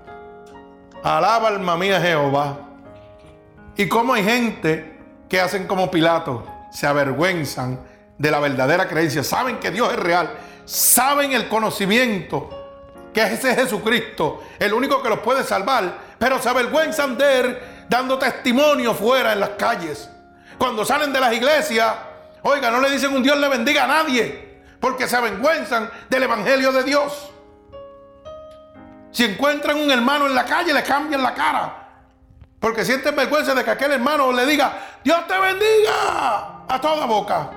Alaba 1.05 1.49
alma 1.49 1.77
mía 1.77 2.01
Jehová. 2.01 2.57
Y 3.77 3.87
como 3.89 4.15
hay 4.15 4.25
gente 4.25 4.99
que 5.29 5.39
hacen 5.39 5.67
como 5.67 5.91
Pilato, 5.91 6.47
se 6.73 6.87
avergüenzan 6.87 7.79
de 8.17 8.31
la 8.31 8.41
verdadera 8.41 8.89
creencia, 8.89 9.23
saben 9.23 9.59
que 9.59 9.71
Dios 9.71 9.93
es 9.93 9.99
real, 9.99 10.31
saben 10.65 11.33
el 11.33 11.47
conocimiento 11.51 12.49
que 13.13 13.23
es 13.23 13.33
ese 13.33 13.55
Jesucristo, 13.55 14.43
el 14.59 14.73
único 14.73 15.03
que 15.03 15.11
los 15.11 15.19
puede 15.19 15.45
salvar, 15.45 15.99
pero 16.19 16.41
se 16.41 16.49
avergüenzan 16.49 17.19
de 17.19 17.41
él 17.41 17.59
dando 17.87 18.19
testimonio 18.19 18.95
fuera 18.95 19.35
en 19.35 19.41
las 19.41 19.51
calles. 19.51 20.09
Cuando 20.57 20.87
salen 20.87 21.13
de 21.13 21.21
las 21.21 21.35
iglesias, 21.35 21.95
oiga, 22.41 22.71
no 22.71 22.81
le 22.81 22.91
dicen 22.91 23.15
un 23.15 23.23
Dios 23.23 23.39
le 23.39 23.49
bendiga 23.49 23.85
a 23.85 23.89
nadie, 23.89 24.63
porque 24.81 25.07
se 25.07 25.17
avergüenzan 25.17 25.91
del 26.09 26.23
Evangelio 26.23 26.73
de 26.73 26.83
Dios. 26.83 27.34
Si 29.15 29.23
encuentran 29.23 29.81
un 29.81 29.89
hermano 29.93 30.27
en 30.27 30.35
la 30.35 30.45
calle, 30.45 30.75
le 30.75 30.83
cambian 30.83 31.23
la 31.23 31.33
cara. 31.33 31.73
Porque 32.59 32.85
sienten 32.85 33.15
vergüenza 33.15 33.55
de 33.55 33.63
que 33.63 33.71
aquel 33.71 33.93
hermano 33.93 34.33
le 34.33 34.45
diga, 34.45 34.77
Dios 35.05 35.25
te 35.29 35.39
bendiga 35.39 36.65
a 36.67 36.81
toda 36.81 37.07
boca. 37.07 37.49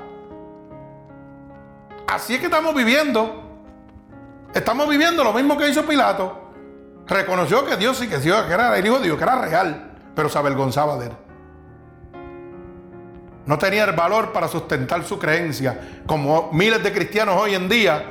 Así 2.07 2.35
es 2.35 2.39
que 2.39 2.45
estamos 2.45 2.75
viviendo. 2.75 3.43
Estamos 4.53 4.87
viviendo 4.87 5.23
lo 5.23 5.33
mismo 5.33 5.57
que 5.57 5.67
hizo 5.67 5.83
Pilato. 5.83 6.51
Reconoció 7.07 7.65
que 7.65 7.75
Dios 7.75 7.97
sí 7.97 8.07
que 8.07 8.17
era 8.17 8.77
el 8.77 8.85
Hijo 8.85 8.99
de 8.99 9.05
Dios, 9.05 9.17
que 9.17 9.23
era 9.23 9.41
real, 9.41 9.95
pero 10.13 10.29
se 10.29 10.37
avergonzaba 10.37 10.97
de 10.97 11.07
él. 11.07 11.13
No 13.47 13.57
tenía 13.57 13.85
el 13.85 13.93
valor 13.93 14.31
para 14.31 14.47
sustentar 14.47 15.03
su 15.03 15.17
creencia, 15.17 16.01
como 16.05 16.51
miles 16.51 16.83
de 16.83 16.93
cristianos 16.93 17.35
hoy 17.41 17.55
en 17.55 17.67
día, 17.67 18.03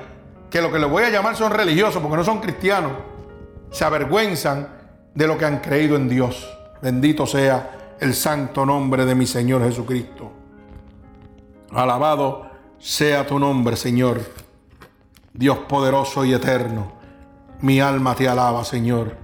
que 0.50 0.60
lo 0.60 0.72
que 0.72 0.80
les 0.80 0.90
voy 0.90 1.04
a 1.04 1.10
llamar 1.10 1.36
son 1.36 1.52
religiosos, 1.52 2.02
porque 2.02 2.16
no 2.16 2.24
son 2.24 2.40
cristianos, 2.40 2.92
se 3.70 3.84
avergüenzan 3.84 4.68
de 5.14 5.26
lo 5.26 5.38
que 5.38 5.44
han 5.44 5.60
creído 5.60 5.96
en 5.96 6.08
Dios. 6.08 6.48
Bendito 6.82 7.26
sea 7.26 7.96
el 8.00 8.14
santo 8.14 8.66
nombre 8.66 9.04
de 9.04 9.14
mi 9.14 9.26
Señor 9.26 9.62
Jesucristo. 9.64 10.32
Alabado 11.72 12.50
sea 12.78 13.26
tu 13.26 13.38
nombre, 13.38 13.76
Señor. 13.76 14.20
Dios 15.32 15.58
poderoso 15.68 16.24
y 16.24 16.32
eterno. 16.32 16.92
Mi 17.60 17.80
alma 17.80 18.14
te 18.14 18.28
alaba, 18.28 18.64
Señor. 18.64 19.16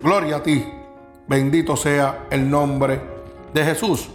Gloria 0.00 0.36
a 0.36 0.42
ti. 0.42 0.66
Bendito 1.26 1.76
sea 1.76 2.26
el 2.30 2.50
nombre 2.50 3.00
de 3.52 3.64
Jesús. 3.64 4.08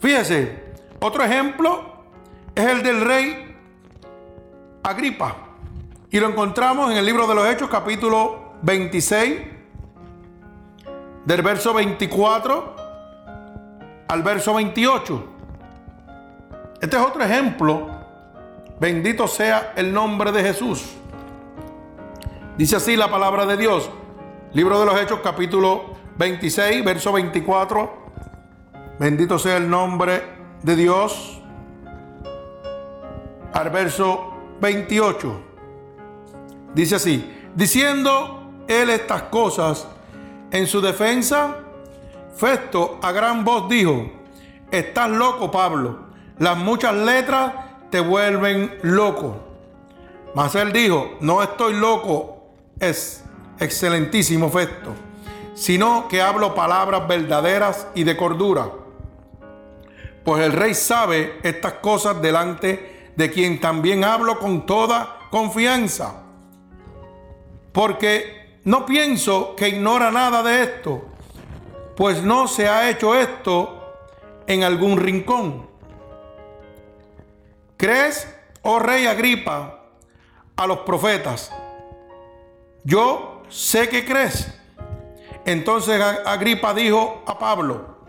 Fíjese, 0.00 0.72
otro 1.00 1.22
ejemplo 1.24 2.04
es 2.54 2.64
el 2.64 2.82
del 2.82 3.00
rey 3.00 3.56
Agripa. 4.82 5.36
Y 6.10 6.18
lo 6.18 6.28
encontramos 6.28 6.90
en 6.90 6.96
el 6.96 7.06
libro 7.06 7.26
de 7.26 7.34
los 7.34 7.46
Hechos, 7.46 7.68
capítulo 7.68 8.49
26, 8.62 9.40
del 11.24 11.42
verso 11.42 11.74
24 11.74 12.76
al 14.08 14.22
verso 14.22 14.54
28. 14.54 15.24
Este 16.80 16.96
es 16.96 17.02
otro 17.02 17.22
ejemplo. 17.22 17.88
Bendito 18.80 19.28
sea 19.28 19.72
el 19.76 19.92
nombre 19.92 20.32
de 20.32 20.42
Jesús. 20.42 20.96
Dice 22.56 22.76
así 22.76 22.96
la 22.96 23.10
palabra 23.10 23.46
de 23.46 23.56
Dios. 23.56 23.90
Libro 24.52 24.80
de 24.80 24.86
los 24.86 25.00
Hechos, 25.00 25.20
capítulo 25.22 25.94
26, 26.18 26.84
verso 26.84 27.12
24. 27.12 28.00
Bendito 28.98 29.38
sea 29.38 29.58
el 29.58 29.70
nombre 29.70 30.22
de 30.62 30.76
Dios. 30.76 31.40
Al 33.52 33.70
verso 33.70 34.32
28. 34.60 35.40
Dice 36.74 36.96
así, 36.96 37.32
diciendo 37.54 38.39
él 38.70 38.90
estas 38.90 39.24
cosas 39.24 39.86
en 40.52 40.66
su 40.66 40.80
defensa, 40.80 41.56
Festo 42.36 42.98
a 43.02 43.10
gran 43.12 43.44
voz 43.44 43.68
dijo, 43.68 44.10
estás 44.70 45.10
loco 45.10 45.50
Pablo, 45.50 46.06
las 46.38 46.56
muchas 46.56 46.94
letras 46.94 47.52
te 47.90 48.00
vuelven 48.00 48.78
loco. 48.82 49.36
Mas 50.34 50.54
él 50.54 50.72
dijo, 50.72 51.16
no 51.20 51.42
estoy 51.42 51.74
loco, 51.74 52.52
es 52.78 53.24
excelentísimo 53.58 54.48
Festo, 54.48 54.94
sino 55.54 56.06
que 56.08 56.22
hablo 56.22 56.54
palabras 56.54 57.06
verdaderas 57.08 57.88
y 57.94 58.04
de 58.04 58.16
cordura. 58.16 58.70
Pues 60.24 60.44
el 60.44 60.52
rey 60.52 60.74
sabe 60.74 61.40
estas 61.42 61.74
cosas 61.74 62.22
delante 62.22 63.12
de 63.16 63.30
quien 63.30 63.60
también 63.60 64.04
hablo 64.04 64.38
con 64.38 64.64
toda 64.64 65.18
confianza. 65.30 66.22
Porque 67.72 68.39
no 68.64 68.86
pienso 68.86 69.54
que 69.56 69.68
ignora 69.68 70.10
nada 70.10 70.42
de 70.42 70.62
esto, 70.62 71.04
pues 71.96 72.22
no 72.22 72.48
se 72.48 72.68
ha 72.68 72.88
hecho 72.90 73.14
esto 73.14 73.94
en 74.46 74.64
algún 74.64 74.98
rincón. 74.98 75.68
¿Crees, 77.76 78.28
oh 78.62 78.78
rey 78.78 79.06
Agripa, 79.06 79.80
a 80.56 80.66
los 80.66 80.80
profetas? 80.80 81.52
Yo 82.84 83.42
sé 83.48 83.88
que 83.88 84.04
crees. 84.04 84.52
Entonces 85.44 86.00
Agripa 86.26 86.74
dijo 86.74 87.22
a 87.26 87.38
Pablo, 87.38 88.00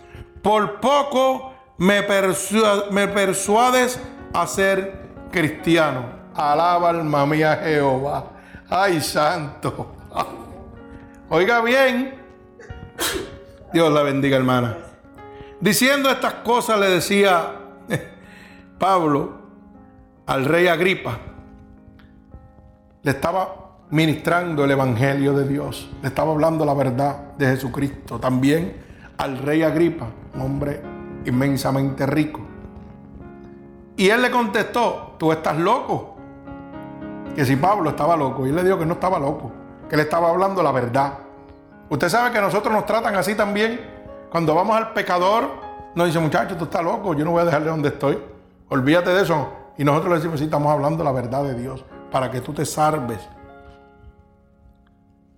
por 0.41 0.79
poco 0.79 1.53
me, 1.77 2.03
persuades 2.03 3.99
a 4.33 4.47
ser 4.47 5.09
cristiano. 5.31 6.21
Alaba 6.35 6.89
alma 6.89 7.25
mía 7.25 7.59
Jehová. 7.63 8.25
Ay, 8.69 9.01
santo. 9.01 9.95
Oiga 11.33 11.61
bien. 11.61 12.13
Dios 13.71 13.93
la 13.93 14.03
bendiga, 14.03 14.35
hermana. 14.35 14.75
Diciendo 15.61 16.09
estas 16.09 16.33
cosas 16.33 16.77
le 16.77 16.89
decía 16.89 17.53
Pablo 18.77 19.31
al 20.25 20.43
rey 20.43 20.67
Agripa. 20.67 21.19
Le 23.03 23.11
estaba 23.11 23.77
ministrando 23.91 24.65
el 24.65 24.71
Evangelio 24.71 25.31
de 25.31 25.47
Dios. 25.47 25.89
Le 26.01 26.09
estaba 26.09 26.33
hablando 26.33 26.65
la 26.65 26.73
verdad 26.73 27.31
de 27.37 27.45
Jesucristo. 27.45 28.19
También 28.19 28.75
al 29.17 29.37
rey 29.37 29.63
Agripa, 29.63 30.07
un 30.35 30.41
hombre 30.41 30.81
inmensamente 31.23 32.05
rico. 32.07 32.41
Y 33.95 34.09
él 34.09 34.21
le 34.21 34.31
contestó, 34.31 35.15
tú 35.17 35.31
estás 35.31 35.57
loco. 35.57 36.17
Que 37.33 37.45
si 37.45 37.55
Pablo 37.55 37.91
estaba 37.91 38.17
loco. 38.17 38.45
Y 38.45 38.49
él 38.49 38.55
le 38.57 38.65
dijo 38.65 38.77
que 38.77 38.85
no 38.85 38.95
estaba 38.95 39.17
loco, 39.17 39.60
que 39.91 39.97
le 39.97 40.03
estaba 40.03 40.29
hablando 40.29 40.63
la 40.63 40.71
verdad. 40.71 41.15
Usted 41.89 42.07
sabe 42.07 42.31
que 42.31 42.39
nosotros 42.39 42.73
nos 42.73 42.85
tratan 42.85 43.13
así 43.13 43.35
también. 43.35 43.81
Cuando 44.29 44.55
vamos 44.55 44.77
al 44.77 44.93
pecador, 44.93 45.49
nos 45.93 46.07
dice, 46.07 46.17
muchacho, 46.17 46.55
tú 46.55 46.63
estás 46.63 46.81
loco, 46.81 47.13
yo 47.13 47.25
no 47.25 47.31
voy 47.31 47.41
a 47.41 47.43
dejarle 47.43 47.67
donde 47.67 47.89
estoy. 47.89 48.17
Olvídate 48.69 49.09
de 49.09 49.23
eso. 49.23 49.49
Y 49.77 49.83
nosotros 49.83 50.11
le 50.11 50.15
decimos, 50.15 50.39
sí, 50.39 50.45
estamos 50.45 50.71
hablando 50.71 51.03
la 51.03 51.11
verdad 51.11 51.43
de 51.43 51.55
Dios, 51.55 51.83
para 52.09 52.31
que 52.31 52.39
tú 52.39 52.53
te 52.53 52.65
salves. 52.65 53.19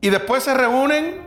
Y 0.01 0.11
después 0.11 0.43
se 0.43 0.53
reúnen 0.53 1.23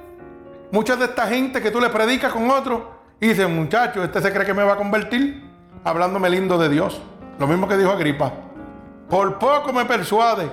muchas 0.70 0.96
de 0.96 1.06
esta 1.06 1.26
gente 1.26 1.60
que 1.60 1.72
tú 1.72 1.80
le 1.80 1.88
predicas 1.88 2.32
con 2.32 2.48
otro 2.48 2.92
y 3.18 3.26
dicen, 3.26 3.52
muchacho, 3.56 4.04
este 4.04 4.22
se 4.22 4.32
cree 4.32 4.46
que 4.46 4.54
me 4.54 4.62
va 4.62 4.74
a 4.74 4.76
convertir 4.76 5.50
hablándome 5.82 6.30
lindo 6.30 6.58
de 6.58 6.68
Dios. 6.68 7.02
Lo 7.40 7.48
mismo 7.48 7.66
que 7.66 7.76
dijo 7.76 7.90
Agripa. 7.90 8.32
Por 9.10 9.36
poco 9.40 9.72
me 9.72 9.84
persuade. 9.84 10.48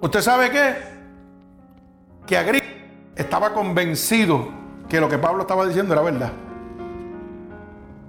¿Usted 0.00 0.20
sabe 0.20 0.50
qué? 0.52 0.95
Que 2.26 2.36
Agripa 2.36 2.66
estaba 3.14 3.52
convencido 3.52 4.48
que 4.88 5.00
lo 5.00 5.08
que 5.08 5.18
Pablo 5.18 5.42
estaba 5.42 5.66
diciendo 5.66 5.94
era 5.94 6.02
verdad. 6.02 6.32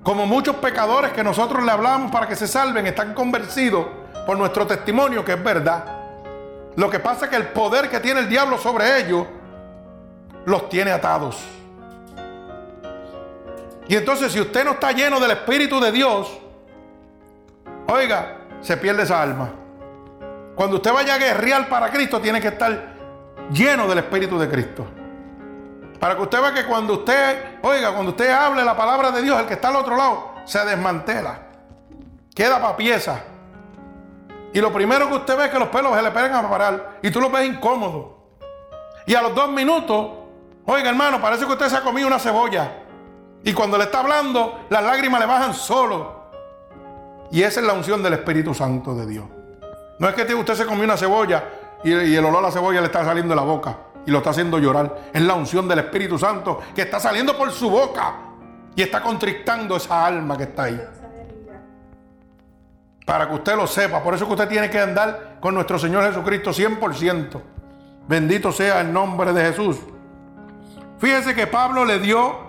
Como 0.03 0.25
muchos 0.25 0.55
pecadores 0.57 1.11
que 1.11 1.23
nosotros 1.23 1.63
le 1.63 1.71
hablamos 1.71 2.11
para 2.11 2.27
que 2.27 2.35
se 2.35 2.47
salven, 2.47 2.87
están 2.87 3.13
convencidos 3.13 3.85
por 4.25 4.37
nuestro 4.37 4.65
testimonio 4.65 5.23
que 5.23 5.33
es 5.33 5.43
verdad. 5.43 5.85
Lo 6.75 6.89
que 6.89 6.99
pasa 6.99 7.25
es 7.25 7.31
que 7.31 7.37
el 7.37 7.47
poder 7.47 7.89
que 7.89 7.99
tiene 7.99 8.21
el 8.21 8.29
diablo 8.29 8.57
sobre 8.57 8.99
ellos 8.99 9.25
los 10.45 10.69
tiene 10.69 10.91
atados. 10.91 11.43
Y 13.87 13.95
entonces 13.95 14.31
si 14.31 14.39
usted 14.39 14.65
no 14.65 14.71
está 14.71 14.91
lleno 14.91 15.19
del 15.19 15.31
Espíritu 15.31 15.79
de 15.79 15.91
Dios, 15.91 16.37
oiga, 17.87 18.37
se 18.61 18.77
pierde 18.77 19.03
esa 19.03 19.21
alma. 19.21 19.49
Cuando 20.55 20.77
usted 20.77 20.91
vaya 20.93 21.15
a 21.15 21.17
guerrear 21.17 21.69
para 21.69 21.89
Cristo, 21.89 22.19
tiene 22.19 22.41
que 22.41 22.49
estar 22.49 22.96
lleno 23.51 23.87
del 23.87 23.99
Espíritu 23.99 24.37
de 24.37 24.49
Cristo. 24.49 24.85
Para 25.99 26.15
que 26.15 26.21
usted 26.21 26.41
vea 26.41 26.53
que 26.53 26.65
cuando 26.65 26.93
usted, 26.93 27.59
oiga, 27.63 27.91
cuando 27.93 28.11
usted 28.11 28.29
hable 28.29 28.63
la 28.63 28.75
palabra 28.75 29.11
de 29.11 29.21
Dios, 29.21 29.39
el 29.39 29.47
que 29.47 29.53
está 29.53 29.69
al 29.69 29.77
otro 29.77 29.95
lado, 29.95 30.35
se 30.45 30.63
desmantela. 30.63 31.39
Queda 32.35 32.61
para 32.61 32.77
pieza. 32.77 33.19
Y 34.53 34.61
lo 34.61 34.71
primero 34.71 35.07
que 35.09 35.15
usted 35.15 35.37
ve 35.37 35.45
es 35.45 35.51
que 35.51 35.59
los 35.59 35.69
pelos 35.69 35.95
se 35.95 36.01
le 36.01 36.11
pegan 36.11 36.45
a 36.45 36.49
parar. 36.49 36.99
Y 37.01 37.09
tú 37.09 37.19
lo 37.19 37.29
ves 37.29 37.47
incómodo. 37.47 38.17
Y 39.05 39.15
a 39.15 39.21
los 39.21 39.33
dos 39.33 39.49
minutos, 39.49 40.07
oiga 40.65 40.89
hermano, 40.89 41.19
parece 41.19 41.45
que 41.45 41.51
usted 41.51 41.67
se 41.67 41.77
ha 41.77 41.81
comido 41.81 42.07
una 42.07 42.19
cebolla. 42.19 42.83
Y 43.43 43.53
cuando 43.53 43.77
le 43.77 43.85
está 43.85 44.01
hablando, 44.01 44.65
las 44.69 44.83
lágrimas 44.83 45.19
le 45.19 45.25
bajan 45.25 45.53
solo. 45.53 46.17
Y 47.31 47.41
esa 47.41 47.59
es 47.59 47.65
la 47.65 47.73
unción 47.73 48.03
del 48.03 48.13
Espíritu 48.13 48.53
Santo 48.53 48.93
de 48.93 49.05
Dios. 49.05 49.25
No 49.99 50.07
es 50.07 50.15
que 50.15 50.33
usted 50.35 50.53
se 50.53 50.65
comió 50.65 50.83
una 50.83 50.97
cebolla 50.97 51.43
y, 51.83 52.15
el 52.15 52.25
olor 52.25 52.39
a 52.39 52.47
la 52.47 52.51
cebolla 52.51 52.81
le 52.81 52.87
está 52.87 53.05
saliendo 53.05 53.31
de 53.31 53.35
la 53.35 53.43
boca 53.43 53.77
y 54.05 54.11
lo 54.11 54.19
está 54.19 54.31
haciendo 54.31 54.57
llorar. 54.59 55.09
Es 55.13 55.21
la 55.21 55.35
unción 55.35 55.67
del 55.67 55.79
Espíritu 55.79 56.17
Santo 56.17 56.59
que 56.73 56.83
está 56.83 56.99
saliendo 56.99 57.37
por 57.37 57.51
su 57.51 57.69
boca 57.69 58.15
y 58.75 58.81
está 58.81 59.01
contrictando 59.01 59.75
esa 59.75 60.05
alma 60.05 60.37
que 60.37 60.43
está 60.43 60.63
ahí. 60.63 60.81
Para 63.05 63.27
que 63.27 63.35
usted 63.35 63.55
lo 63.55 63.67
sepa. 63.67 64.03
Por 64.03 64.13
eso 64.13 64.25
que 64.25 64.33
usted 64.33 64.47
tiene 64.47 64.69
que 64.69 64.79
andar 64.79 65.37
con 65.39 65.53
nuestro 65.53 65.79
Señor 65.79 66.03
Jesucristo 66.05 66.51
100%. 66.51 67.41
Bendito 68.07 68.51
sea 68.51 68.81
el 68.81 68.91
nombre 68.91 69.33
de 69.33 69.45
Jesús. 69.45 69.77
Fíjese 70.99 71.35
que 71.35 71.45
Pablo 71.45 71.85
le 71.85 71.99
dio, 71.99 72.39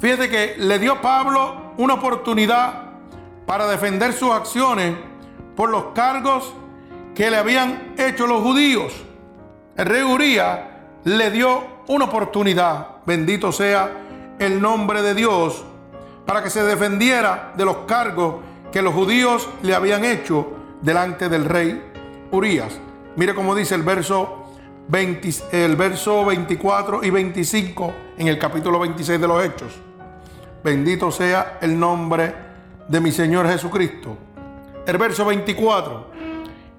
fíjese 0.00 0.28
que 0.28 0.56
le 0.58 0.78
dio 0.78 1.00
Pablo 1.00 1.72
una 1.76 1.94
oportunidad 1.94 2.84
para 3.46 3.66
defender 3.66 4.12
sus 4.12 4.32
acciones 4.32 4.96
por 5.54 5.70
los 5.70 5.86
cargos 5.94 6.52
que 7.14 7.30
le 7.30 7.36
habían 7.36 7.94
hecho 7.96 8.26
los 8.26 8.42
judíos. 8.42 8.92
el 9.76 9.86
rey 9.86 10.02
Urías 10.02 10.60
le 11.04 11.30
dio 11.30 11.62
una 11.86 12.06
oportunidad, 12.06 13.04
bendito 13.06 13.52
sea 13.52 13.90
el 14.38 14.60
nombre 14.60 15.02
de 15.02 15.14
Dios, 15.14 15.64
para 16.26 16.42
que 16.42 16.50
se 16.50 16.62
defendiera 16.62 17.52
de 17.56 17.64
los 17.64 17.78
cargos 17.86 18.36
que 18.72 18.82
los 18.82 18.94
judíos 18.94 19.48
le 19.62 19.74
habían 19.74 20.04
hecho 20.04 20.52
delante 20.80 21.28
del 21.28 21.44
rey 21.44 21.80
Urías. 22.30 22.78
Mire 23.16 23.34
cómo 23.34 23.54
dice 23.54 23.74
el 23.76 23.82
verso, 23.82 24.50
20, 24.88 25.28
el 25.52 25.76
verso 25.76 26.24
24 26.24 27.04
y 27.04 27.10
25 27.10 27.94
en 28.18 28.28
el 28.28 28.38
capítulo 28.38 28.80
26 28.80 29.20
de 29.20 29.28
los 29.28 29.44
Hechos. 29.44 29.72
Bendito 30.64 31.10
sea 31.10 31.58
el 31.60 31.78
nombre 31.78 32.34
de 32.88 33.00
mi 33.00 33.12
Señor 33.12 33.46
Jesucristo. 33.46 34.16
El 34.86 34.98
verso 34.98 35.24
24, 35.24 36.10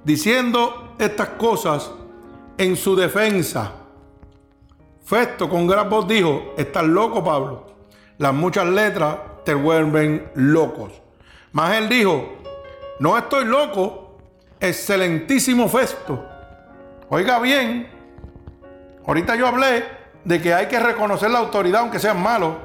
diciendo 0.06 0.95
estas 0.99 1.30
cosas 1.30 1.91
en 2.58 2.78
su 2.78 2.95
defensa. 2.95 3.74
Festo 5.03 5.49
con 5.49 5.68
gran 5.68 5.89
voz 5.89 6.08
dijo, 6.08 6.53
estás 6.58 6.84
loco 6.84 7.24
Pablo, 7.24 7.68
las 8.18 8.34
muchas 8.34 8.66
letras 8.68 9.18
te 9.43 9.53
vuelven 9.53 10.32
locos. 10.36 10.91
Mas 11.51 11.78
él 11.78 11.89
dijo, 11.89 12.34
no 12.99 13.18
estoy 13.18 13.45
loco, 13.45 14.18
excelentísimo 14.60 15.68
Festo. 15.68 16.26
Oiga 17.10 17.39
bien, 17.39 17.88
ahorita 19.06 19.36
yo 19.36 19.47
hablé 19.47 19.84
de 20.24 20.41
que 20.41 20.53
hay 20.53 20.68
que 20.68 20.80
reconocer 20.80 21.30
la 21.30 21.39
autoridad 21.39 21.82
aunque 21.82 21.99
sean 21.99 22.22
malos. 22.22 22.56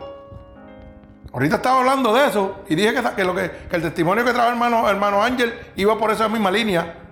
Ahorita 1.32 1.57
estaba 1.57 1.80
hablando 1.80 2.12
de 2.12 2.26
eso 2.26 2.57
y 2.68 2.74
dije 2.74 2.95
que, 3.14 3.24
lo 3.24 3.34
que, 3.34 3.51
el 3.70 3.82
testimonio 3.82 4.24
que 4.24 4.32
trajo 4.32 4.49
el 4.49 4.55
hermano, 4.55 4.88
hermano 4.88 5.22
Ángel 5.22 5.55
iba 5.76 5.97
por 5.97 6.11
esa 6.11 6.28
misma 6.28 6.51
línea. 6.51 7.10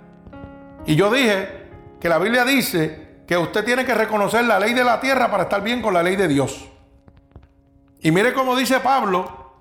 Y 0.89 0.97
yo 0.97 1.13
dije 1.13 1.67
que 2.01 2.09
la 2.09 2.17
Biblia 2.17 2.47
dice 2.47 3.19
que 3.27 3.37
usted 3.37 3.63
tiene 3.63 3.85
que 3.85 3.93
reconocer 3.93 4.45
la 4.45 4.59
ley 4.59 4.73
de 4.73 4.83
la 4.83 4.99
tierra 4.99 5.31
para 5.31 5.43
estar 5.43 5.63
bien 5.63 5.83
con 5.83 5.93
la 5.93 6.03
ley 6.03 6.17
de 6.17 6.27
Dios. 6.27 6.67
Y 8.01 8.11
mire 8.11 8.33
cómo 8.33 8.57
dice 8.57 8.81
Pablo, 8.81 9.53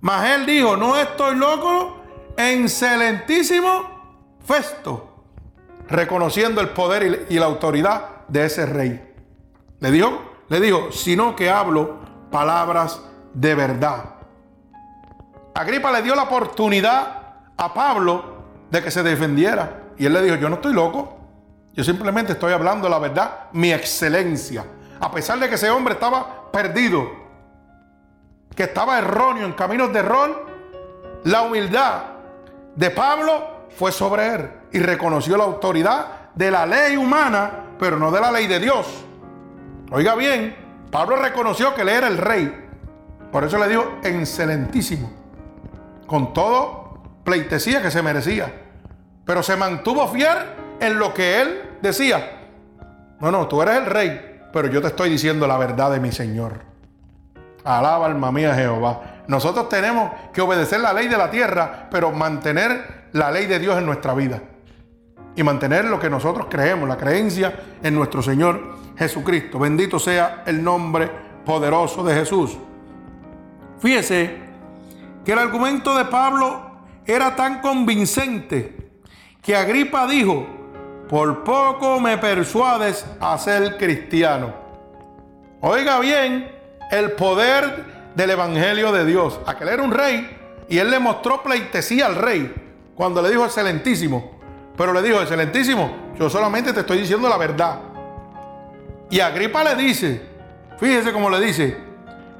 mas 0.00 0.30
él 0.30 0.46
dijo, 0.46 0.76
no 0.76 0.96
estoy 0.96 1.36
loco, 1.36 2.00
excelentísimo 2.36 4.36
Festo, 4.44 5.26
reconociendo 5.86 6.60
el 6.60 6.70
poder 6.70 7.26
y 7.28 7.38
la 7.38 7.46
autoridad 7.46 8.26
de 8.26 8.46
ese 8.46 8.66
rey. 8.66 9.14
Le 9.78 9.92
dijo, 9.92 10.22
le 10.48 10.58
dijo, 10.58 10.90
sino 10.90 11.36
que 11.36 11.50
hablo 11.50 12.00
palabras 12.32 13.00
de 13.32 13.54
verdad. 13.54 14.16
Agripa 15.54 15.92
le 15.92 16.02
dio 16.02 16.16
la 16.16 16.24
oportunidad 16.24 17.36
a 17.56 17.72
Pablo 17.72 18.38
de 18.72 18.82
que 18.82 18.90
se 18.90 19.04
defendiera. 19.04 19.84
Y 19.98 20.06
él 20.06 20.12
le 20.12 20.22
dijo, 20.22 20.36
yo 20.36 20.48
no 20.48 20.56
estoy 20.56 20.72
loco. 20.72 21.16
Yo 21.74 21.84
simplemente 21.84 22.32
estoy 22.32 22.52
hablando 22.52 22.88
la 22.88 22.98
verdad, 22.98 23.48
mi 23.52 23.72
excelencia. 23.72 24.64
A 25.00 25.10
pesar 25.10 25.38
de 25.38 25.48
que 25.48 25.54
ese 25.54 25.70
hombre 25.70 25.94
estaba 25.94 26.50
perdido, 26.50 27.08
que 28.54 28.64
estaba 28.64 28.98
erróneo 28.98 29.46
en 29.46 29.52
caminos 29.52 29.92
de 29.92 30.00
error, 30.00 30.46
la 31.24 31.42
humildad 31.42 32.02
de 32.74 32.90
Pablo 32.90 33.66
fue 33.76 33.92
sobre 33.92 34.34
él 34.34 34.50
y 34.72 34.78
reconoció 34.80 35.36
la 35.36 35.44
autoridad 35.44 36.06
de 36.34 36.50
la 36.50 36.66
ley 36.66 36.96
humana, 36.96 37.64
pero 37.78 37.98
no 37.98 38.10
de 38.10 38.20
la 38.20 38.32
ley 38.32 38.46
de 38.46 38.58
Dios. 38.58 39.04
Oiga 39.90 40.14
bien, 40.14 40.56
Pablo 40.90 41.16
reconoció 41.16 41.74
que 41.74 41.82
él 41.82 41.88
era 41.88 42.08
el 42.08 42.18
rey, 42.18 42.68
por 43.30 43.44
eso 43.44 43.58
le 43.58 43.68
digo 43.68 43.98
excelentísimo. 44.02 45.10
Con 46.06 46.32
todo 46.32 47.00
pleitesía 47.24 47.82
que 47.82 47.90
se 47.90 48.02
merecía. 48.02 48.67
Pero 49.28 49.42
se 49.42 49.56
mantuvo 49.56 50.08
fiel 50.08 50.38
en 50.80 50.98
lo 50.98 51.12
que 51.12 51.42
él 51.42 51.60
decía. 51.82 52.46
No, 53.20 53.30
no, 53.30 53.46
tú 53.46 53.60
eres 53.60 53.76
el 53.76 53.84
rey, 53.84 54.40
pero 54.54 54.68
yo 54.68 54.80
te 54.80 54.86
estoy 54.86 55.10
diciendo 55.10 55.46
la 55.46 55.58
verdad 55.58 55.90
de 55.90 56.00
mi 56.00 56.12
Señor. 56.12 56.62
Alaba 57.62 58.06
alma 58.06 58.32
mía 58.32 58.54
Jehová. 58.54 59.24
Nosotros 59.26 59.68
tenemos 59.68 60.12
que 60.32 60.40
obedecer 60.40 60.80
la 60.80 60.94
ley 60.94 61.08
de 61.08 61.18
la 61.18 61.30
tierra, 61.30 61.88
pero 61.90 62.10
mantener 62.10 63.08
la 63.12 63.30
ley 63.30 63.44
de 63.44 63.58
Dios 63.58 63.76
en 63.76 63.84
nuestra 63.84 64.14
vida. 64.14 64.40
Y 65.36 65.42
mantener 65.42 65.84
lo 65.84 66.00
que 66.00 66.08
nosotros 66.08 66.46
creemos, 66.48 66.88
la 66.88 66.96
creencia 66.96 67.52
en 67.82 67.94
nuestro 67.94 68.22
Señor 68.22 68.76
Jesucristo. 68.96 69.58
Bendito 69.58 69.98
sea 69.98 70.42
el 70.46 70.64
nombre 70.64 71.10
poderoso 71.44 72.02
de 72.02 72.14
Jesús. 72.14 72.56
Fíjese 73.78 74.38
que 75.22 75.32
el 75.32 75.38
argumento 75.38 75.94
de 75.94 76.06
Pablo 76.06 76.62
era 77.04 77.36
tan 77.36 77.60
convincente 77.60 78.87
que 79.42 79.56
Agripa 79.56 80.06
dijo, 80.06 80.46
por 81.08 81.42
poco 81.42 82.00
me 82.00 82.18
persuades 82.18 83.06
a 83.20 83.36
ser 83.38 83.76
cristiano. 83.78 84.52
Oiga 85.60 85.98
bien 86.00 86.50
el 86.90 87.12
poder 87.12 88.12
del 88.14 88.30
Evangelio 88.30 88.92
de 88.92 89.04
Dios. 89.04 89.40
Aquel 89.46 89.68
era 89.68 89.82
un 89.82 89.92
rey 89.92 90.36
y 90.68 90.78
él 90.78 90.90
le 90.90 90.98
mostró 90.98 91.42
pleitesía 91.42 92.06
al 92.06 92.16
rey 92.16 92.52
cuando 92.94 93.22
le 93.22 93.30
dijo 93.30 93.44
excelentísimo. 93.44 94.38
Pero 94.76 94.92
le 94.92 95.02
dijo, 95.02 95.20
excelentísimo, 95.20 96.12
yo 96.16 96.30
solamente 96.30 96.72
te 96.72 96.80
estoy 96.80 96.98
diciendo 96.98 97.28
la 97.28 97.36
verdad. 97.36 97.80
Y 99.10 99.18
Agripa 99.18 99.64
le 99.64 99.74
dice, 99.74 100.22
fíjese 100.78 101.12
cómo 101.12 101.30
le 101.30 101.40
dice, 101.40 101.76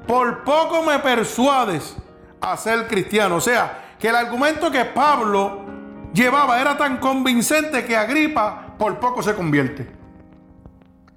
por 0.07 0.44
poco 0.44 0.82
me 0.82 0.99
persuades 1.01 1.96
a 2.40 2.57
ser 2.57 2.86
cristiano. 2.86 3.36
O 3.36 3.40
sea, 3.40 3.94
que 3.99 4.09
el 4.09 4.14
argumento 4.14 4.70
que 4.70 4.84
Pablo 4.84 5.64
llevaba 6.12 6.61
era 6.61 6.76
tan 6.76 6.98
convincente 6.98 7.84
que 7.84 7.96
Agripa 7.96 8.74
por 8.78 8.98
poco 8.98 9.22
se 9.22 9.34
convierte. 9.34 9.88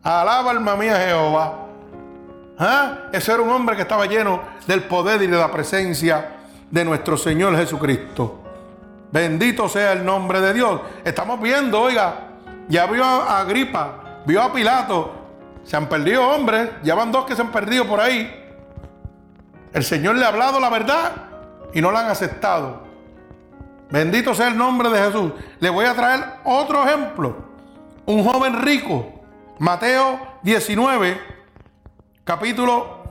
Alaba 0.03 0.51
alma 0.51 0.75
mía 0.75 0.97
Jehová. 0.97 1.67
¿Ah? 2.57 2.97
Ese 3.11 3.31
era 3.31 3.41
un 3.41 3.49
hombre 3.49 3.75
que 3.75 3.83
estaba 3.83 4.05
lleno 4.05 4.41
del 4.67 4.83
poder 4.83 5.21
y 5.21 5.27
de 5.27 5.37
la 5.37 5.51
presencia 5.51 6.37
de 6.69 6.85
nuestro 6.85 7.17
Señor 7.17 7.55
Jesucristo. 7.55 8.39
Bendito 9.11 9.67
sea 9.67 9.93
el 9.93 10.05
nombre 10.05 10.41
de 10.41 10.53
Dios. 10.53 10.81
Estamos 11.03 11.41
viendo, 11.41 11.81
oiga, 11.81 12.15
ya 12.69 12.85
vio 12.85 13.03
a 13.03 13.41
Agripa, 13.41 14.21
vio 14.25 14.41
a 14.41 14.53
Pilato. 14.53 15.15
Se 15.63 15.75
han 15.75 15.87
perdido 15.87 16.27
hombres, 16.27 16.69
ya 16.83 16.95
van 16.95 17.11
dos 17.11 17.25
que 17.25 17.35
se 17.35 17.41
han 17.41 17.51
perdido 17.51 17.85
por 17.85 17.99
ahí. 17.99 18.37
El 19.73 19.83
Señor 19.83 20.15
le 20.15 20.25
ha 20.25 20.29
hablado 20.29 20.59
la 20.59 20.69
verdad 20.69 21.11
y 21.73 21.81
no 21.81 21.91
la 21.91 22.01
han 22.01 22.09
aceptado. 22.09 22.90
Bendito 23.91 24.33
sea 24.33 24.47
el 24.47 24.57
nombre 24.57 24.89
de 24.89 24.99
Jesús. 24.99 25.33
Le 25.59 25.69
voy 25.69 25.85
a 25.85 25.93
traer 25.93 26.23
otro 26.43 26.83
ejemplo. 26.87 27.35
Un 28.05 28.23
joven 28.23 28.61
rico. 28.61 29.11
Mateo 29.59 30.19
19, 30.41 31.19
capítulo 32.23 33.03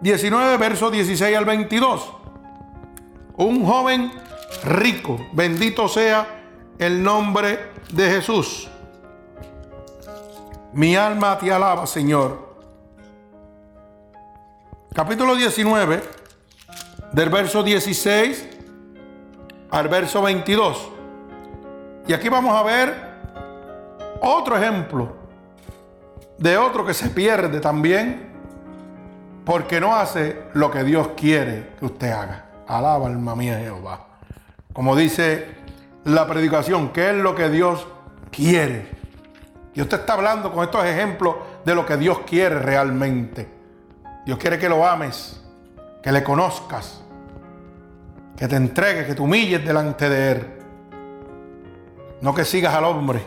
19, 0.00 0.56
verso 0.58 0.90
16 0.90 1.36
al 1.36 1.44
22. 1.44 2.12
Un 3.36 3.64
joven 3.64 4.12
rico. 4.64 5.18
Bendito 5.32 5.88
sea 5.88 6.26
el 6.78 7.02
nombre 7.02 7.72
de 7.92 8.10
Jesús. 8.10 8.68
Mi 10.72 10.94
alma 10.94 11.38
te 11.38 11.50
alaba, 11.50 11.86
Señor 11.86 12.48
capítulo 14.98 15.36
19, 15.36 16.02
del 17.12 17.28
verso 17.28 17.62
16 17.62 18.57
al 19.70 19.88
verso 19.88 20.22
22. 20.22 20.88
Y 22.06 22.12
aquí 22.12 22.28
vamos 22.28 22.54
a 22.54 22.62
ver 22.62 22.94
otro 24.20 24.56
ejemplo 24.56 25.12
de 26.38 26.56
otro 26.56 26.84
que 26.86 26.94
se 26.94 27.10
pierde 27.10 27.60
también 27.60 28.28
porque 29.44 29.80
no 29.80 29.96
hace 29.96 30.42
lo 30.54 30.70
que 30.70 30.84
Dios 30.84 31.08
quiere 31.16 31.70
que 31.78 31.86
usted 31.86 32.10
haga. 32.10 32.44
Alaba 32.66 33.06
alma 33.06 33.34
mía 33.34 33.58
Jehová. 33.58 34.06
Como 34.72 34.94
dice 34.94 35.56
la 36.04 36.26
predicación, 36.26 36.90
¿qué 36.90 37.10
es 37.10 37.16
lo 37.16 37.34
que 37.34 37.48
Dios 37.48 37.86
quiere? 38.30 38.88
Y 39.74 39.80
usted 39.80 40.00
está 40.00 40.14
hablando 40.14 40.52
con 40.52 40.64
estos 40.64 40.84
ejemplos 40.84 41.36
de 41.64 41.74
lo 41.74 41.86
que 41.86 41.96
Dios 41.96 42.20
quiere 42.26 42.58
realmente. 42.58 43.48
Dios 44.26 44.38
quiere 44.38 44.58
que 44.58 44.68
lo 44.68 44.86
ames, 44.86 45.40
que 46.02 46.12
le 46.12 46.22
conozcas, 46.22 47.02
que 48.38 48.46
te 48.46 48.54
entregues, 48.54 49.06
que 49.06 49.14
te 49.14 49.20
humilles 49.20 49.64
delante 49.64 50.08
de 50.08 50.30
Él. 50.30 50.46
No 52.20 52.34
que 52.34 52.44
sigas 52.44 52.72
al 52.72 52.84
hombre. 52.84 53.20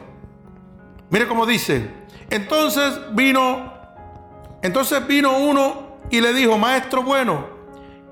Mire 1.09 1.28
cómo 1.28 1.45
dice. 1.45 1.89
Entonces 2.30 2.97
vino, 3.12 3.74
entonces 4.62 5.05
vino 5.05 5.38
uno 5.38 5.97
y 6.09 6.22
le 6.22 6.34
dijo, 6.34 6.57
maestro 6.57 7.03
bueno, 7.03 7.45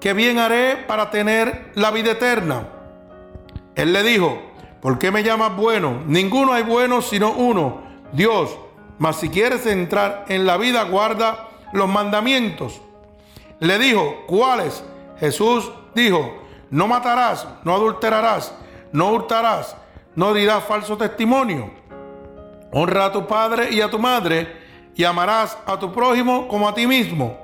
¿qué 0.02 0.12
bien 0.12 0.40
haré 0.40 0.76
para 0.76 1.10
tener 1.10 1.72
la 1.76 1.90
vida 1.92 2.12
eterna? 2.12 2.68
Él 3.76 3.94
le 3.94 4.04
dijo, 4.04 4.42
¿por 4.82 5.00
qué 5.00 5.10
me 5.10 5.24
llamas 5.24 5.56
bueno? 5.56 6.02
Ninguno 6.06 6.52
hay 6.52 6.64
bueno 6.64 7.02
sino 7.02 7.32
uno, 7.32 7.82
Dios. 8.12 8.58
Mas 8.98 9.16
si 9.16 9.30
quieres 9.30 9.66
entrar 9.66 10.26
en 10.28 10.46
la 10.46 10.58
vida, 10.58 10.84
guarda 10.84 11.48
los 11.72 11.88
mandamientos. 11.88 12.82
Le 13.62 13.80
dijo, 13.80 14.26
¿cuáles? 14.28 14.84
Jesús 15.18 15.72
dijo, 15.96 16.49
no 16.70 16.88
matarás, 16.88 17.48
no 17.64 17.74
adulterarás, 17.74 18.54
no 18.92 19.12
hurtarás, 19.12 19.76
no 20.16 20.34
dirás 20.34 20.64
falso 20.64 20.98
testimonio, 20.98 21.72
Honra 22.72 23.06
a 23.06 23.12
tu 23.12 23.26
padre 23.26 23.72
y 23.72 23.82
a 23.82 23.90
tu 23.90 23.98
madre 23.98 24.58
y 24.96 25.04
amarás 25.04 25.58
a 25.66 25.80
tu 25.80 25.92
prójimo 25.92 26.48
como 26.48 26.70
a 26.70 26.74
ti 26.74 26.86
mismo. 26.86 27.40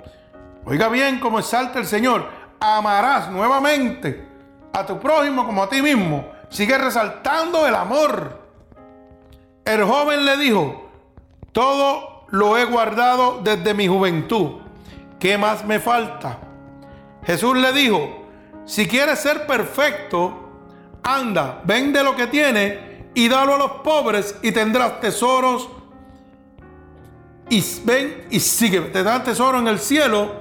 Oiga 0.66 0.88
bien 0.90 1.20
cómo 1.20 1.40
exalta 1.40 1.80
el 1.80 1.86
Señor. 1.86 2.28
Amarás 2.60 3.30
nuevamente 3.32 4.28
a 4.72 4.86
tu 4.86 5.00
prójimo 5.00 5.46
como 5.46 5.64
a 5.64 5.70
ti 5.70 5.82
mismo. 5.82 6.28
Sigue 6.50 6.78
resaltando 6.78 7.68
el 7.68 7.74
amor. 7.74 8.40
El 9.64 9.84
joven 9.84 10.26
le 10.26 10.38
dijo, 10.38 10.90
todo 11.52 12.26
lo 12.30 12.58
he 12.58 12.66
guardado 12.66 13.40
desde 13.44 13.74
mi 13.74 13.88
juventud. 13.88 14.62
¿Qué 15.20 15.40
más 15.40 15.66
me 15.66 15.80
falta? 15.80 16.38
Jesús 17.26 17.58
le 17.58 17.74
dijo, 17.74 18.25
si 18.66 18.88
quieres 18.88 19.20
ser 19.20 19.46
perfecto, 19.46 20.50
anda, 21.04 21.62
vende 21.64 22.04
lo 22.04 22.16
que 22.16 22.28
tienes 22.28 22.80
y 23.14 23.30
dalo 23.30 23.56
a 23.56 23.58
los 23.58 23.72
pobres 23.84 24.36
y 24.42 24.52
tendrás 24.52 25.00
tesoros. 25.00 25.70
Y 27.50 27.64
ven 27.84 28.26
y 28.32 28.40
sígueme. 28.40 28.88
Te 28.88 29.04
dan 29.04 29.24
tesoro 29.24 29.60
en 29.60 29.68
el 29.68 29.78
cielo 29.78 30.34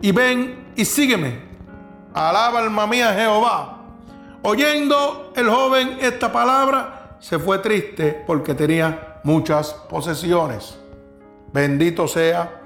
y 0.00 0.12
ven 0.12 0.72
y 0.76 0.84
sígueme. 0.84 1.40
Alaba 2.14 2.60
alma 2.60 2.86
mía 2.86 3.12
Jehová. 3.12 3.82
Oyendo 4.42 5.32
el 5.34 5.48
joven 5.48 5.98
esta 6.00 6.32
palabra, 6.32 7.16
se 7.18 7.38
fue 7.38 7.58
triste 7.58 8.22
porque 8.26 8.54
tenía 8.54 9.20
muchas 9.24 9.72
posesiones. 9.72 10.78
Bendito 11.52 12.06
sea 12.06 12.60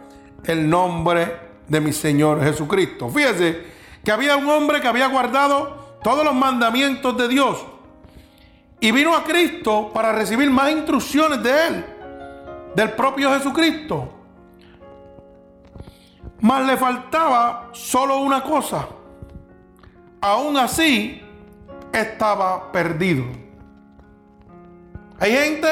el 0.45 0.69
nombre 0.69 1.49
de 1.67 1.81
mi 1.81 1.93
Señor 1.93 2.43
Jesucristo. 2.43 3.09
Fíjese 3.09 3.78
que 4.09 4.13
había 4.13 4.39
un 4.39 4.49
hombre 4.49 4.81
que 4.81 4.89
había 4.89 5.07
guardado 5.07 5.99
todos 6.03 6.25
los 6.25 6.35
mandamientos 6.35 7.15
de 7.19 7.29
Dios 7.29 7.63
y 8.81 8.91
vino 8.91 9.15
a 9.15 9.23
Cristo 9.23 9.91
para 9.93 10.13
recibir 10.13 10.51
más 10.51 10.71
instrucciones 10.71 11.43
de 11.43 11.67
Él, 11.67 11.85
del 12.75 12.93
propio 12.93 13.35
Jesucristo. 13.35 14.11
Mas 16.41 16.67
le 16.67 16.79
faltaba 16.79 17.69
solo 17.73 18.21
una 18.21 18.43
cosa. 18.43 18.89
Aún 20.23 20.57
así, 20.57 21.23
estaba 21.93 22.73
perdido. 22.73 23.27
Hay 25.21 25.33
gente 25.33 25.69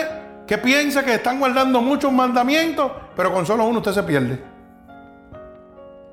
que 0.46 0.58
piensa 0.58 1.02
que 1.02 1.14
están 1.14 1.38
guardando 1.38 1.80
muchos 1.80 2.12
mandamientos, 2.12 2.92
pero 3.16 3.32
con 3.32 3.46
solo 3.46 3.64
uno 3.64 3.78
usted 3.78 3.92
se 3.92 4.02
pierde. 4.02 4.44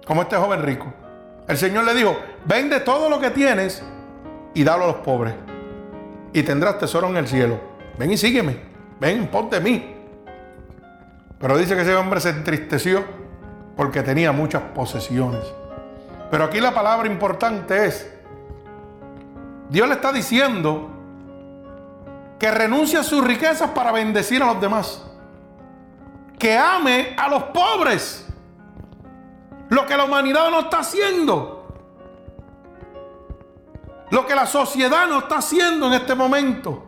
Como 0.06 0.22
este 0.22 0.38
joven 0.38 0.64
rico. 0.64 1.03
El 1.48 1.58
Señor 1.58 1.84
le 1.84 1.94
dijo, 1.94 2.18
vende 2.46 2.80
todo 2.80 3.10
lo 3.10 3.20
que 3.20 3.32
tienes 3.32 3.84
y 4.54 4.64
dalo 4.64 4.86
a 4.86 4.88
los 4.88 4.96
pobres 4.98 5.34
y 6.34 6.44
tendrás 6.44 6.80
tesoro 6.80 7.08
en 7.10 7.18
el 7.18 7.28
cielo. 7.28 7.60
Ven 7.98 8.12
y 8.12 8.18
sígueme. 8.18 8.58
Ven, 9.00 9.28
ponte 9.28 9.60
mí. 9.60 9.96
Pero 11.40 11.58
dice 11.58 11.76
que 11.76 11.82
ese 11.82 11.96
hombre 11.96 12.20
se 12.20 12.30
entristeció 12.30 13.04
porque 13.76 14.02
tenía 14.02 14.32
muchas 14.32 14.62
posesiones. 14.74 15.44
Pero 16.32 16.46
aquí 16.46 16.60
la 16.60 16.74
palabra 16.74 17.08
importante 17.08 17.86
es, 17.86 18.12
Dios 19.70 19.88
le 19.88 19.96
está 19.96 20.12
diciendo 20.12 20.90
que 22.40 22.50
renuncie 22.50 22.98
a 22.98 23.04
sus 23.04 23.24
riquezas 23.24 23.70
para 23.72 23.92
bendecir 23.92 24.42
a 24.42 24.48
los 24.48 24.62
demás. 24.62 25.04
Que 26.40 26.58
ame 26.58 27.14
a 27.18 27.30
los 27.30 27.44
pobres. 27.44 28.26
Lo 29.74 29.86
que 29.86 29.98
la 29.98 30.06
humanidad 30.06 30.50
no 30.52 30.62
está 30.62 30.80
haciendo 30.80 31.64
lo 34.14 34.28
que 34.28 34.36
la 34.36 34.46
sociedad 34.46 35.08
no 35.08 35.18
está 35.18 35.38
haciendo 35.38 35.88
en 35.88 35.94
este 35.94 36.14
momento. 36.14 36.84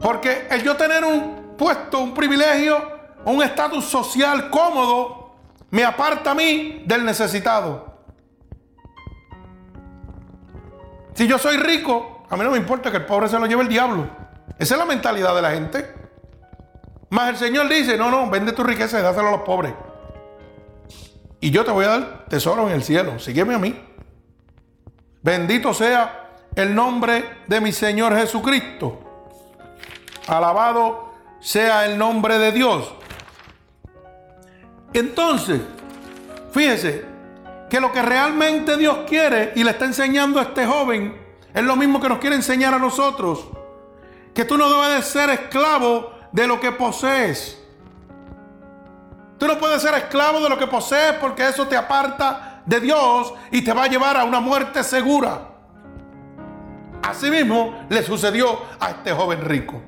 Porque 0.00 0.48
el 0.50 0.64
yo 0.64 0.76
tener 0.76 1.04
un 1.04 1.54
puesto, 1.56 2.00
un 2.00 2.12
privilegio, 2.12 2.76
un 3.24 3.40
estatus 3.40 3.84
social 3.84 4.50
cómodo, 4.50 5.36
me 5.70 5.84
aparta 5.84 6.32
a 6.32 6.34
mí 6.34 6.82
del 6.86 7.04
necesitado. 7.04 8.00
Si 11.14 11.28
yo 11.28 11.38
soy 11.38 11.56
rico, 11.56 12.24
a 12.28 12.36
mí 12.36 12.42
no 12.42 12.50
me 12.50 12.58
importa 12.58 12.90
que 12.90 12.96
el 12.96 13.06
pobre 13.06 13.28
se 13.28 13.38
lo 13.38 13.46
lleve 13.46 13.62
el 13.62 13.68
diablo. 13.68 14.08
Esa 14.58 14.74
es 14.74 14.78
la 14.80 14.86
mentalidad 14.86 15.36
de 15.36 15.42
la 15.42 15.52
gente. 15.52 15.94
Más 17.10 17.28
el 17.28 17.36
Señor 17.36 17.68
dice, 17.68 17.96
no, 17.96 18.10
no, 18.10 18.28
vende 18.28 18.50
tu 18.50 18.64
riqueza 18.64 18.98
y 18.98 19.02
dáselo 19.02 19.28
a 19.28 19.30
los 19.30 19.42
pobres. 19.42 19.72
Y 21.42 21.50
yo 21.50 21.64
te 21.64 21.72
voy 21.72 21.84
a 21.84 21.88
dar 21.88 22.24
tesoro 22.28 22.68
en 22.68 22.74
el 22.74 22.84
cielo. 22.84 23.18
Sígueme 23.18 23.54
a 23.54 23.58
mí. 23.58 23.76
Bendito 25.22 25.74
sea 25.74 26.30
el 26.54 26.72
nombre 26.72 27.40
de 27.48 27.60
mi 27.60 27.72
Señor 27.72 28.16
Jesucristo. 28.16 29.00
Alabado 30.28 31.12
sea 31.40 31.84
el 31.86 31.98
nombre 31.98 32.38
de 32.38 32.52
Dios. 32.52 32.94
Entonces, 34.92 35.60
fíjese 36.52 37.06
que 37.68 37.80
lo 37.80 37.90
que 37.90 38.02
realmente 38.02 38.76
Dios 38.76 38.98
quiere 39.08 39.52
y 39.56 39.64
le 39.64 39.72
está 39.72 39.86
enseñando 39.86 40.38
a 40.38 40.44
este 40.44 40.64
joven 40.64 41.20
es 41.52 41.64
lo 41.64 41.74
mismo 41.74 42.00
que 42.00 42.08
nos 42.08 42.18
quiere 42.18 42.36
enseñar 42.36 42.72
a 42.72 42.78
nosotros. 42.78 43.48
Que 44.32 44.44
tú 44.44 44.56
no 44.56 44.70
debes 44.70 45.06
ser 45.06 45.28
esclavo 45.30 46.12
de 46.30 46.46
lo 46.46 46.60
que 46.60 46.70
posees. 46.70 47.61
Tú 49.42 49.48
no 49.48 49.58
puedes 49.58 49.82
ser 49.82 49.92
esclavo 49.94 50.40
de 50.40 50.48
lo 50.48 50.56
que 50.56 50.68
posees 50.68 51.14
porque 51.14 51.48
eso 51.48 51.66
te 51.66 51.76
aparta 51.76 52.62
de 52.64 52.78
Dios 52.78 53.34
y 53.50 53.62
te 53.62 53.72
va 53.72 53.82
a 53.82 53.86
llevar 53.88 54.16
a 54.16 54.22
una 54.22 54.38
muerte 54.38 54.84
segura. 54.84 55.48
Asimismo 57.02 57.84
le 57.88 58.04
sucedió 58.04 58.60
a 58.78 58.90
este 58.90 59.10
joven 59.10 59.44
rico. 59.44 59.82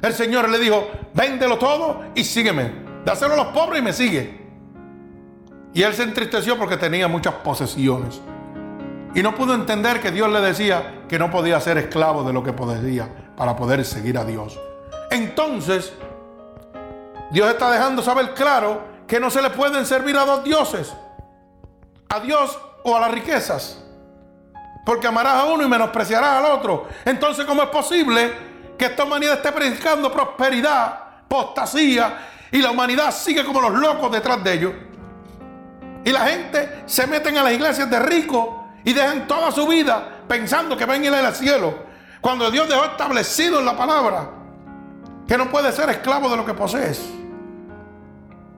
El 0.00 0.12
Señor 0.12 0.48
le 0.48 0.60
dijo, 0.60 0.88
véndelo 1.12 1.58
todo 1.58 2.04
y 2.14 2.22
sígueme. 2.22 2.70
Dáselo 3.04 3.34
a 3.34 3.36
los 3.38 3.46
pobres 3.48 3.80
y 3.80 3.82
me 3.82 3.92
sigue. 3.92 4.46
Y 5.74 5.82
él 5.82 5.92
se 5.92 6.04
entristeció 6.04 6.56
porque 6.56 6.76
tenía 6.76 7.08
muchas 7.08 7.34
posesiones. 7.34 8.20
Y 9.12 9.24
no 9.24 9.34
pudo 9.34 9.54
entender 9.54 10.00
que 10.00 10.12
Dios 10.12 10.30
le 10.30 10.40
decía 10.40 11.02
que 11.08 11.18
no 11.18 11.32
podía 11.32 11.58
ser 11.58 11.78
esclavo 11.78 12.22
de 12.22 12.32
lo 12.32 12.44
que 12.44 12.52
podía 12.52 13.08
para 13.36 13.56
poder 13.56 13.84
seguir 13.84 14.18
a 14.18 14.24
Dios. 14.24 14.56
Entonces, 15.10 15.92
Dios 17.32 17.50
está 17.50 17.72
dejando 17.72 18.02
saber 18.02 18.34
claro 18.34 18.88
que 19.10 19.18
no 19.18 19.28
se 19.28 19.42
le 19.42 19.50
pueden 19.50 19.84
servir 19.84 20.16
a 20.16 20.24
dos 20.24 20.44
dioses 20.44 20.94
a 22.08 22.20
Dios 22.20 22.56
o 22.84 22.96
a 22.96 23.00
las 23.00 23.10
riquezas. 23.10 23.82
Porque 24.86 25.08
amarás 25.08 25.34
a 25.34 25.44
uno 25.46 25.64
y 25.64 25.68
menospreciarás 25.68 26.38
al 26.38 26.52
otro. 26.52 26.86
Entonces, 27.04 27.44
¿cómo 27.44 27.60
es 27.60 27.70
posible 27.70 28.32
que 28.78 28.84
esta 28.86 29.02
humanidad 29.02 29.34
esté 29.34 29.50
predicando 29.50 30.12
prosperidad, 30.12 31.22
apostasía 31.24 32.18
y 32.52 32.62
la 32.62 32.70
humanidad 32.70 33.12
sigue 33.12 33.44
como 33.44 33.60
los 33.60 33.72
locos 33.72 34.12
detrás 34.12 34.44
de 34.44 34.52
ellos? 34.52 34.72
Y 36.04 36.10
la 36.10 36.26
gente 36.28 36.84
se 36.86 37.04
meten 37.08 37.36
a 37.36 37.42
las 37.42 37.52
iglesias 37.52 37.90
de 37.90 37.98
ricos 37.98 38.48
y 38.84 38.92
dejan 38.92 39.26
toda 39.26 39.50
su 39.50 39.66
vida 39.66 40.20
pensando 40.28 40.76
que 40.76 40.84
van 40.84 41.02
a 41.02 41.06
ir 41.06 41.12
al 41.12 41.34
cielo. 41.34 41.74
Cuando 42.20 42.48
Dios 42.48 42.68
dejó 42.68 42.84
establecido 42.84 43.58
en 43.58 43.64
la 43.66 43.76
palabra 43.76 44.30
que 45.26 45.36
no 45.36 45.50
puedes 45.50 45.74
ser 45.74 45.90
esclavo 45.90 46.28
de 46.28 46.36
lo 46.36 46.46
que 46.46 46.54
posees. 46.54 47.19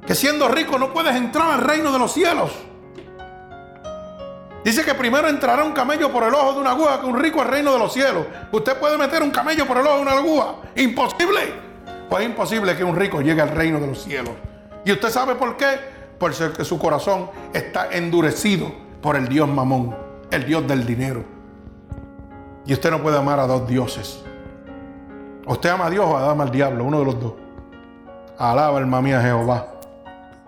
Que 0.06 0.14
siendo 0.14 0.48
rico 0.48 0.78
no 0.78 0.92
puedes 0.92 1.14
entrar 1.14 1.50
al 1.52 1.60
reino 1.60 1.92
de 1.92 1.98
los 1.98 2.12
cielos. 2.12 2.50
Dice 4.64 4.84
que 4.84 4.94
primero 4.94 5.28
entrará 5.28 5.64
un 5.64 5.72
camello 5.72 6.12
por 6.12 6.22
el 6.22 6.34
ojo 6.34 6.54
de 6.54 6.60
una 6.60 6.70
aguja 6.70 7.00
que 7.00 7.06
un 7.06 7.18
rico 7.18 7.40
al 7.40 7.48
reino 7.48 7.72
de 7.72 7.78
los 7.78 7.92
cielos. 7.92 8.26
¿Usted 8.52 8.76
puede 8.78 8.96
meter 8.96 9.22
un 9.22 9.30
camello 9.30 9.66
por 9.66 9.76
el 9.78 9.86
ojo 9.86 9.96
de 9.96 10.02
una 10.02 10.12
aguja? 10.12 10.54
Imposible. 10.76 11.40
Pues 12.08 12.22
es 12.22 12.30
imposible 12.30 12.76
que 12.76 12.84
un 12.84 12.94
rico 12.94 13.20
llegue 13.20 13.40
al 13.40 13.50
reino 13.50 13.80
de 13.80 13.88
los 13.88 14.02
cielos. 14.02 14.34
¿Y 14.84 14.92
usted 14.92 15.08
sabe 15.08 15.34
por 15.34 15.56
qué? 15.56 15.78
Porque 16.18 16.64
su 16.64 16.78
corazón 16.78 17.30
está 17.52 17.90
endurecido 17.90 18.70
por 19.00 19.16
el 19.16 19.28
Dios 19.28 19.48
mamón, 19.48 19.96
el 20.30 20.44
Dios 20.44 20.66
del 20.68 20.86
dinero. 20.86 21.24
Y 22.64 22.72
usted 22.72 22.90
no 22.90 23.02
puede 23.02 23.18
amar 23.18 23.40
a 23.40 23.46
dos 23.46 23.66
dioses. 23.66 24.22
Usted 25.46 25.70
ama 25.70 25.86
a 25.86 25.90
Dios 25.90 26.06
o 26.06 26.16
ama 26.16 26.44
al 26.44 26.52
diablo, 26.52 26.84
uno 26.84 27.00
de 27.00 27.04
los 27.04 27.20
dos. 27.20 27.32
Alaba 28.38 28.78
alma 28.78 29.02
mía 29.02 29.20
Jehová. 29.20 29.71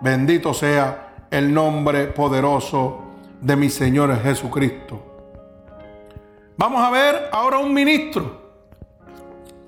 Bendito 0.00 0.52
sea 0.52 1.26
el 1.30 1.52
nombre 1.52 2.06
poderoso 2.06 3.02
de 3.40 3.56
mi 3.56 3.70
Señor 3.70 4.20
Jesucristo. 4.22 5.14
Vamos 6.56 6.82
a 6.82 6.90
ver 6.90 7.28
ahora 7.32 7.58
un 7.58 7.72
ministro. 7.74 8.42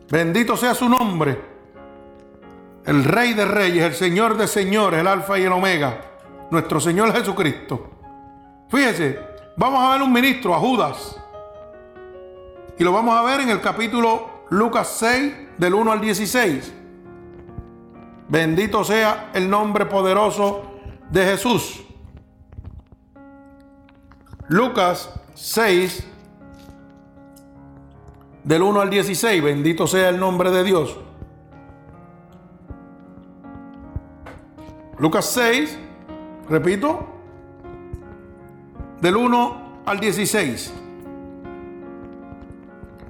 Bendito 0.08 0.56
sea 0.56 0.74
su 0.74 0.88
nombre. 0.88 1.56
El 2.84 3.02
Rey 3.02 3.34
de 3.34 3.44
Reyes, 3.44 3.84
el 3.84 3.94
Señor 3.94 4.36
de 4.36 4.46
Señores, 4.46 5.00
el 5.00 5.08
Alfa 5.08 5.38
y 5.38 5.42
el 5.42 5.52
Omega, 5.52 6.00
nuestro 6.50 6.78
Señor 6.78 7.12
Jesucristo. 7.12 7.90
Fíjese, 8.68 9.18
vamos 9.56 9.82
a 9.82 9.92
ver 9.92 10.02
un 10.02 10.12
ministro, 10.12 10.54
a 10.54 10.58
Judas. 10.58 11.20
Y 12.78 12.84
lo 12.84 12.92
vamos 12.92 13.16
a 13.16 13.22
ver 13.22 13.40
en 13.40 13.50
el 13.50 13.60
capítulo 13.60 14.44
Lucas 14.50 14.96
6, 15.00 15.58
del 15.58 15.74
1 15.74 15.92
al 15.92 16.00
16. 16.00 16.72
Bendito 18.28 18.82
sea 18.82 19.30
el 19.34 19.48
nombre 19.48 19.86
poderoso 19.86 20.62
de 21.10 21.24
Jesús. 21.24 21.82
Lucas 24.48 25.20
6, 25.34 26.06
del 28.44 28.62
1 28.62 28.80
al 28.80 28.90
16, 28.90 29.42
bendito 29.42 29.86
sea 29.86 30.08
el 30.08 30.18
nombre 30.18 30.50
de 30.50 30.64
Dios. 30.64 30.96
Lucas 34.98 35.26
6, 35.26 35.78
repito, 36.48 37.06
del 39.00 39.16
1 39.16 39.82
al 39.84 40.00
16. 40.00 40.72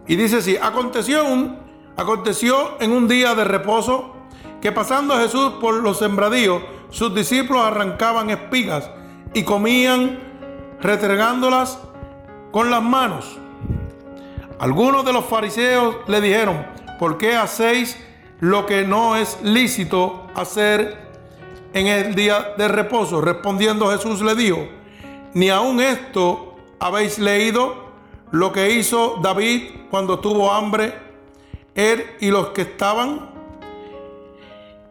Y 0.09 0.17
dice 0.17 0.37
así, 0.37 0.57
aconteció, 0.57 1.25
un, 1.25 1.59
aconteció 1.97 2.81
en 2.81 2.93
un 2.93 3.07
día 3.07 3.35
de 3.35 3.45
reposo 3.45 4.16
que 4.67 4.73
pasando 4.73 5.17
Jesús 5.17 5.53
por 5.61 5.75
los 5.75 6.01
sembradíos, 6.01 6.61
sus 6.91 7.15
discípulos 7.15 7.63
arrancaban 7.63 8.31
espigas 8.31 8.91
y 9.33 9.45
comían 9.45 10.19
retregándolas 10.81 11.79
con 12.51 12.69
las 12.69 12.83
manos. 12.83 13.39
Algunos 14.59 15.05
de 15.05 15.13
los 15.13 15.25
fariseos 15.27 15.99
le 16.09 16.21
dijeron, 16.21 16.67
¿por 16.99 17.17
qué 17.17 17.37
hacéis 17.37 17.97
lo 18.41 18.67
que 18.67 18.85
no 18.85 19.15
es 19.15 19.41
lícito 19.41 20.27
hacer 20.35 20.99
en 21.73 21.87
el 21.87 22.17
día 22.17 22.55
de 22.59 22.67
reposo? 22.67 23.21
Respondiendo 23.21 23.89
Jesús 23.93 24.21
le 24.21 24.35
dijo, 24.35 24.67
ni 25.33 25.49
aun 25.49 25.79
esto 25.79 26.57
habéis 26.81 27.21
leído 27.21 27.85
lo 28.33 28.51
que 28.53 28.73
hizo 28.73 29.21
David 29.23 29.63
cuando 29.93 30.19
tuvo 30.19 30.51
hambre, 30.53 30.93
él 31.77 32.05
y 32.19 32.33
los 32.33 32.49
que 32.49 32.63
estaban, 32.63 33.36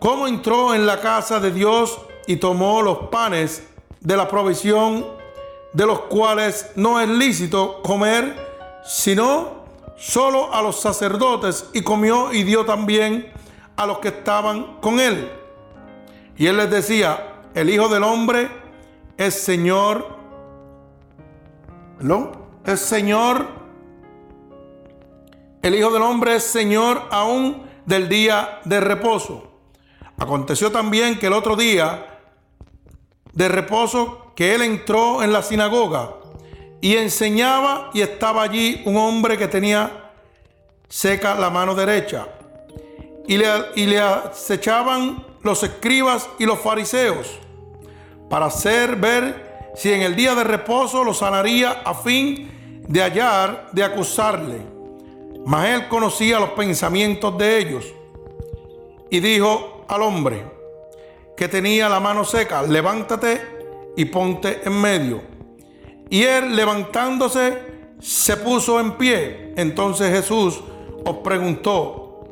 cómo 0.05 0.27
entró 0.27 0.75
en 0.75 0.85
la 0.85 1.01
casa 1.01 1.39
de 1.39 1.49
Dios 1.49 1.99
y 2.27 2.35
tomó 2.35 2.83
los 2.83 3.09
panes 3.09 3.67
de 4.01 4.15
la 4.15 4.27
provisión 4.27 5.03
de 5.73 5.87
los 5.87 6.01
cuales 6.01 6.69
no 6.75 7.01
es 7.01 7.09
lícito 7.09 7.81
comer, 7.81 8.35
sino 8.83 9.65
solo 9.97 10.53
a 10.53 10.61
los 10.61 10.79
sacerdotes, 10.79 11.71
y 11.73 11.81
comió 11.81 12.31
y 12.31 12.43
dio 12.43 12.65
también 12.65 13.33
a 13.75 13.87
los 13.87 13.97
que 13.97 14.09
estaban 14.09 14.79
con 14.79 14.99
él. 14.99 15.27
Y 16.37 16.45
él 16.45 16.57
les 16.57 16.69
decía, 16.69 17.41
el 17.55 17.71
Hijo 17.71 17.89
del 17.89 18.03
Hombre 18.03 18.47
es 19.17 19.33
Señor, 19.33 20.07
¿no? 21.99 22.31
Es 22.63 22.79
Señor, 22.79 23.47
el 25.63 25.73
Hijo 25.73 25.89
del 25.89 26.03
Hombre 26.03 26.35
es 26.35 26.43
Señor 26.43 27.01
aún 27.09 27.63
del 27.87 28.07
día 28.07 28.59
de 28.65 28.79
reposo. 28.81 29.54
Aconteció 30.17 30.71
también 30.71 31.19
que 31.19 31.27
el 31.27 31.33
otro 31.33 31.55
día 31.55 32.19
de 33.33 33.47
reposo 33.49 34.31
que 34.35 34.55
él 34.55 34.61
entró 34.61 35.21
en 35.23 35.33
la 35.33 35.41
sinagoga 35.41 36.15
y 36.81 36.95
enseñaba 36.95 37.89
y 37.93 38.01
estaba 38.01 38.43
allí 38.43 38.81
un 38.85 38.95
hombre 38.97 39.37
que 39.37 39.47
tenía 39.47 40.11
seca 40.87 41.35
la 41.35 41.49
mano 41.49 41.75
derecha. 41.75 42.27
Y 43.27 43.37
le, 43.37 43.47
y 43.75 43.85
le 43.87 43.99
acechaban 43.99 45.25
los 45.41 45.63
escribas 45.63 46.29
y 46.37 46.45
los 46.45 46.59
fariseos 46.59 47.39
para 48.29 48.45
hacer 48.45 48.95
ver 48.95 49.71
si 49.75 49.91
en 49.91 50.01
el 50.01 50.15
día 50.15 50.35
de 50.35 50.43
reposo 50.43 51.03
lo 51.03 51.13
sanaría 51.13 51.81
a 51.83 51.93
fin 51.93 52.83
de 52.87 53.01
hallar, 53.01 53.69
de 53.71 53.83
acusarle. 53.83 54.61
Mas 55.45 55.69
él 55.69 55.87
conocía 55.87 56.39
los 56.39 56.51
pensamientos 56.51 57.37
de 57.37 57.57
ellos 57.59 57.85
y 59.09 59.19
dijo 59.19 59.74
al 59.87 60.01
hombre 60.01 60.45
que 61.35 61.47
tenía 61.47 61.89
la 61.89 61.99
mano 61.99 62.23
seca, 62.23 62.63
levántate 62.63 63.93
y 63.97 64.05
ponte 64.05 64.61
en 64.63 64.79
medio. 64.79 65.21
Y 66.09 66.23
él 66.23 66.55
levantándose 66.55 67.75
se 67.99 68.37
puso 68.37 68.79
en 68.79 68.93
pie. 68.93 69.53
Entonces 69.57 70.11
Jesús 70.11 70.61
os 71.03 71.17
preguntó, 71.17 72.23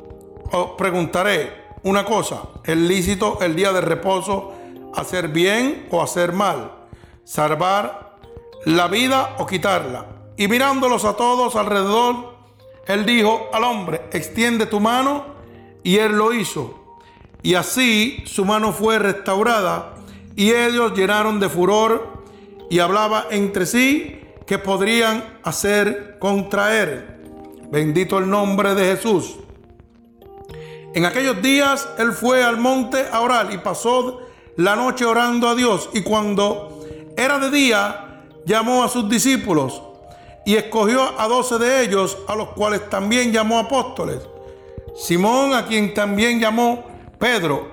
os 0.52 0.70
preguntaré 0.76 1.64
una 1.82 2.04
cosa, 2.04 2.42
¿es 2.64 2.76
lícito 2.76 3.38
el 3.42 3.54
día 3.54 3.72
de 3.72 3.80
reposo 3.80 4.54
hacer 4.94 5.28
bien 5.28 5.86
o 5.90 6.02
hacer 6.02 6.32
mal? 6.32 6.72
¿Salvar 7.24 8.18
la 8.64 8.88
vida 8.88 9.36
o 9.38 9.46
quitarla? 9.46 10.06
Y 10.36 10.48
mirándolos 10.48 11.04
a 11.04 11.14
todos 11.14 11.56
alrededor, 11.56 12.34
él 12.86 13.04
dijo 13.04 13.48
al 13.52 13.64
hombre, 13.64 14.02
extiende 14.12 14.66
tu 14.66 14.80
mano, 14.80 15.34
y 15.82 15.98
él 15.98 16.12
lo 16.12 16.32
hizo. 16.32 16.83
Y 17.44 17.56
así 17.56 18.24
su 18.24 18.46
mano 18.46 18.72
fue 18.72 18.98
restaurada, 18.98 19.96
y 20.34 20.50
ellos 20.50 20.94
llenaron 20.96 21.38
de 21.38 21.50
furor 21.50 22.24
y 22.70 22.78
hablaba 22.78 23.26
entre 23.30 23.66
sí 23.66 24.18
que 24.46 24.58
podrían 24.58 25.38
hacer 25.42 26.16
contra 26.18 26.80
él. 26.80 27.04
Bendito 27.70 28.16
el 28.16 28.30
nombre 28.30 28.74
de 28.74 28.96
Jesús. 28.96 29.36
En 30.94 31.04
aquellos 31.04 31.42
días 31.42 31.86
él 31.98 32.12
fue 32.12 32.42
al 32.42 32.56
monte 32.56 33.04
a 33.12 33.20
orar 33.20 33.52
y 33.52 33.58
pasó 33.58 34.22
la 34.56 34.74
noche 34.74 35.04
orando 35.04 35.46
a 35.46 35.54
Dios. 35.54 35.90
Y 35.92 36.00
cuando 36.00 36.82
era 37.14 37.38
de 37.38 37.50
día, 37.50 38.22
llamó 38.46 38.82
a 38.82 38.88
sus 38.88 39.06
discípulos 39.10 39.82
y 40.46 40.54
escogió 40.54 41.20
a 41.20 41.28
doce 41.28 41.58
de 41.58 41.82
ellos, 41.82 42.16
a 42.26 42.36
los 42.36 42.48
cuales 42.50 42.88
también 42.88 43.32
llamó 43.32 43.58
apóstoles. 43.58 44.20
Simón, 44.96 45.52
a 45.52 45.66
quien 45.66 45.92
también 45.92 46.40
llamó 46.40 46.93
Pedro, 47.24 47.68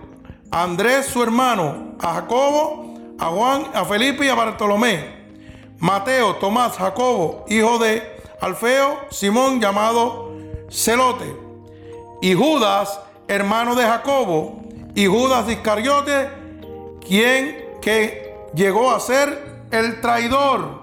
Andrés 0.49 1.07
su 1.07 1.21
hermano, 1.21 1.97
a 1.99 2.13
Jacobo, 2.13 2.93
a 3.19 3.25
Juan, 3.25 3.65
a 3.73 3.83
Felipe 3.83 4.25
y 4.25 4.29
a 4.29 4.33
Bartolomé. 4.33 5.13
Mateo, 5.77 6.37
Tomás, 6.37 6.77
Jacobo, 6.77 7.43
hijo 7.49 7.77
de 7.77 8.01
Alfeo, 8.39 8.97
Simón 9.09 9.59
llamado 9.59 10.31
Celote, 10.69 11.35
y 12.21 12.33
Judas, 12.33 12.97
hermano 13.27 13.75
de 13.75 13.83
Jacobo, 13.83 14.61
y 14.95 15.07
Judas 15.07 15.49
Iscariote, 15.49 16.29
quien 17.05 17.77
que 17.81 18.33
llegó 18.55 18.89
a 18.91 19.01
ser 19.01 19.65
el 19.69 19.99
traidor. 19.99 20.79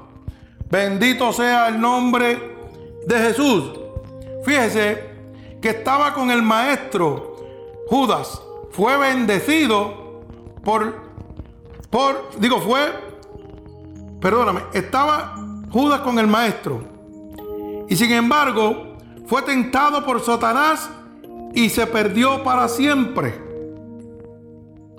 Bendito 0.68 1.32
sea 1.32 1.68
el 1.68 1.80
nombre 1.80 2.38
de 3.06 3.18
Jesús. 3.18 3.80
Fíjese 4.44 5.08
que 5.62 5.70
estaba 5.70 6.12
con 6.12 6.30
el 6.30 6.42
maestro 6.42 7.34
Judas. 7.88 8.42
Fue 8.78 8.96
bendecido 8.96 10.22
por, 10.62 10.94
por, 11.90 12.30
digo, 12.38 12.60
fue, 12.60 12.78
perdóname, 14.20 14.60
estaba 14.72 15.34
Judas 15.68 16.02
con 16.02 16.16
el 16.20 16.28
maestro. 16.28 16.84
Y 17.88 17.96
sin 17.96 18.12
embargo, 18.12 18.96
fue 19.26 19.42
tentado 19.42 20.06
por 20.06 20.24
Satanás 20.24 20.88
y 21.54 21.68
se 21.70 21.88
perdió 21.88 22.44
para 22.44 22.68
siempre. 22.68 23.34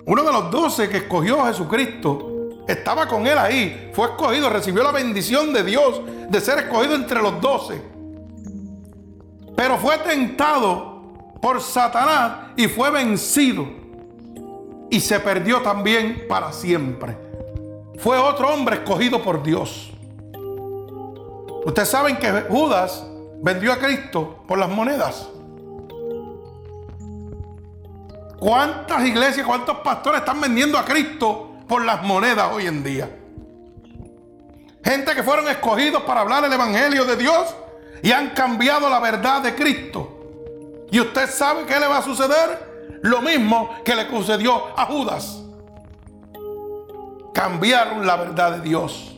Uno 0.05 0.23
de 0.23 0.33
los 0.33 0.51
doce 0.51 0.89
que 0.89 0.97
escogió 0.97 1.41
a 1.41 1.47
Jesucristo 1.47 2.49
estaba 2.67 3.07
con 3.07 3.27
él 3.27 3.37
ahí, 3.37 3.91
fue 3.93 4.07
escogido, 4.07 4.49
recibió 4.49 4.83
la 4.83 4.91
bendición 4.91 5.53
de 5.53 5.63
Dios 5.63 6.01
de 6.29 6.41
ser 6.41 6.59
escogido 6.59 6.95
entre 6.95 7.21
los 7.21 7.39
doce. 7.39 7.81
Pero 9.55 9.77
fue 9.77 9.97
tentado 9.99 10.88
por 11.41 11.61
Satanás 11.61 12.51
y 12.55 12.67
fue 12.67 12.89
vencido. 12.91 13.67
Y 14.89 14.99
se 14.99 15.19
perdió 15.19 15.61
también 15.61 16.25
para 16.27 16.51
siempre. 16.51 17.15
Fue 17.99 18.17
otro 18.17 18.53
hombre 18.53 18.77
escogido 18.77 19.21
por 19.21 19.43
Dios. 19.43 19.91
Ustedes 21.65 21.89
saben 21.89 22.17
que 22.17 22.31
Judas 22.49 23.05
vendió 23.41 23.71
a 23.71 23.77
Cristo 23.77 24.43
por 24.47 24.57
las 24.57 24.69
monedas. 24.69 25.29
¿Cuántas 28.39 29.05
iglesias, 29.05 29.45
cuántos 29.45 29.77
pastores 29.79 30.21
están 30.21 30.39
vendiendo 30.39 30.77
a 30.77 30.85
Cristo 30.85 31.49
por 31.69 31.85
las 31.85 32.01
monedas 32.01 32.51
hoy 32.51 32.65
en 32.65 32.83
día. 32.83 33.09
Gente 34.83 35.13
que 35.13 35.21
fueron 35.21 35.47
escogidos 35.47 36.01
para 36.01 36.21
hablar 36.21 36.43
el 36.43 36.51
Evangelio 36.51 37.05
de 37.05 37.15
Dios 37.15 37.55
y 38.01 38.11
han 38.11 38.31
cambiado 38.31 38.89
la 38.89 38.99
verdad 38.99 39.41
de 39.43 39.53
Cristo. 39.53 40.18
Y 40.91 40.99
usted 40.99 41.29
sabe 41.29 41.65
qué 41.65 41.79
le 41.79 41.87
va 41.87 41.99
a 41.99 42.01
suceder. 42.01 42.99
Lo 43.01 43.21
mismo 43.21 43.69
que 43.83 43.95
le 43.95 44.09
sucedió 44.09 44.77
a 44.77 44.85
Judas. 44.85 45.41
Cambiaron 47.33 48.05
la 48.05 48.15
verdad 48.17 48.53
de 48.53 48.61
Dios. 48.61 49.15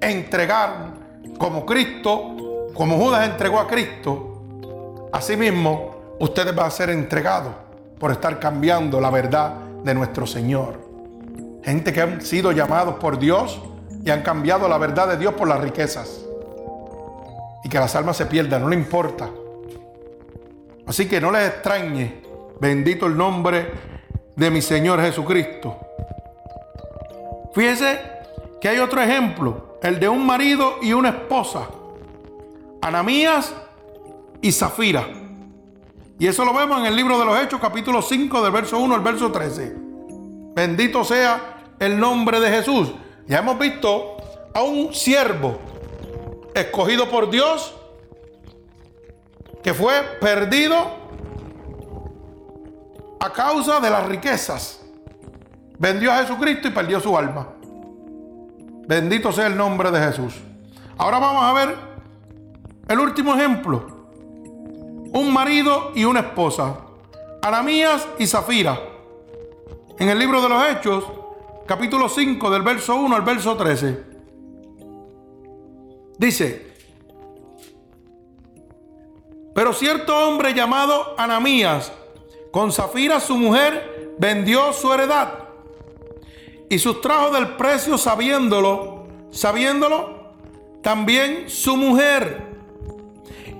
Entregaron 0.00 0.98
como 1.38 1.66
Cristo, 1.66 2.70
como 2.74 2.96
Judas 2.96 3.28
entregó 3.28 3.58
a 3.58 3.66
Cristo. 3.66 5.08
Asimismo, 5.12 6.16
ustedes 6.18 6.54
van 6.54 6.66
a 6.66 6.70
ser 6.70 6.90
entregados 6.90 7.52
por 7.98 8.12
estar 8.12 8.38
cambiando 8.38 9.00
la 9.00 9.10
verdad 9.10 9.54
de 9.84 9.94
nuestro 9.94 10.26
Señor. 10.26 10.88
Gente 11.62 11.92
que 11.92 12.00
han 12.00 12.22
sido 12.22 12.52
llamados 12.52 12.94
por 12.94 13.18
Dios 13.18 13.60
y 14.04 14.10
han 14.10 14.22
cambiado 14.22 14.68
la 14.68 14.78
verdad 14.78 15.08
de 15.08 15.16
Dios 15.18 15.34
por 15.34 15.48
las 15.48 15.60
riquezas. 15.60 16.20
Y 17.62 17.68
que 17.68 17.78
las 17.78 17.94
almas 17.94 18.16
se 18.16 18.26
pierdan, 18.26 18.62
no 18.62 18.68
le 18.68 18.76
importa. 18.76 19.28
Así 20.90 21.06
que 21.06 21.20
no 21.20 21.30
les 21.30 21.48
extrañe, 21.48 22.20
bendito 22.58 23.06
el 23.06 23.16
nombre 23.16 23.70
de 24.34 24.50
mi 24.50 24.60
Señor 24.60 25.00
Jesucristo. 25.00 25.78
Fíjese 27.54 28.00
que 28.60 28.68
hay 28.68 28.80
otro 28.80 29.00
ejemplo, 29.00 29.78
el 29.84 30.00
de 30.00 30.08
un 30.08 30.26
marido 30.26 30.78
y 30.82 30.92
una 30.92 31.10
esposa, 31.10 31.68
Anamías 32.82 33.54
y 34.42 34.50
Zafira. 34.50 35.06
Y 36.18 36.26
eso 36.26 36.44
lo 36.44 36.52
vemos 36.52 36.80
en 36.80 36.86
el 36.86 36.96
libro 36.96 37.20
de 37.20 37.24
los 37.24 37.38
Hechos, 37.38 37.60
capítulo 37.60 38.02
5, 38.02 38.42
del 38.42 38.50
verso 38.50 38.76
1 38.80 38.92
al 38.92 39.00
verso 39.00 39.30
13. 39.30 39.72
Bendito 40.56 41.04
sea 41.04 41.66
el 41.78 42.00
nombre 42.00 42.40
de 42.40 42.50
Jesús. 42.50 42.90
Ya 43.28 43.38
hemos 43.38 43.56
visto 43.60 44.16
a 44.52 44.62
un 44.62 44.92
siervo 44.92 45.56
escogido 46.52 47.08
por 47.08 47.30
Dios 47.30 47.76
que 49.62 49.74
fue 49.74 49.92
perdido 50.20 50.76
a 53.20 53.32
causa 53.32 53.80
de 53.80 53.90
las 53.90 54.06
riquezas. 54.06 54.80
Vendió 55.78 56.12
a 56.12 56.18
Jesucristo 56.18 56.68
y 56.68 56.70
perdió 56.70 57.00
su 57.00 57.16
alma. 57.16 57.48
Bendito 58.86 59.30
sea 59.32 59.46
el 59.46 59.56
nombre 59.56 59.90
de 59.90 60.00
Jesús. 60.00 60.34
Ahora 60.98 61.18
vamos 61.18 61.44
a 61.44 61.52
ver 61.52 61.76
el 62.88 62.98
último 62.98 63.34
ejemplo. 63.34 64.08
Un 65.12 65.32
marido 65.32 65.92
y 65.94 66.04
una 66.04 66.20
esposa. 66.20 66.76
Ananías 67.42 68.06
y 68.18 68.26
Zafira. 68.26 68.78
En 69.98 70.08
el 70.08 70.18
libro 70.18 70.40
de 70.42 70.48
los 70.48 70.66
Hechos, 70.66 71.04
capítulo 71.66 72.08
5, 72.08 72.50
del 72.50 72.62
verso 72.62 72.96
1 72.96 73.16
al 73.16 73.22
verso 73.22 73.56
13. 73.56 74.04
Dice, 76.18 76.69
pero 79.60 79.74
cierto 79.74 80.16
hombre 80.16 80.54
llamado 80.54 81.14
Anamías, 81.18 81.92
con 82.50 82.72
Zafira 82.72 83.20
su 83.20 83.36
mujer, 83.36 84.14
vendió 84.18 84.72
su 84.72 84.90
heredad 84.90 85.34
y 86.70 86.78
sustrajo 86.78 87.28
del 87.28 87.56
precio 87.58 87.98
sabiéndolo, 87.98 89.04
sabiéndolo 89.30 90.32
también 90.82 91.50
su 91.50 91.76
mujer. 91.76 92.42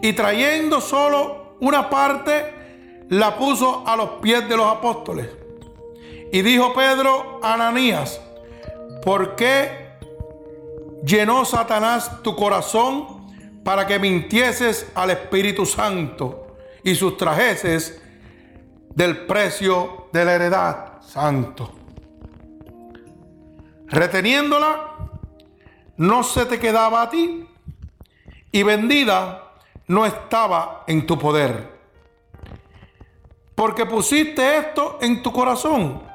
Y 0.00 0.14
trayendo 0.14 0.80
solo 0.80 1.56
una 1.60 1.90
parte, 1.90 3.04
la 3.10 3.36
puso 3.36 3.86
a 3.86 3.94
los 3.94 4.08
pies 4.22 4.48
de 4.48 4.56
los 4.56 4.68
apóstoles. 4.68 5.28
Y 6.32 6.40
dijo 6.40 6.72
Pedro 6.72 7.40
a 7.42 7.52
Ananías, 7.52 8.18
¿por 9.04 9.36
qué 9.36 9.90
llenó 11.04 11.44
Satanás 11.44 12.22
tu 12.22 12.34
corazón 12.34 13.19
para 13.64 13.86
que 13.86 13.98
mintieses 13.98 14.90
al 14.94 15.10
Espíritu 15.10 15.66
Santo 15.66 16.56
y 16.82 16.94
sustrajeses 16.94 18.00
del 18.94 19.26
precio 19.26 20.08
de 20.12 20.24
la 20.24 20.34
heredad 20.34 21.02
santo. 21.02 21.72
Reteniéndola, 23.86 25.10
no 25.96 26.22
se 26.22 26.46
te 26.46 26.58
quedaba 26.58 27.02
a 27.02 27.10
ti 27.10 27.46
y 28.52 28.62
vendida 28.62 29.52
no 29.86 30.06
estaba 30.06 30.84
en 30.86 31.06
tu 31.06 31.18
poder. 31.18 31.78
Porque 33.54 33.84
pusiste 33.84 34.58
esto 34.58 34.98
en 35.00 35.22
tu 35.22 35.32
corazón 35.32 36.10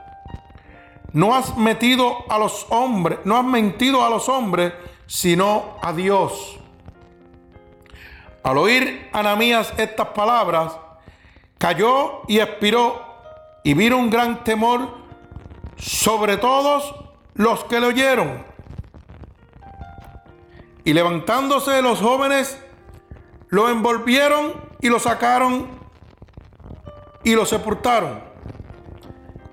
no 1.15 1.34
has 1.34 1.55
metido 1.55 2.30
a 2.30 2.38
los 2.38 2.67
hombres, 2.69 3.19
no 3.23 3.38
has 3.38 3.45
mentido 3.45 4.03
a 4.03 4.09
los 4.09 4.27
hombres, 4.27 4.73
sino 5.07 5.77
a 5.81 5.93
Dios. 5.93 6.59
Al 8.45 8.59
oír 8.59 9.09
Anamías 9.11 9.73
estas 9.76 10.09
palabras, 10.09 10.77
cayó 11.57 12.22
y 12.27 12.39
expiró 12.39 13.03
y 13.63 13.73
vino 13.73 13.97
un 13.97 14.11
gran 14.11 14.43
temor 14.43 14.88
sobre 15.77 16.38
todos 16.38 16.93
los 17.34 17.63
que 17.63 17.80
le 17.80 17.88
oyeron. 17.88 18.45
Y 20.84 20.93
levantándose 20.93 21.81
los 21.81 21.99
jóvenes, 21.99 22.61
lo 23.47 23.67
envolvieron 23.67 24.53
y 24.80 24.89
lo 24.89 24.99
sacaron 24.99 25.67
y 27.23 27.34
lo 27.34 27.47
sepultaron. 27.47 28.22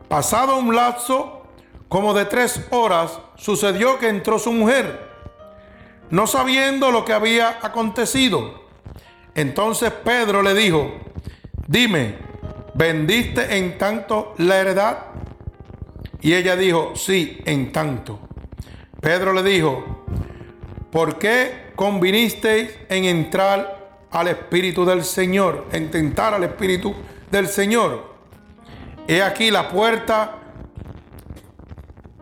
Pasado 0.07 0.59
un 0.59 0.77
lapso, 0.77 1.45
como 1.89 2.13
de 2.13 2.27
tres 2.27 2.67
horas, 2.71 3.19
sucedió 3.37 3.99
que 3.99 4.11
entró 4.11 4.39
su 4.39 4.53
mujer, 4.53 5.11
no 6.11 6.27
sabiendo 6.27 6.91
lo 6.91 7.07
que 7.07 7.15
había 7.15 7.59
acontecido. 7.63 8.62
Entonces 9.35 9.91
Pedro 9.91 10.43
le 10.43 10.55
dijo, 10.55 10.93
dime, 11.67 12.17
¿vendiste 12.75 13.57
en 13.57 13.79
tanto 13.79 14.35
la 14.39 14.59
heredad? 14.59 14.99
Y 16.21 16.35
ella 16.35 16.57
dijo, 16.57 16.93
sí, 16.95 17.39
en 17.45 17.73
tanto. 17.73 18.19
Pedro 19.01 19.33
le 19.33 19.43
dijo, 19.43 20.05
¿por 20.91 21.19
qué 21.19 21.73
convinisteis 21.75 22.71
en 22.89 23.05
entrar 23.05 23.99
al 24.11 24.29
Espíritu 24.29 24.85
del 24.85 25.05
Señor, 25.05 25.67
en 25.73 25.91
tentar 25.91 26.35
al 26.35 26.45
Espíritu 26.45 26.95
del 27.31 27.49
Señor? 27.49 28.13
He 29.09 29.23
aquí 29.23 29.51
la 29.51 29.69
puerta 29.69 30.39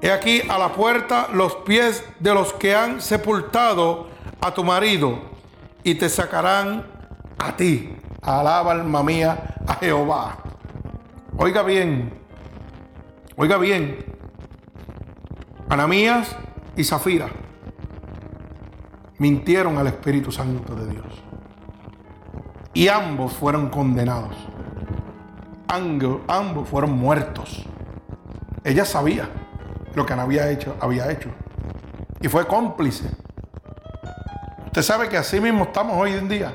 He 0.03 0.11
aquí 0.11 0.41
a 0.49 0.57
la 0.57 0.73
puerta 0.73 1.29
los 1.31 1.57
pies 1.57 2.03
de 2.21 2.33
los 2.33 2.55
que 2.55 2.75
han 2.75 3.03
sepultado 3.03 4.09
a 4.41 4.55
tu 4.55 4.65
marido 4.65 5.19
y 5.85 5.95
te 5.97 6.09
sacarán 6.09 6.87
a 7.41 7.57
ti. 7.57 7.97
Alaba 8.23 8.73
alma 8.73 9.03
mía 9.03 9.57
a 9.67 9.75
Jehová. 9.75 10.37
Oiga 11.37 11.63
bien, 11.63 12.13
oiga 13.37 13.57
bien. 13.57 14.05
Anamías 15.69 16.37
y 16.77 16.85
Zafira 16.85 17.29
mintieron 19.19 19.79
al 19.79 19.87
Espíritu 19.87 20.31
Santo 20.31 20.75
de 20.75 20.91
Dios. 20.91 21.07
Y 22.75 22.89
ambos 22.89 23.33
fueron 23.33 23.71
condenados. 23.71 24.37
Ambos 25.67 26.69
fueron 26.69 26.93
muertos. 26.93 27.65
Ella 28.65 28.85
sabía 28.85 29.29
lo 29.95 30.05
que 30.05 30.13
había 30.13 30.51
hecho, 30.51 30.77
había 30.81 31.11
hecho. 31.11 31.31
Y 32.21 32.29
fue 32.29 32.47
cómplice. 32.47 33.11
Usted 34.67 34.83
sabe 34.83 35.09
que 35.09 35.17
así 35.17 35.41
mismo 35.41 35.65
estamos 35.65 35.97
hoy 35.97 36.13
en 36.13 36.29
día. 36.29 36.53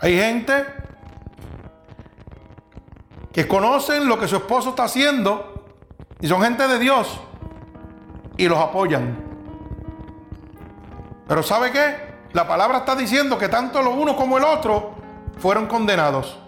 Hay 0.00 0.18
gente 0.18 0.66
que 3.32 3.48
conocen 3.48 4.08
lo 4.08 4.18
que 4.18 4.28
su 4.28 4.36
esposo 4.36 4.70
está 4.70 4.84
haciendo 4.84 5.64
y 6.20 6.28
son 6.28 6.42
gente 6.42 6.66
de 6.68 6.78
Dios 6.78 7.20
y 8.36 8.48
los 8.48 8.58
apoyan. 8.58 9.16
Pero 11.26 11.42
¿sabe 11.42 11.70
qué? 11.70 11.96
La 12.32 12.46
palabra 12.46 12.78
está 12.78 12.94
diciendo 12.94 13.38
que 13.38 13.48
tanto 13.48 13.82
lo 13.82 13.90
uno 13.90 14.16
como 14.16 14.38
el 14.38 14.44
otro 14.44 14.94
fueron 15.38 15.66
condenados. 15.66 16.38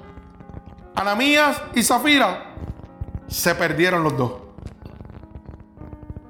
Anamías 0.95 1.61
y 1.75 1.83
Zafira 1.83 2.55
se 3.27 3.55
perdieron 3.55 4.03
los 4.03 4.17
dos. 4.17 4.33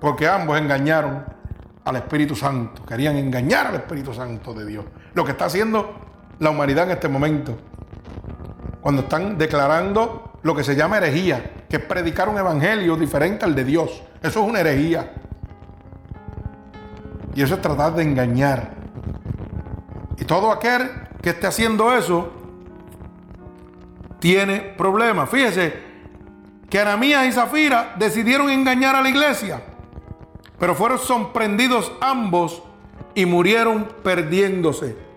Porque 0.01 0.29
ambos 0.29 0.59
engañaron 0.59 1.25
al 1.85 1.97
Espíritu 1.97 2.37
Santo. 2.37 2.85
Querían 2.87 3.17
engañar 3.17 3.67
al 3.67 3.75
Espíritu 3.77 4.15
Santo 4.15 4.55
de 4.55 4.65
Dios. 4.65 4.85
Lo 5.15 5.25
que 5.25 5.33
está 5.33 5.47
haciendo 5.47 6.08
la 6.39 6.51
humanidad 6.51 6.85
en 6.85 6.93
este 6.93 7.09
momento. 7.09 7.57
Cuando 8.81 9.03
están 9.03 9.37
declarando 9.39 10.33
lo 10.43 10.55
que 10.55 10.65
se 10.65 10.77
llama 10.77 10.99
herejía, 10.99 11.53
que 11.69 11.77
es 11.77 11.83
predicar 11.83 12.29
un 12.29 12.39
evangelio 12.39 12.97
diferente 12.97 13.45
al 13.45 13.55
de 13.55 13.65
Dios. 13.65 14.03
Eso 14.23 14.43
es 14.43 14.49
una 14.49 14.61
herejía. 14.61 15.13
Y 17.35 17.43
eso 17.43 17.55
es 17.55 17.63
tratar 17.63 17.95
de 17.95 18.03
engañar. 18.03 18.73
Y 20.17 20.25
todo 20.25 20.51
aquel 20.51 20.91
que 21.23 21.31
esté 21.31 21.47
haciendo 21.47 21.93
eso 21.93 22.33
tiene 24.19 24.61
problemas. 24.61 25.29
Fíjese 25.29 25.89
que 26.71 26.81
Anamías 26.81 27.27
y 27.27 27.33
Zafira 27.33 27.95
decidieron 27.99 28.51
engañar 28.51 28.97
a 28.97 29.03
la 29.03 29.09
iglesia. 29.09 29.63
Pero 30.59 30.75
fueron 30.75 30.99
sorprendidos 30.99 31.93
ambos 32.01 32.63
y 33.15 33.27
murieron 33.27 33.89
perdiéndose. 34.03 35.08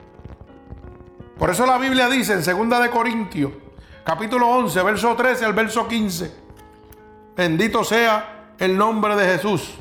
Por 1.42 1.50
eso 1.50 1.66
la 1.66 1.80
Biblia 1.80 2.08
dice 2.08 2.34
en 2.34 2.70
2 2.70 2.84
de 2.84 2.92
Corintios, 2.92 3.52
capítulo 4.04 4.48
11, 4.48 4.84
verso 4.84 5.16
13 5.16 5.44
al 5.44 5.54
verso 5.54 5.88
15, 5.88 6.32
bendito 7.36 7.84
sea 7.84 8.52
el 8.60 8.78
nombre 8.78 9.16
de 9.16 9.26
Jesús. 9.26 9.74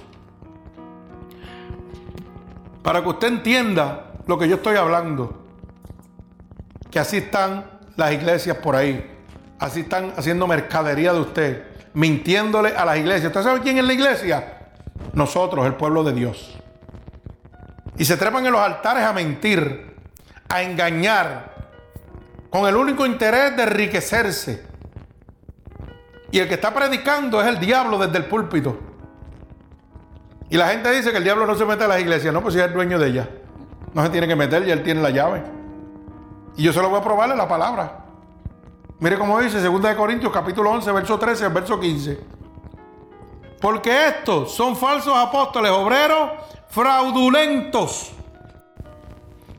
Para 2.83 3.03
que 3.03 3.09
usted 3.11 3.29
entienda 3.29 4.13
lo 4.27 4.39
que 4.39 4.49
yo 4.49 4.55
estoy 4.55 4.77
hablando, 4.77 5.45
que 6.91 6.99
así 6.99 7.19
están 7.19 7.67
las 7.95 8.11
iglesias 8.11 8.57
por 8.57 8.75
ahí, 8.75 9.19
así 9.59 9.81
están 9.81 10.15
haciendo 10.17 10.47
mercadería 10.47 11.13
de 11.13 11.21
usted, 11.21 11.67
mintiéndole 11.93 12.75
a 12.75 12.87
las 12.87 12.97
iglesias. 12.97 13.27
¿Usted 13.27 13.43
sabe 13.43 13.61
quién 13.61 13.77
es 13.77 13.85
la 13.85 13.93
iglesia? 13.93 14.57
nosotros, 15.13 15.67
el 15.67 15.75
pueblo 15.75 16.05
de 16.05 16.15
Dios. 16.15 16.57
Y 17.99 18.07
se 18.07 18.17
trepan 18.17 18.47
en 18.47 18.53
los 18.53 18.63
altares 18.63 19.05
a 19.05 19.13
mentir, 19.13 19.95
a 20.49 20.63
engañar, 20.63 21.50
con 22.51 22.67
el 22.67 22.77
único 22.77 23.07
interés 23.07 23.57
de 23.57 23.63
enriquecerse. 23.63 24.67
Y 26.33 26.39
el 26.39 26.49
que 26.49 26.55
está 26.55 26.75
predicando 26.75 27.41
es 27.41 27.49
el 27.49 27.59
diablo 27.59 27.99
desde 27.99 28.19
el 28.19 28.27
púlpito. 28.27 28.79
Y 30.49 30.57
la 30.57 30.69
gente 30.69 30.91
dice 30.93 31.13
que 31.13 31.19
el 31.19 31.25
diablo 31.25 31.47
no 31.47 31.55
se 31.55 31.65
mete 31.65 31.85
a 31.85 31.89
las 31.89 32.01
iglesias. 32.01 32.35
No, 32.35 32.43
pues 32.43 32.55
si 32.55 32.61
es 32.61 32.67
el 32.67 32.73
dueño 32.73 32.99
de 32.99 33.09
ella. 33.09 33.29
No 33.95 34.03
se 34.03 34.11
tiene 34.11 34.29
que 34.29 34.37
meter, 34.37 34.65
ya 34.65 34.73
él 34.73 34.83
tiene 34.83 35.01
la 35.01 35.11
llave. 35.11 35.43
Y 36.57 36.63
yo 36.65 36.73
se 36.73 36.81
lo 36.81 36.89
voy 36.89 37.01
a 37.01 37.03
probarle 37.03 37.37
la 37.37 37.49
palabra. 37.49 38.05
Mire 38.99 39.17
cómo 39.17 39.41
dice 39.41 39.61
2 39.61 39.95
Corintios 39.95 40.33
capítulo 40.33 40.71
11, 40.73 40.93
verso 40.93 41.19
13 41.19 41.47
al 41.47 41.53
verso 41.53 41.81
15. 41.81 42.21
porque 43.61 44.09
estos 44.09 44.55
son 44.55 44.77
falsos 44.77 45.15
apóstoles, 45.17 45.71
obreros 45.71 46.31
fraudulentos, 46.69 48.13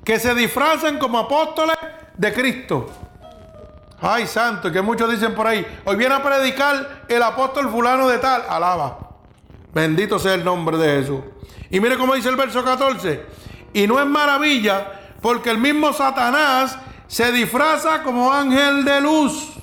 que 0.04 0.20
se 0.20 0.34
disfrazan 0.34 0.98
como 0.98 1.20
apóstoles 1.20 1.76
de 2.22 2.32
Cristo. 2.32 2.88
Ay, 4.00 4.28
santo, 4.28 4.72
que 4.72 4.80
muchos 4.80 5.10
dicen 5.10 5.34
por 5.34 5.48
ahí, 5.48 5.66
hoy 5.86 5.96
viene 5.96 6.14
a 6.14 6.22
predicar 6.22 7.06
el 7.08 7.24
apóstol 7.24 7.68
fulano 7.72 8.08
de 8.08 8.20
tal, 8.20 8.44
alaba. 8.48 9.10
Bendito 9.74 10.20
sea 10.20 10.36
el 10.36 10.44
nombre 10.44 10.78
de 10.78 11.00
Jesús. 11.02 11.20
Y 11.72 11.80
mire 11.80 11.98
cómo 11.98 12.14
dice 12.14 12.30
el 12.30 12.36
verso 12.36 12.64
14. 12.64 13.26
Y 13.74 13.88
no 13.88 14.00
es 14.00 14.06
maravilla, 14.06 15.00
porque 15.20 15.50
el 15.50 15.58
mismo 15.58 15.94
Satanás 15.94 16.78
se 17.08 17.32
disfraza 17.32 18.04
como 18.04 18.32
ángel 18.32 18.86
de 18.86 19.02
luz. 19.02 19.54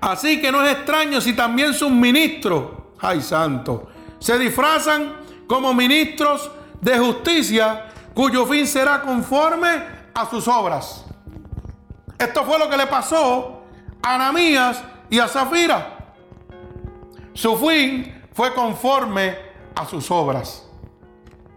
Así 0.00 0.40
que 0.40 0.50
no 0.50 0.64
es 0.64 0.72
extraño 0.72 1.20
si 1.20 1.34
también 1.34 1.74
sus 1.74 1.92
ministros, 1.92 2.72
ay 3.00 3.20
santo, 3.20 3.88
se 4.18 4.36
disfrazan 4.36 5.14
como 5.46 5.72
ministros 5.74 6.50
de 6.80 6.98
justicia, 6.98 7.89
cuyo 8.14 8.46
fin 8.46 8.66
será 8.66 9.00
conforme 9.02 9.68
a 10.14 10.26
sus 10.28 10.46
obras. 10.48 11.04
Esto 12.18 12.44
fue 12.44 12.58
lo 12.58 12.68
que 12.68 12.76
le 12.76 12.86
pasó 12.86 13.62
a 14.02 14.14
Anamías 14.14 14.82
y 15.08 15.18
a 15.18 15.28
Zafira. 15.28 16.14
Su 17.32 17.56
fin 17.56 18.22
fue 18.32 18.52
conforme 18.54 19.36
a 19.74 19.86
sus 19.86 20.10
obras. 20.10 20.66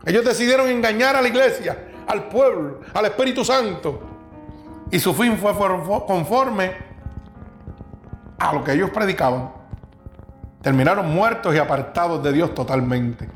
Ellos 0.05 0.23
decidieron 0.23 0.69
engañar 0.69 1.15
a 1.15 1.21
la 1.21 1.27
iglesia, 1.27 1.91
al 2.07 2.29
pueblo, 2.29 2.81
al 2.93 3.05
Espíritu 3.05 3.43
Santo. 3.43 4.01
Y 4.91 4.99
su 4.99 5.13
fin 5.13 5.37
fue 5.37 5.53
conforme 6.05 6.71
a 8.37 8.53
lo 8.53 8.63
que 8.63 8.73
ellos 8.73 8.89
predicaban. 8.91 9.51
Terminaron 10.61 11.13
muertos 11.13 11.53
y 11.55 11.57
apartados 11.57 12.23
de 12.23 12.31
Dios 12.31 12.53
totalmente. 12.53 13.29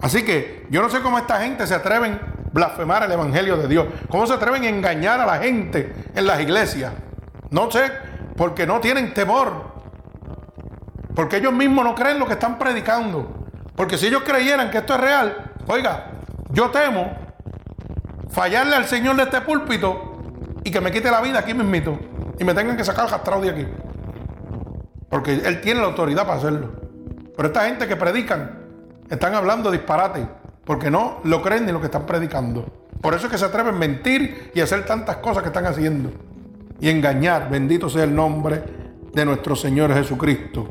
Así 0.00 0.24
que 0.24 0.66
yo 0.70 0.82
no 0.82 0.88
sé 0.90 1.00
cómo 1.00 1.18
esta 1.18 1.40
gente 1.40 1.66
se 1.66 1.74
atreven 1.74 2.12
a 2.14 2.34
blasfemar 2.52 3.02
el 3.04 3.12
Evangelio 3.12 3.56
de 3.56 3.68
Dios. 3.68 3.86
¿Cómo 4.08 4.26
se 4.26 4.34
atreven 4.34 4.64
a 4.64 4.68
engañar 4.68 5.20
a 5.20 5.26
la 5.26 5.38
gente 5.38 5.94
en 6.14 6.26
las 6.26 6.40
iglesias? 6.40 6.92
No 7.50 7.70
sé, 7.70 7.90
porque 8.36 8.66
no 8.66 8.80
tienen 8.80 9.14
temor. 9.14 9.74
Porque 11.14 11.36
ellos 11.36 11.52
mismos 11.52 11.84
no 11.84 11.94
creen 11.94 12.18
lo 12.18 12.26
que 12.26 12.34
están 12.34 12.58
predicando. 12.58 13.46
Porque 13.76 13.98
si 13.98 14.06
ellos 14.06 14.22
creyeran 14.24 14.70
que 14.70 14.78
esto 14.78 14.94
es 14.94 15.00
real, 15.00 15.52
oiga, 15.66 16.10
yo 16.50 16.70
temo 16.70 17.12
fallarle 18.30 18.76
al 18.76 18.86
Señor 18.86 19.16
de 19.16 19.24
este 19.24 19.40
púlpito 19.40 20.22
y 20.64 20.70
que 20.70 20.80
me 20.80 20.90
quite 20.90 21.10
la 21.10 21.20
vida 21.20 21.40
aquí 21.40 21.54
mismito 21.54 21.98
y 22.38 22.44
me 22.44 22.54
tengan 22.54 22.76
que 22.76 22.84
sacar 22.84 23.08
el 23.08 23.42
de 23.42 23.50
aquí. 23.50 23.66
Porque 25.08 25.34
Él 25.34 25.60
tiene 25.60 25.80
la 25.80 25.86
autoridad 25.86 26.24
para 26.26 26.38
hacerlo. 26.38 26.72
Pero 27.36 27.48
esta 27.48 27.66
gente 27.66 27.86
que 27.86 27.96
predican 27.96 28.63
están 29.10 29.34
hablando 29.34 29.70
disparate, 29.70 30.26
porque 30.64 30.90
no 30.90 31.20
lo 31.24 31.42
creen 31.42 31.66
ni 31.66 31.72
lo 31.72 31.80
que 31.80 31.86
están 31.86 32.06
predicando. 32.06 32.66
Por 33.00 33.14
eso 33.14 33.26
es 33.26 33.32
que 33.32 33.38
se 33.38 33.44
atreven 33.44 33.74
a 33.74 33.78
mentir 33.78 34.50
y 34.54 34.60
hacer 34.60 34.86
tantas 34.86 35.18
cosas 35.18 35.42
que 35.42 35.48
están 35.48 35.66
haciendo. 35.66 36.10
Y 36.80 36.88
engañar, 36.88 37.50
bendito 37.50 37.88
sea 37.88 38.04
el 38.04 38.14
nombre 38.14 38.62
de 39.12 39.24
nuestro 39.24 39.54
Señor 39.54 39.92
Jesucristo. 39.92 40.68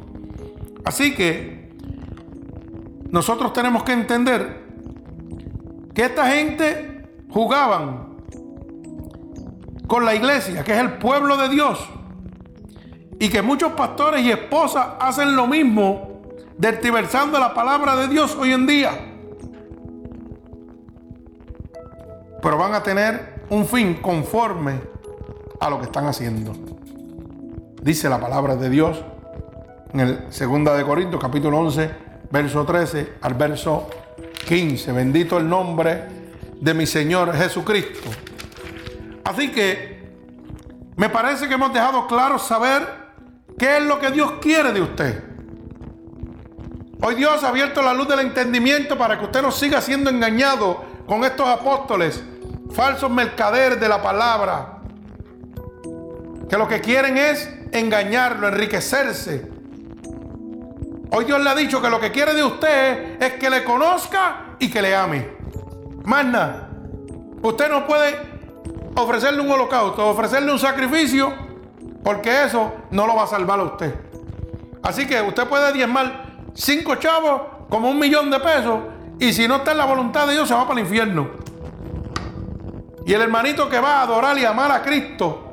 Así 0.83 1.13
que 1.13 1.71
nosotros 3.09 3.53
tenemos 3.53 3.83
que 3.83 3.93
entender 3.93 4.63
que 5.93 6.05
esta 6.05 6.27
gente 6.27 7.07
jugaban 7.29 8.17
con 9.87 10.05
la 10.05 10.15
iglesia, 10.15 10.63
que 10.63 10.73
es 10.73 10.79
el 10.79 10.93
pueblo 10.93 11.37
de 11.37 11.49
Dios, 11.49 11.87
y 13.19 13.29
que 13.29 13.41
muchos 13.41 13.73
pastores 13.73 14.25
y 14.25 14.31
esposas 14.31 14.87
hacen 14.99 15.35
lo 15.35 15.45
mismo 15.45 16.12
dertiversando 16.57 17.39
la 17.39 17.53
palabra 17.53 17.95
de 17.95 18.07
Dios 18.07 18.35
hoy 18.35 18.51
en 18.51 18.67
día. 18.67 18.91
Pero 22.41 22.57
van 22.57 22.73
a 22.73 22.83
tener 22.83 23.45
un 23.49 23.65
fin 23.65 23.95
conforme 23.95 24.81
a 25.59 25.69
lo 25.69 25.79
que 25.79 25.85
están 25.85 26.05
haciendo. 26.07 26.53
Dice 27.81 28.09
la 28.09 28.19
palabra 28.19 28.55
de 28.55 28.69
Dios 28.69 29.03
en 29.93 29.99
el 29.99 30.19
2 30.27 30.77
de 30.77 30.83
Corintios 30.83 31.21
capítulo 31.21 31.59
11, 31.59 31.89
verso 32.31 32.65
13 32.65 33.13
al 33.21 33.33
verso 33.35 33.89
15. 34.47 34.91
Bendito 34.91 35.37
el 35.37 35.47
nombre 35.47 36.07
de 36.59 36.73
mi 36.73 36.85
Señor 36.85 37.33
Jesucristo. 37.33 38.09
Así 39.23 39.51
que 39.51 39.93
me 40.95 41.09
parece 41.09 41.47
que 41.47 41.53
hemos 41.53 41.73
dejado 41.73 42.07
claro 42.07 42.39
saber 42.39 42.87
qué 43.57 43.77
es 43.77 43.83
lo 43.83 43.99
que 43.99 44.11
Dios 44.11 44.33
quiere 44.41 44.71
de 44.71 44.81
usted. 44.81 45.32
Hoy 47.05 47.15
Dios 47.15 47.43
ha 47.43 47.49
abierto 47.49 47.81
la 47.81 47.93
luz 47.93 48.07
del 48.07 48.21
entendimiento 48.21 48.97
para 48.97 49.19
que 49.19 49.25
usted 49.25 49.41
no 49.41 49.51
siga 49.51 49.81
siendo 49.81 50.09
engañado 50.09 50.85
con 51.05 51.25
estos 51.25 51.45
apóstoles, 51.49 52.23
falsos 52.73 53.11
mercaderes 53.11 53.77
de 53.77 53.89
la 53.89 54.01
palabra, 54.01 54.77
que 56.49 56.57
lo 56.57 56.65
que 56.65 56.79
quieren 56.79 57.17
es 57.17 57.49
engañarlo, 57.73 58.47
enriquecerse. 58.47 59.51
Hoy 61.11 61.25
Dios 61.25 61.43
le 61.43 61.49
ha 61.49 61.55
dicho 61.55 61.81
que 61.81 61.89
lo 61.89 61.99
que 61.99 62.13
quiere 62.13 62.33
de 62.33 62.43
usted 62.45 63.21
es 63.21 63.33
que 63.33 63.49
le 63.49 63.65
conozca 63.65 64.55
y 64.57 64.71
que 64.71 64.81
le 64.81 64.95
ame. 64.95 65.27
Nada. 66.05 66.69
Usted 67.41 67.69
no 67.69 67.85
puede 67.85 68.17
ofrecerle 68.95 69.41
un 69.41 69.51
holocausto, 69.51 70.07
ofrecerle 70.07 70.53
un 70.53 70.59
sacrificio, 70.59 71.33
porque 72.01 72.45
eso 72.45 72.71
no 72.91 73.05
lo 73.07 73.15
va 73.17 73.23
a 73.23 73.27
salvar 73.27 73.59
a 73.59 73.63
usted. 73.63 73.93
Así 74.81 75.05
que 75.05 75.21
usted 75.21 75.45
puede 75.47 75.73
diezmar 75.73 76.22
cinco 76.53 76.95
chavos 76.95 77.41
como 77.69 77.89
un 77.89 77.99
millón 77.99 78.29
de 78.29 78.39
pesos 78.39 78.79
y 79.19 79.33
si 79.33 79.47
no 79.47 79.57
está 79.57 79.71
en 79.71 79.77
la 79.77 79.85
voluntad 79.85 80.27
de 80.27 80.33
Dios 80.33 80.47
se 80.47 80.53
va 80.53 80.67
para 80.67 80.79
el 80.79 80.85
infierno. 80.85 81.29
Y 83.05 83.13
el 83.13 83.21
hermanito 83.21 83.69
que 83.69 83.79
va 83.79 83.99
a 83.99 84.01
adorar 84.03 84.37
y 84.37 84.45
amar 84.45 84.71
a 84.71 84.81
Cristo 84.81 85.49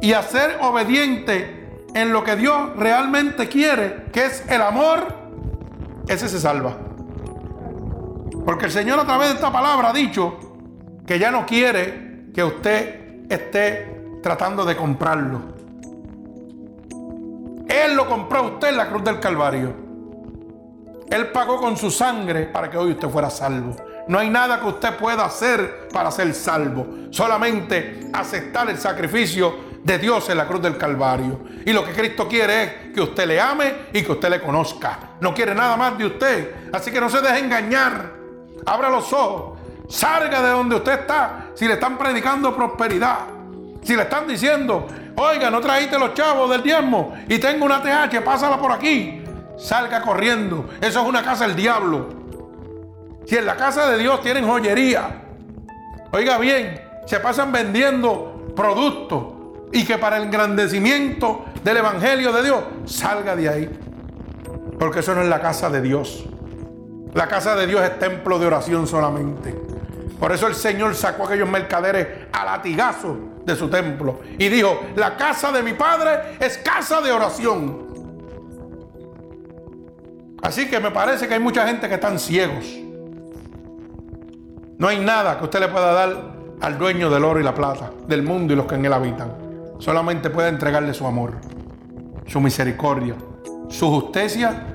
y 0.00 0.12
a 0.12 0.22
ser 0.22 0.58
obediente 0.62 1.78
en 1.94 2.12
lo 2.12 2.24
que 2.24 2.36
Dios 2.36 2.76
realmente 2.76 3.48
quiere, 3.48 4.06
que 4.12 4.26
es 4.26 4.44
el 4.48 4.62
amor, 4.62 5.14
ese 6.08 6.28
se 6.28 6.40
salva. 6.40 6.76
Porque 8.44 8.66
el 8.66 8.72
Señor 8.72 8.98
a 8.98 9.04
través 9.04 9.28
de 9.28 9.34
esta 9.34 9.52
palabra 9.52 9.90
ha 9.90 9.92
dicho 9.92 10.38
que 11.06 11.18
ya 11.18 11.30
no 11.30 11.44
quiere 11.44 12.30
que 12.34 12.42
usted 12.42 13.26
esté 13.28 14.18
tratando 14.22 14.64
de 14.64 14.76
comprarlo. 14.76 15.59
Él 17.70 17.94
lo 17.94 18.08
compró 18.08 18.40
a 18.40 18.42
usted 18.42 18.68
en 18.68 18.76
la 18.76 18.88
cruz 18.88 19.04
del 19.04 19.20
Calvario. 19.20 19.72
Él 21.08 21.28
pagó 21.28 21.58
con 21.58 21.76
su 21.76 21.90
sangre 21.90 22.46
para 22.46 22.68
que 22.68 22.76
hoy 22.76 22.92
usted 22.92 23.08
fuera 23.08 23.30
salvo. 23.30 23.76
No 24.08 24.18
hay 24.18 24.28
nada 24.28 24.58
que 24.58 24.66
usted 24.66 24.96
pueda 24.96 25.24
hacer 25.24 25.88
para 25.92 26.10
ser 26.10 26.34
salvo. 26.34 26.86
Solamente 27.10 28.08
aceptar 28.12 28.68
el 28.70 28.76
sacrificio 28.76 29.70
de 29.84 29.98
Dios 29.98 30.28
en 30.30 30.38
la 30.38 30.48
cruz 30.48 30.60
del 30.62 30.76
Calvario. 30.76 31.40
Y 31.64 31.72
lo 31.72 31.84
que 31.84 31.92
Cristo 31.92 32.26
quiere 32.26 32.62
es 32.62 32.72
que 32.92 33.00
usted 33.02 33.26
le 33.28 33.40
ame 33.40 33.72
y 33.92 34.02
que 34.02 34.10
usted 34.10 34.30
le 34.30 34.40
conozca. 34.40 34.98
No 35.20 35.32
quiere 35.32 35.54
nada 35.54 35.76
más 35.76 35.96
de 35.96 36.06
usted. 36.06 36.54
Así 36.72 36.90
que 36.90 37.00
no 37.00 37.08
se 37.08 37.20
deje 37.20 37.38
engañar. 37.38 38.14
Abra 38.66 38.90
los 38.90 39.12
ojos. 39.12 39.60
Salga 39.88 40.42
de 40.42 40.50
donde 40.50 40.74
usted 40.74 41.00
está. 41.00 41.50
Si 41.54 41.68
le 41.68 41.74
están 41.74 41.96
predicando 41.96 42.54
prosperidad. 42.54 43.18
Si 43.82 43.94
le 43.94 44.02
están 44.02 44.26
diciendo, 44.26 44.88
Oiga, 45.22 45.50
no 45.50 45.60
trajiste 45.60 45.98
los 45.98 46.14
chavos 46.14 46.48
del 46.48 46.62
diezmo 46.62 47.14
y 47.28 47.38
tengo 47.38 47.66
una 47.66 47.82
TH, 47.82 48.22
pásala 48.24 48.58
por 48.58 48.72
aquí. 48.72 49.22
Salga 49.58 50.00
corriendo. 50.00 50.70
Eso 50.80 51.02
es 51.02 51.06
una 51.06 51.22
casa 51.22 51.46
del 51.46 51.54
diablo. 51.54 52.08
Si 53.26 53.36
en 53.36 53.44
la 53.44 53.54
casa 53.54 53.86
de 53.90 53.98
Dios 53.98 54.22
tienen 54.22 54.48
joyería, 54.48 55.20
oiga 56.10 56.38
bien, 56.38 56.80
se 57.04 57.20
pasan 57.20 57.52
vendiendo 57.52 58.46
productos 58.56 59.24
y 59.70 59.84
que 59.84 59.98
para 59.98 60.16
el 60.16 60.22
engrandecimiento 60.22 61.44
del 61.62 61.76
Evangelio 61.76 62.32
de 62.32 62.42
Dios, 62.42 62.64
salga 62.86 63.36
de 63.36 63.48
ahí. 63.50 63.78
Porque 64.78 65.00
eso 65.00 65.14
no 65.14 65.20
es 65.20 65.28
la 65.28 65.42
casa 65.42 65.68
de 65.68 65.82
Dios. 65.82 66.24
La 67.12 67.28
casa 67.28 67.54
de 67.56 67.66
Dios 67.66 67.82
es 67.82 67.98
templo 67.98 68.38
de 68.38 68.46
oración 68.46 68.86
solamente. 68.86 69.54
Por 70.18 70.32
eso 70.32 70.46
el 70.46 70.54
Señor 70.54 70.94
sacó 70.94 71.24
a 71.24 71.26
aquellos 71.26 71.48
mercaderes 71.48 72.08
a 72.32 72.46
latigazo 72.46 73.18
de 73.44 73.56
su 73.56 73.68
templo 73.68 74.20
y 74.38 74.48
dijo, 74.48 74.80
la 74.96 75.16
casa 75.16 75.52
de 75.52 75.62
mi 75.62 75.74
padre 75.74 76.36
es 76.38 76.58
casa 76.58 77.00
de 77.00 77.12
oración. 77.12 77.88
Así 80.42 80.68
que 80.68 80.80
me 80.80 80.90
parece 80.90 81.28
que 81.28 81.34
hay 81.34 81.40
mucha 81.40 81.66
gente 81.66 81.88
que 81.88 81.94
están 81.94 82.18
ciegos. 82.18 82.64
No 84.78 84.88
hay 84.88 84.98
nada 84.98 85.38
que 85.38 85.44
usted 85.44 85.60
le 85.60 85.68
pueda 85.68 85.92
dar 85.92 86.32
al 86.60 86.78
dueño 86.78 87.10
del 87.10 87.24
oro 87.24 87.40
y 87.40 87.42
la 87.42 87.54
plata, 87.54 87.90
del 88.06 88.22
mundo 88.22 88.52
y 88.52 88.56
los 88.56 88.66
que 88.66 88.76
en 88.76 88.84
él 88.86 88.92
habitan. 88.92 89.32
Solamente 89.78 90.30
puede 90.30 90.48
entregarle 90.48 90.94
su 90.94 91.06
amor, 91.06 91.34
su 92.26 92.40
misericordia, 92.40 93.14
su 93.68 93.88
justicia 93.88 94.66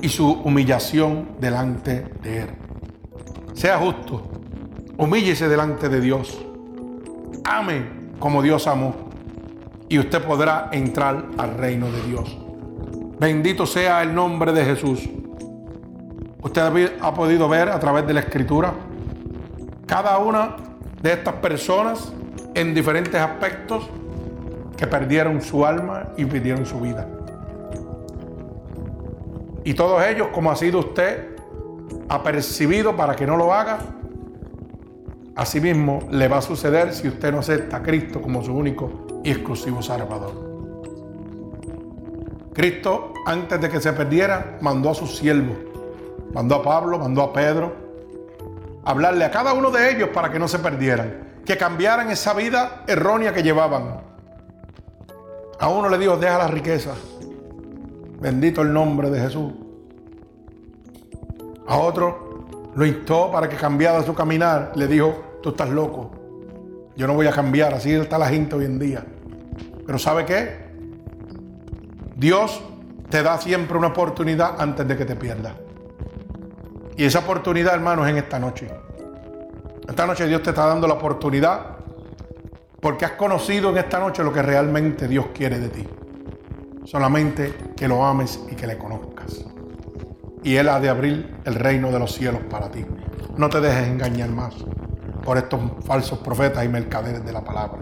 y 0.00 0.08
su 0.08 0.30
humillación 0.32 1.36
delante 1.38 2.06
de 2.22 2.42
él. 2.42 2.48
Sea 3.54 3.78
justo 3.78 4.42
Humíllese 5.02 5.48
delante 5.48 5.88
de 5.88 6.00
Dios. 6.00 6.38
Ame 7.44 8.01
como 8.22 8.40
Dios 8.40 8.68
amó. 8.68 8.94
Y 9.88 9.98
usted 9.98 10.22
podrá 10.22 10.68
entrar 10.70 11.24
al 11.36 11.58
reino 11.58 11.90
de 11.90 12.02
Dios. 12.02 12.38
Bendito 13.18 13.66
sea 13.66 14.00
el 14.00 14.14
nombre 14.14 14.52
de 14.52 14.64
Jesús. 14.64 15.10
Usted 16.40 16.92
ha 17.00 17.14
podido 17.14 17.48
ver 17.48 17.68
a 17.68 17.80
través 17.80 18.06
de 18.06 18.14
la 18.14 18.20
escritura 18.20 18.74
cada 19.86 20.18
una 20.18 20.54
de 21.02 21.12
estas 21.14 21.34
personas 21.34 22.12
en 22.54 22.72
diferentes 22.72 23.20
aspectos 23.20 23.90
que 24.76 24.86
perdieron 24.86 25.42
su 25.42 25.66
alma 25.66 26.10
y 26.16 26.24
perdieron 26.24 26.64
su 26.64 26.80
vida. 26.80 27.08
Y 29.64 29.74
todos 29.74 30.00
ellos, 30.06 30.28
como 30.28 30.52
ha 30.52 30.56
sido 30.56 30.78
usted 30.78 31.36
apercibido 32.08 32.94
para 32.94 33.16
que 33.16 33.26
no 33.26 33.36
lo 33.36 33.52
haga, 33.52 33.80
asimismo 35.36 36.00
le 36.10 36.28
va 36.28 36.38
a 36.38 36.42
suceder 36.42 36.94
si 36.94 37.08
usted 37.08 37.32
no 37.32 37.38
acepta 37.38 37.78
a 37.78 37.82
Cristo 37.82 38.20
como 38.20 38.42
su 38.42 38.52
único 38.52 39.06
y 39.24 39.30
exclusivo 39.30 39.82
Salvador. 39.82 40.52
Cristo, 42.52 43.14
antes 43.24 43.60
de 43.60 43.68
que 43.70 43.80
se 43.80 43.92
perdiera, 43.92 44.58
mandó 44.60 44.90
a 44.90 44.94
sus 44.94 45.16
siervos, 45.16 45.56
mandó 46.34 46.56
a 46.56 46.62
Pablo, 46.62 46.98
mandó 46.98 47.22
a 47.22 47.32
Pedro, 47.32 47.72
hablarle 48.84 49.24
a 49.24 49.30
cada 49.30 49.54
uno 49.54 49.70
de 49.70 49.90
ellos 49.90 50.10
para 50.10 50.30
que 50.30 50.38
no 50.38 50.48
se 50.48 50.58
perdieran, 50.58 51.40
que 51.46 51.56
cambiaran 51.56 52.10
esa 52.10 52.34
vida 52.34 52.84
errónea 52.86 53.32
que 53.32 53.42
llevaban. 53.42 54.02
A 55.58 55.68
uno 55.68 55.88
le 55.88 55.96
dijo, 55.96 56.16
deja 56.16 56.38
la 56.38 56.48
riqueza. 56.48 56.92
Bendito 58.20 58.62
el 58.62 58.72
nombre 58.72 59.10
de 59.10 59.20
Jesús. 59.20 59.52
A 61.66 61.78
otro 61.78 62.31
lo 62.74 62.86
instó 62.86 63.30
para 63.30 63.48
que 63.48 63.56
cambiara 63.56 64.02
su 64.02 64.14
caminar. 64.14 64.72
Le 64.74 64.86
dijo, 64.86 65.38
tú 65.42 65.50
estás 65.50 65.68
loco. 65.68 66.10
Yo 66.96 67.06
no 67.06 67.14
voy 67.14 67.26
a 67.26 67.32
cambiar. 67.32 67.74
Así 67.74 67.92
está 67.92 68.18
la 68.18 68.28
gente 68.28 68.54
hoy 68.54 68.64
en 68.64 68.78
día. 68.78 69.04
Pero 69.86 69.98
¿sabe 69.98 70.24
qué? 70.24 70.72
Dios 72.16 72.62
te 73.10 73.22
da 73.22 73.38
siempre 73.38 73.76
una 73.76 73.88
oportunidad 73.88 74.60
antes 74.60 74.86
de 74.86 74.96
que 74.96 75.04
te 75.04 75.16
pierdas. 75.16 75.54
Y 76.96 77.04
esa 77.04 77.20
oportunidad, 77.20 77.74
hermanos, 77.74 78.06
es 78.06 78.12
en 78.12 78.18
esta 78.18 78.38
noche. 78.38 78.70
Esta 79.88 80.06
noche 80.06 80.26
Dios 80.26 80.42
te 80.42 80.50
está 80.50 80.66
dando 80.66 80.86
la 80.86 80.94
oportunidad 80.94 81.78
porque 82.80 83.04
has 83.04 83.12
conocido 83.12 83.70
en 83.70 83.78
esta 83.78 83.98
noche 83.98 84.24
lo 84.24 84.32
que 84.32 84.42
realmente 84.42 85.08
Dios 85.08 85.26
quiere 85.34 85.58
de 85.58 85.68
ti. 85.68 85.86
Solamente 86.84 87.54
que 87.76 87.86
lo 87.86 88.04
ames 88.04 88.40
y 88.50 88.54
que 88.54 88.66
le 88.66 88.76
conozcas. 88.76 89.44
Y 90.42 90.56
Él 90.56 90.68
ha 90.68 90.80
de 90.80 90.88
abrir 90.88 91.36
el 91.44 91.54
reino 91.54 91.90
de 91.90 91.98
los 91.98 92.12
cielos 92.12 92.42
para 92.50 92.70
ti. 92.70 92.84
No 93.36 93.48
te 93.48 93.60
dejes 93.60 93.88
engañar 93.88 94.30
más 94.30 94.54
por 95.24 95.38
estos 95.38 95.60
falsos 95.84 96.18
profetas 96.18 96.64
y 96.64 96.68
mercaderes 96.68 97.24
de 97.24 97.32
la 97.32 97.42
palabra. 97.42 97.80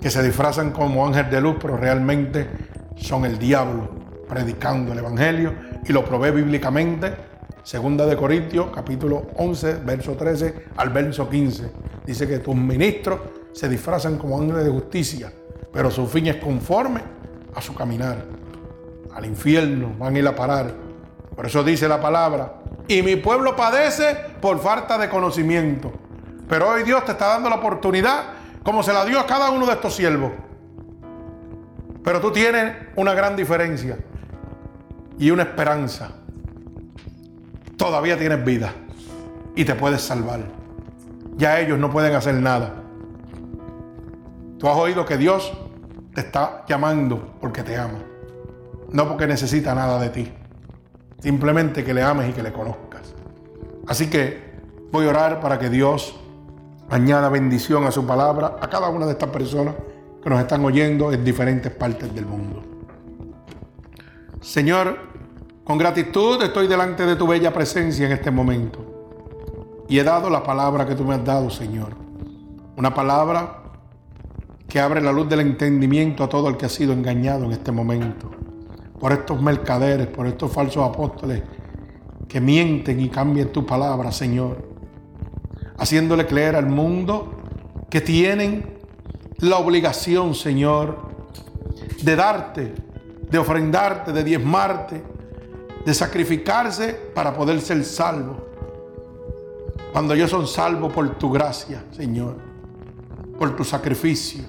Que 0.00 0.10
se 0.10 0.22
disfrazan 0.22 0.70
como 0.70 1.06
ángel 1.06 1.30
de 1.30 1.40
luz, 1.40 1.56
pero 1.60 1.76
realmente 1.76 2.48
son 2.96 3.24
el 3.24 3.38
diablo 3.38 3.88
predicando 4.28 4.92
el 4.92 4.98
Evangelio 4.98 5.54
y 5.84 5.92
lo 5.92 6.04
probé 6.04 6.30
bíblicamente. 6.30 7.14
Segunda 7.62 8.06
de 8.06 8.16
Corintios, 8.16 8.68
capítulo 8.74 9.28
11, 9.36 9.74
verso 9.84 10.12
13 10.14 10.66
al 10.76 10.90
verso 10.90 11.28
15. 11.28 11.70
Dice 12.06 12.26
que 12.26 12.38
tus 12.38 12.54
ministros 12.54 13.20
se 13.52 13.68
disfrazan 13.68 14.16
como 14.16 14.38
ángeles 14.38 14.64
de 14.64 14.70
justicia, 14.70 15.32
pero 15.72 15.90
su 15.90 16.06
fin 16.06 16.28
es 16.28 16.36
conforme 16.36 17.00
a 17.54 17.60
su 17.60 17.74
caminar. 17.74 18.24
Al 19.12 19.26
infierno 19.26 19.92
van 19.98 20.14
a 20.14 20.18
ir 20.18 20.26
a 20.26 20.34
parar. 20.34 20.89
Por 21.40 21.46
eso 21.46 21.64
dice 21.64 21.88
la 21.88 21.98
palabra, 21.98 22.56
y 22.86 23.00
mi 23.00 23.16
pueblo 23.16 23.56
padece 23.56 24.14
por 24.42 24.60
falta 24.60 24.98
de 24.98 25.08
conocimiento. 25.08 25.90
Pero 26.46 26.68
hoy 26.68 26.82
Dios 26.82 27.02
te 27.06 27.12
está 27.12 27.28
dando 27.28 27.48
la 27.48 27.56
oportunidad, 27.56 28.24
como 28.62 28.82
se 28.82 28.92
la 28.92 29.06
dio 29.06 29.18
a 29.18 29.24
cada 29.24 29.48
uno 29.48 29.64
de 29.64 29.72
estos 29.72 29.94
siervos, 29.94 30.32
pero 32.04 32.20
tú 32.20 32.30
tienes 32.30 32.76
una 32.94 33.14
gran 33.14 33.36
diferencia 33.36 33.96
y 35.18 35.30
una 35.30 35.44
esperanza. 35.44 36.10
Todavía 37.78 38.18
tienes 38.18 38.44
vida 38.44 38.74
y 39.56 39.64
te 39.64 39.74
puedes 39.74 40.02
salvar. 40.02 40.40
Ya 41.38 41.58
ellos 41.58 41.78
no 41.78 41.90
pueden 41.90 42.14
hacer 42.14 42.34
nada. 42.34 42.74
Tú 44.58 44.68
has 44.68 44.76
oído 44.76 45.06
que 45.06 45.16
Dios 45.16 45.54
te 46.14 46.20
está 46.20 46.66
llamando 46.68 47.38
porque 47.40 47.62
te 47.62 47.78
ama. 47.78 48.00
No 48.92 49.08
porque 49.08 49.26
necesita 49.26 49.74
nada 49.74 49.98
de 49.98 50.10
ti. 50.10 50.34
Simplemente 51.20 51.84
que 51.84 51.94
le 51.94 52.02
ames 52.02 52.30
y 52.30 52.32
que 52.32 52.42
le 52.42 52.52
conozcas. 52.52 53.14
Así 53.86 54.08
que 54.08 54.50
voy 54.90 55.06
a 55.06 55.10
orar 55.10 55.40
para 55.40 55.58
que 55.58 55.68
Dios 55.68 56.14
añada 56.88 57.28
bendición 57.28 57.84
a 57.84 57.92
su 57.92 58.06
palabra 58.06 58.56
a 58.60 58.68
cada 58.68 58.88
una 58.88 59.06
de 59.06 59.12
estas 59.12 59.30
personas 59.30 59.74
que 60.22 60.28
nos 60.28 60.40
están 60.40 60.64
oyendo 60.64 61.12
en 61.12 61.24
diferentes 61.24 61.72
partes 61.72 62.14
del 62.14 62.26
mundo. 62.26 62.62
Señor, 64.40 64.98
con 65.64 65.78
gratitud 65.78 66.42
estoy 66.42 66.66
delante 66.66 67.06
de 67.06 67.16
tu 67.16 67.26
bella 67.26 67.52
presencia 67.52 68.06
en 68.06 68.12
este 68.12 68.30
momento. 68.30 68.86
Y 69.88 69.98
he 69.98 70.04
dado 70.04 70.30
la 70.30 70.42
palabra 70.42 70.86
que 70.86 70.94
tú 70.94 71.04
me 71.04 71.14
has 71.14 71.24
dado, 71.24 71.50
Señor. 71.50 71.94
Una 72.76 72.94
palabra 72.94 73.62
que 74.68 74.80
abre 74.80 75.00
la 75.00 75.12
luz 75.12 75.28
del 75.28 75.40
entendimiento 75.40 76.24
a 76.24 76.28
todo 76.28 76.48
el 76.48 76.56
que 76.56 76.66
ha 76.66 76.68
sido 76.68 76.92
engañado 76.92 77.44
en 77.44 77.52
este 77.52 77.72
momento. 77.72 78.30
Por 79.00 79.12
estos 79.12 79.40
mercaderes, 79.40 80.06
por 80.06 80.26
estos 80.26 80.52
falsos 80.52 80.88
apóstoles 80.88 81.42
que 82.28 82.40
mienten 82.40 83.00
y 83.00 83.08
cambian 83.08 83.48
tu 83.48 83.66
palabra, 83.66 84.12
Señor. 84.12 84.68
Haciéndole 85.78 86.26
creer 86.26 86.54
al 86.54 86.66
mundo 86.66 87.40
que 87.88 88.00
tienen 88.00 88.78
la 89.38 89.56
obligación, 89.56 90.34
Señor, 90.34 91.10
de 92.02 92.14
darte, 92.14 92.74
de 93.30 93.38
ofrendarte, 93.38 94.12
de 94.12 94.22
diezmarte, 94.22 95.02
de 95.84 95.94
sacrificarse 95.94 96.92
para 97.14 97.34
poder 97.34 97.60
ser 97.60 97.84
salvo. 97.84 98.46
Cuando 99.92 100.14
yo 100.14 100.28
son 100.28 100.46
salvo 100.46 100.88
por 100.88 101.18
tu 101.18 101.30
gracia, 101.30 101.82
Señor, 101.90 102.36
por 103.38 103.56
tu 103.56 103.64
sacrificio, 103.64 104.44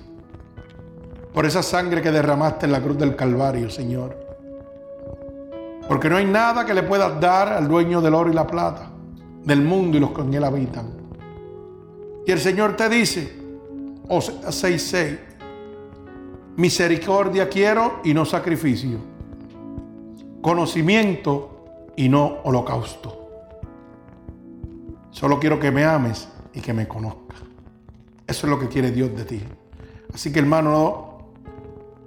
por 1.33 1.45
esa 1.45 1.63
sangre 1.63 2.01
que 2.01 2.11
derramaste 2.11 2.65
en 2.65 2.73
la 2.73 2.81
cruz 2.81 2.97
del 2.97 3.15
Calvario, 3.15 3.69
Señor. 3.69 4.20
Porque 5.87 6.09
no 6.09 6.17
hay 6.17 6.25
nada 6.25 6.65
que 6.65 6.73
le 6.73 6.83
puedas 6.83 7.19
dar 7.19 7.49
al 7.49 7.67
dueño 7.67 8.01
del 8.01 8.13
oro 8.13 8.29
y 8.29 8.33
la 8.33 8.47
plata, 8.47 8.89
del 9.43 9.61
mundo 9.61 9.97
y 9.97 9.99
los 9.99 10.11
que 10.11 10.21
en 10.21 10.33
él 10.33 10.43
habitan. 10.43 10.89
Y 12.25 12.31
el 12.31 12.39
Señor 12.39 12.75
te 12.75 12.87
dice, 12.87 13.41
o 14.07 14.19
6.6. 14.19 15.19
Misericordia 16.57 17.49
quiero 17.49 18.01
y 18.03 18.13
no 18.13 18.25
sacrificio. 18.25 18.99
Conocimiento 20.41 21.65
y 21.95 22.09
no 22.09 22.39
holocausto. 22.43 23.17
Solo 25.11 25.39
quiero 25.39 25.59
que 25.59 25.71
me 25.71 25.85
ames 25.85 26.27
y 26.53 26.61
que 26.61 26.73
me 26.73 26.87
conozcas. 26.87 27.39
Eso 28.27 28.47
es 28.47 28.49
lo 28.49 28.59
que 28.59 28.67
quiere 28.67 28.91
Dios 28.91 29.15
de 29.15 29.25
ti. 29.25 29.41
Así 30.13 30.31
que 30.31 30.39
hermano, 30.39 30.71
no 30.71 31.11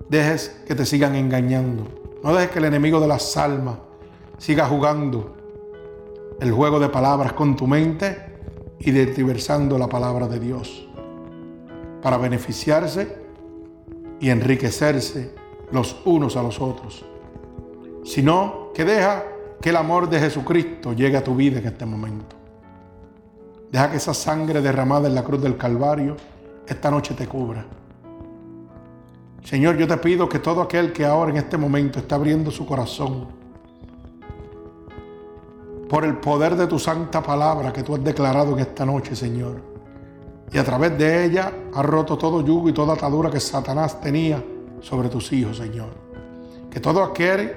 dejes 0.09 0.63
que 0.67 0.75
te 0.75 0.85
sigan 0.85 1.15
engañando. 1.15 2.04
No 2.25 2.33
dejes 2.33 2.53
que 2.53 2.59
el 2.59 2.65
enemigo 2.65 3.01
de 3.01 3.07
las 3.07 3.37
almas 3.37 3.77
siga 4.39 4.67
jugando 4.67 5.37
el 6.41 6.53
juego 6.53 6.81
de 6.81 6.89
palabras 6.89 7.35
con 7.35 7.55
tu 7.55 7.67
mente 7.67 8.17
y 8.79 8.93
diversando 8.93 9.77
la 9.77 9.91
palabra 9.91 10.27
de 10.27 10.41
Dios 10.41 10.89
para 12.03 12.17
beneficiarse 12.17 13.19
y 14.21 14.31
enriquecerse 14.31 15.35
los 15.71 16.01
unos 16.07 16.39
a 16.39 16.43
los 16.43 16.63
otros, 16.63 17.05
sino 18.05 18.71
que 18.73 18.87
deja 18.87 19.25
que 19.61 19.69
el 19.69 19.77
amor 19.77 20.09
de 20.09 20.19
Jesucristo 20.19 20.95
llegue 20.95 21.19
a 21.19 21.25
tu 21.25 21.37
vida 21.37 21.59
en 21.59 21.67
este 21.67 21.85
momento. 21.85 22.37
Deja 23.71 23.91
que 23.91 23.99
esa 23.99 24.15
sangre 24.15 24.63
derramada 24.63 25.09
en 25.09 25.15
la 25.15 25.25
cruz 25.25 25.43
del 25.43 25.59
Calvario 25.59 26.17
esta 26.67 26.91
noche 26.91 27.13
te 27.13 27.27
cubra. 27.27 27.67
Señor, 29.45 29.77
yo 29.77 29.87
te 29.87 29.99
pido 29.99 30.27
que 30.27 30.39
todo 30.39 30.63
aquel 30.63 30.93
que 30.93 31.05
ahora 31.05 31.31
en 31.31 31.37
este 31.37 31.59
momento 31.59 31.99
está 31.99 32.15
abriendo 32.15 32.51
su 32.51 32.65
corazón 32.65 33.27
por 35.89 36.05
el 36.07 36.17
poder 36.17 36.57
de 36.57 36.67
tu 36.67 36.79
santa 36.79 37.23
palabra 37.23 37.71
que 37.71 37.83
tú 37.83 37.95
has 37.95 38.03
declarado 38.03 38.55
en 38.55 38.61
esta 38.61 38.87
noche, 38.87 39.15
Señor, 39.15 39.61
y 40.51 40.57
a 40.57 40.65
través 40.65 40.97
de 40.97 41.27
ella 41.27 41.53
ha 41.75 41.83
roto 41.83 42.17
todo 42.17 42.45
yugo 42.45 42.71
y 42.71 42.73
toda 42.73 42.95
atadura 42.95 43.31
que 43.31 43.39
Satanás 43.39 44.01
tenía 44.01 44.43
sobre 44.81 45.11
tus 45.11 45.31
hijos, 45.33 45.59
Señor. 45.59 45.91
Que 46.71 46.81
todo 46.81 47.03
aquel 47.05 47.53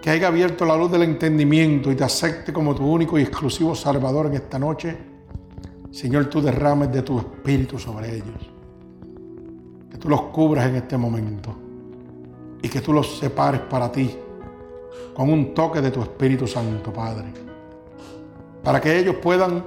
que 0.00 0.10
haya 0.10 0.28
abierto 0.28 0.64
la 0.64 0.76
luz 0.76 0.90
del 0.90 1.02
entendimiento 1.02 1.92
y 1.92 1.94
te 1.94 2.04
acepte 2.04 2.54
como 2.54 2.74
tu 2.74 2.86
único 2.86 3.18
y 3.18 3.22
exclusivo 3.22 3.74
Salvador 3.74 4.26
en 4.26 4.34
esta 4.34 4.58
noche, 4.58 4.96
Señor, 5.90 6.26
tú 6.26 6.40
derrames 6.40 6.90
de 6.90 7.02
tu 7.02 7.18
espíritu 7.18 7.78
sobre 7.78 8.16
ellos. 8.16 8.51
Tú 10.02 10.08
los 10.08 10.22
cubras 10.22 10.68
en 10.68 10.74
este 10.74 10.96
momento 10.96 11.54
y 12.60 12.68
que 12.68 12.80
tú 12.80 12.92
los 12.92 13.18
separes 13.18 13.60
para 13.60 13.92
ti 13.92 14.12
con 15.14 15.32
un 15.32 15.54
toque 15.54 15.80
de 15.80 15.92
tu 15.92 16.02
Espíritu 16.02 16.44
Santo, 16.48 16.92
Padre. 16.92 17.32
Para 18.64 18.80
que 18.80 18.98
ellos 18.98 19.14
puedan 19.22 19.64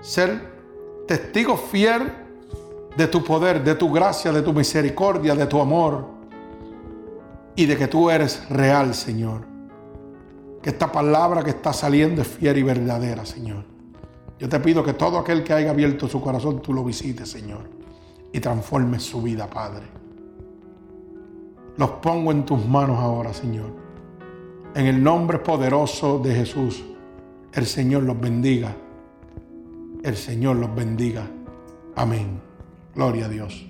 ser 0.00 0.40
testigo 1.08 1.56
fiel 1.56 2.12
de 2.96 3.08
tu 3.08 3.24
poder, 3.24 3.64
de 3.64 3.74
tu 3.74 3.92
gracia, 3.92 4.30
de 4.30 4.42
tu 4.42 4.52
misericordia, 4.52 5.34
de 5.34 5.46
tu 5.46 5.60
amor. 5.60 6.14
y 7.58 7.64
de 7.64 7.76
que 7.76 7.88
tú 7.88 8.08
eres 8.10 8.48
real, 8.50 8.94
Señor. 8.94 9.40
Que 10.62 10.70
esta 10.70 10.92
palabra 10.92 11.42
que 11.42 11.50
está 11.50 11.72
saliendo 11.72 12.20
es 12.22 12.28
fiel 12.28 12.58
y 12.58 12.62
verdadera, 12.62 13.24
Señor. 13.24 13.64
Yo 14.38 14.48
te 14.48 14.60
pido 14.60 14.84
que 14.84 14.92
todo 14.92 15.18
aquel 15.18 15.42
que 15.42 15.54
haya 15.54 15.70
abierto 15.70 16.06
su 16.06 16.20
corazón, 16.20 16.60
tú 16.60 16.74
lo 16.74 16.84
visites, 16.84 17.30
Señor, 17.30 17.75
y 18.36 18.40
transformes 18.40 19.02
su 19.02 19.22
vida, 19.22 19.48
Padre. 19.48 19.86
Los 21.78 21.90
pongo 22.02 22.32
en 22.32 22.44
tus 22.44 22.66
manos 22.66 22.98
ahora, 22.98 23.32
Señor. 23.32 23.72
En 24.74 24.84
el 24.84 25.02
nombre 25.02 25.38
poderoso 25.38 26.18
de 26.18 26.34
Jesús, 26.34 26.84
el 27.54 27.64
Señor 27.64 28.02
los 28.02 28.20
bendiga. 28.20 28.76
El 30.02 30.16
Señor 30.16 30.56
los 30.56 30.74
bendiga. 30.74 31.26
Amén. 31.94 32.42
Gloria 32.94 33.24
a 33.24 33.28
Dios. 33.30 33.66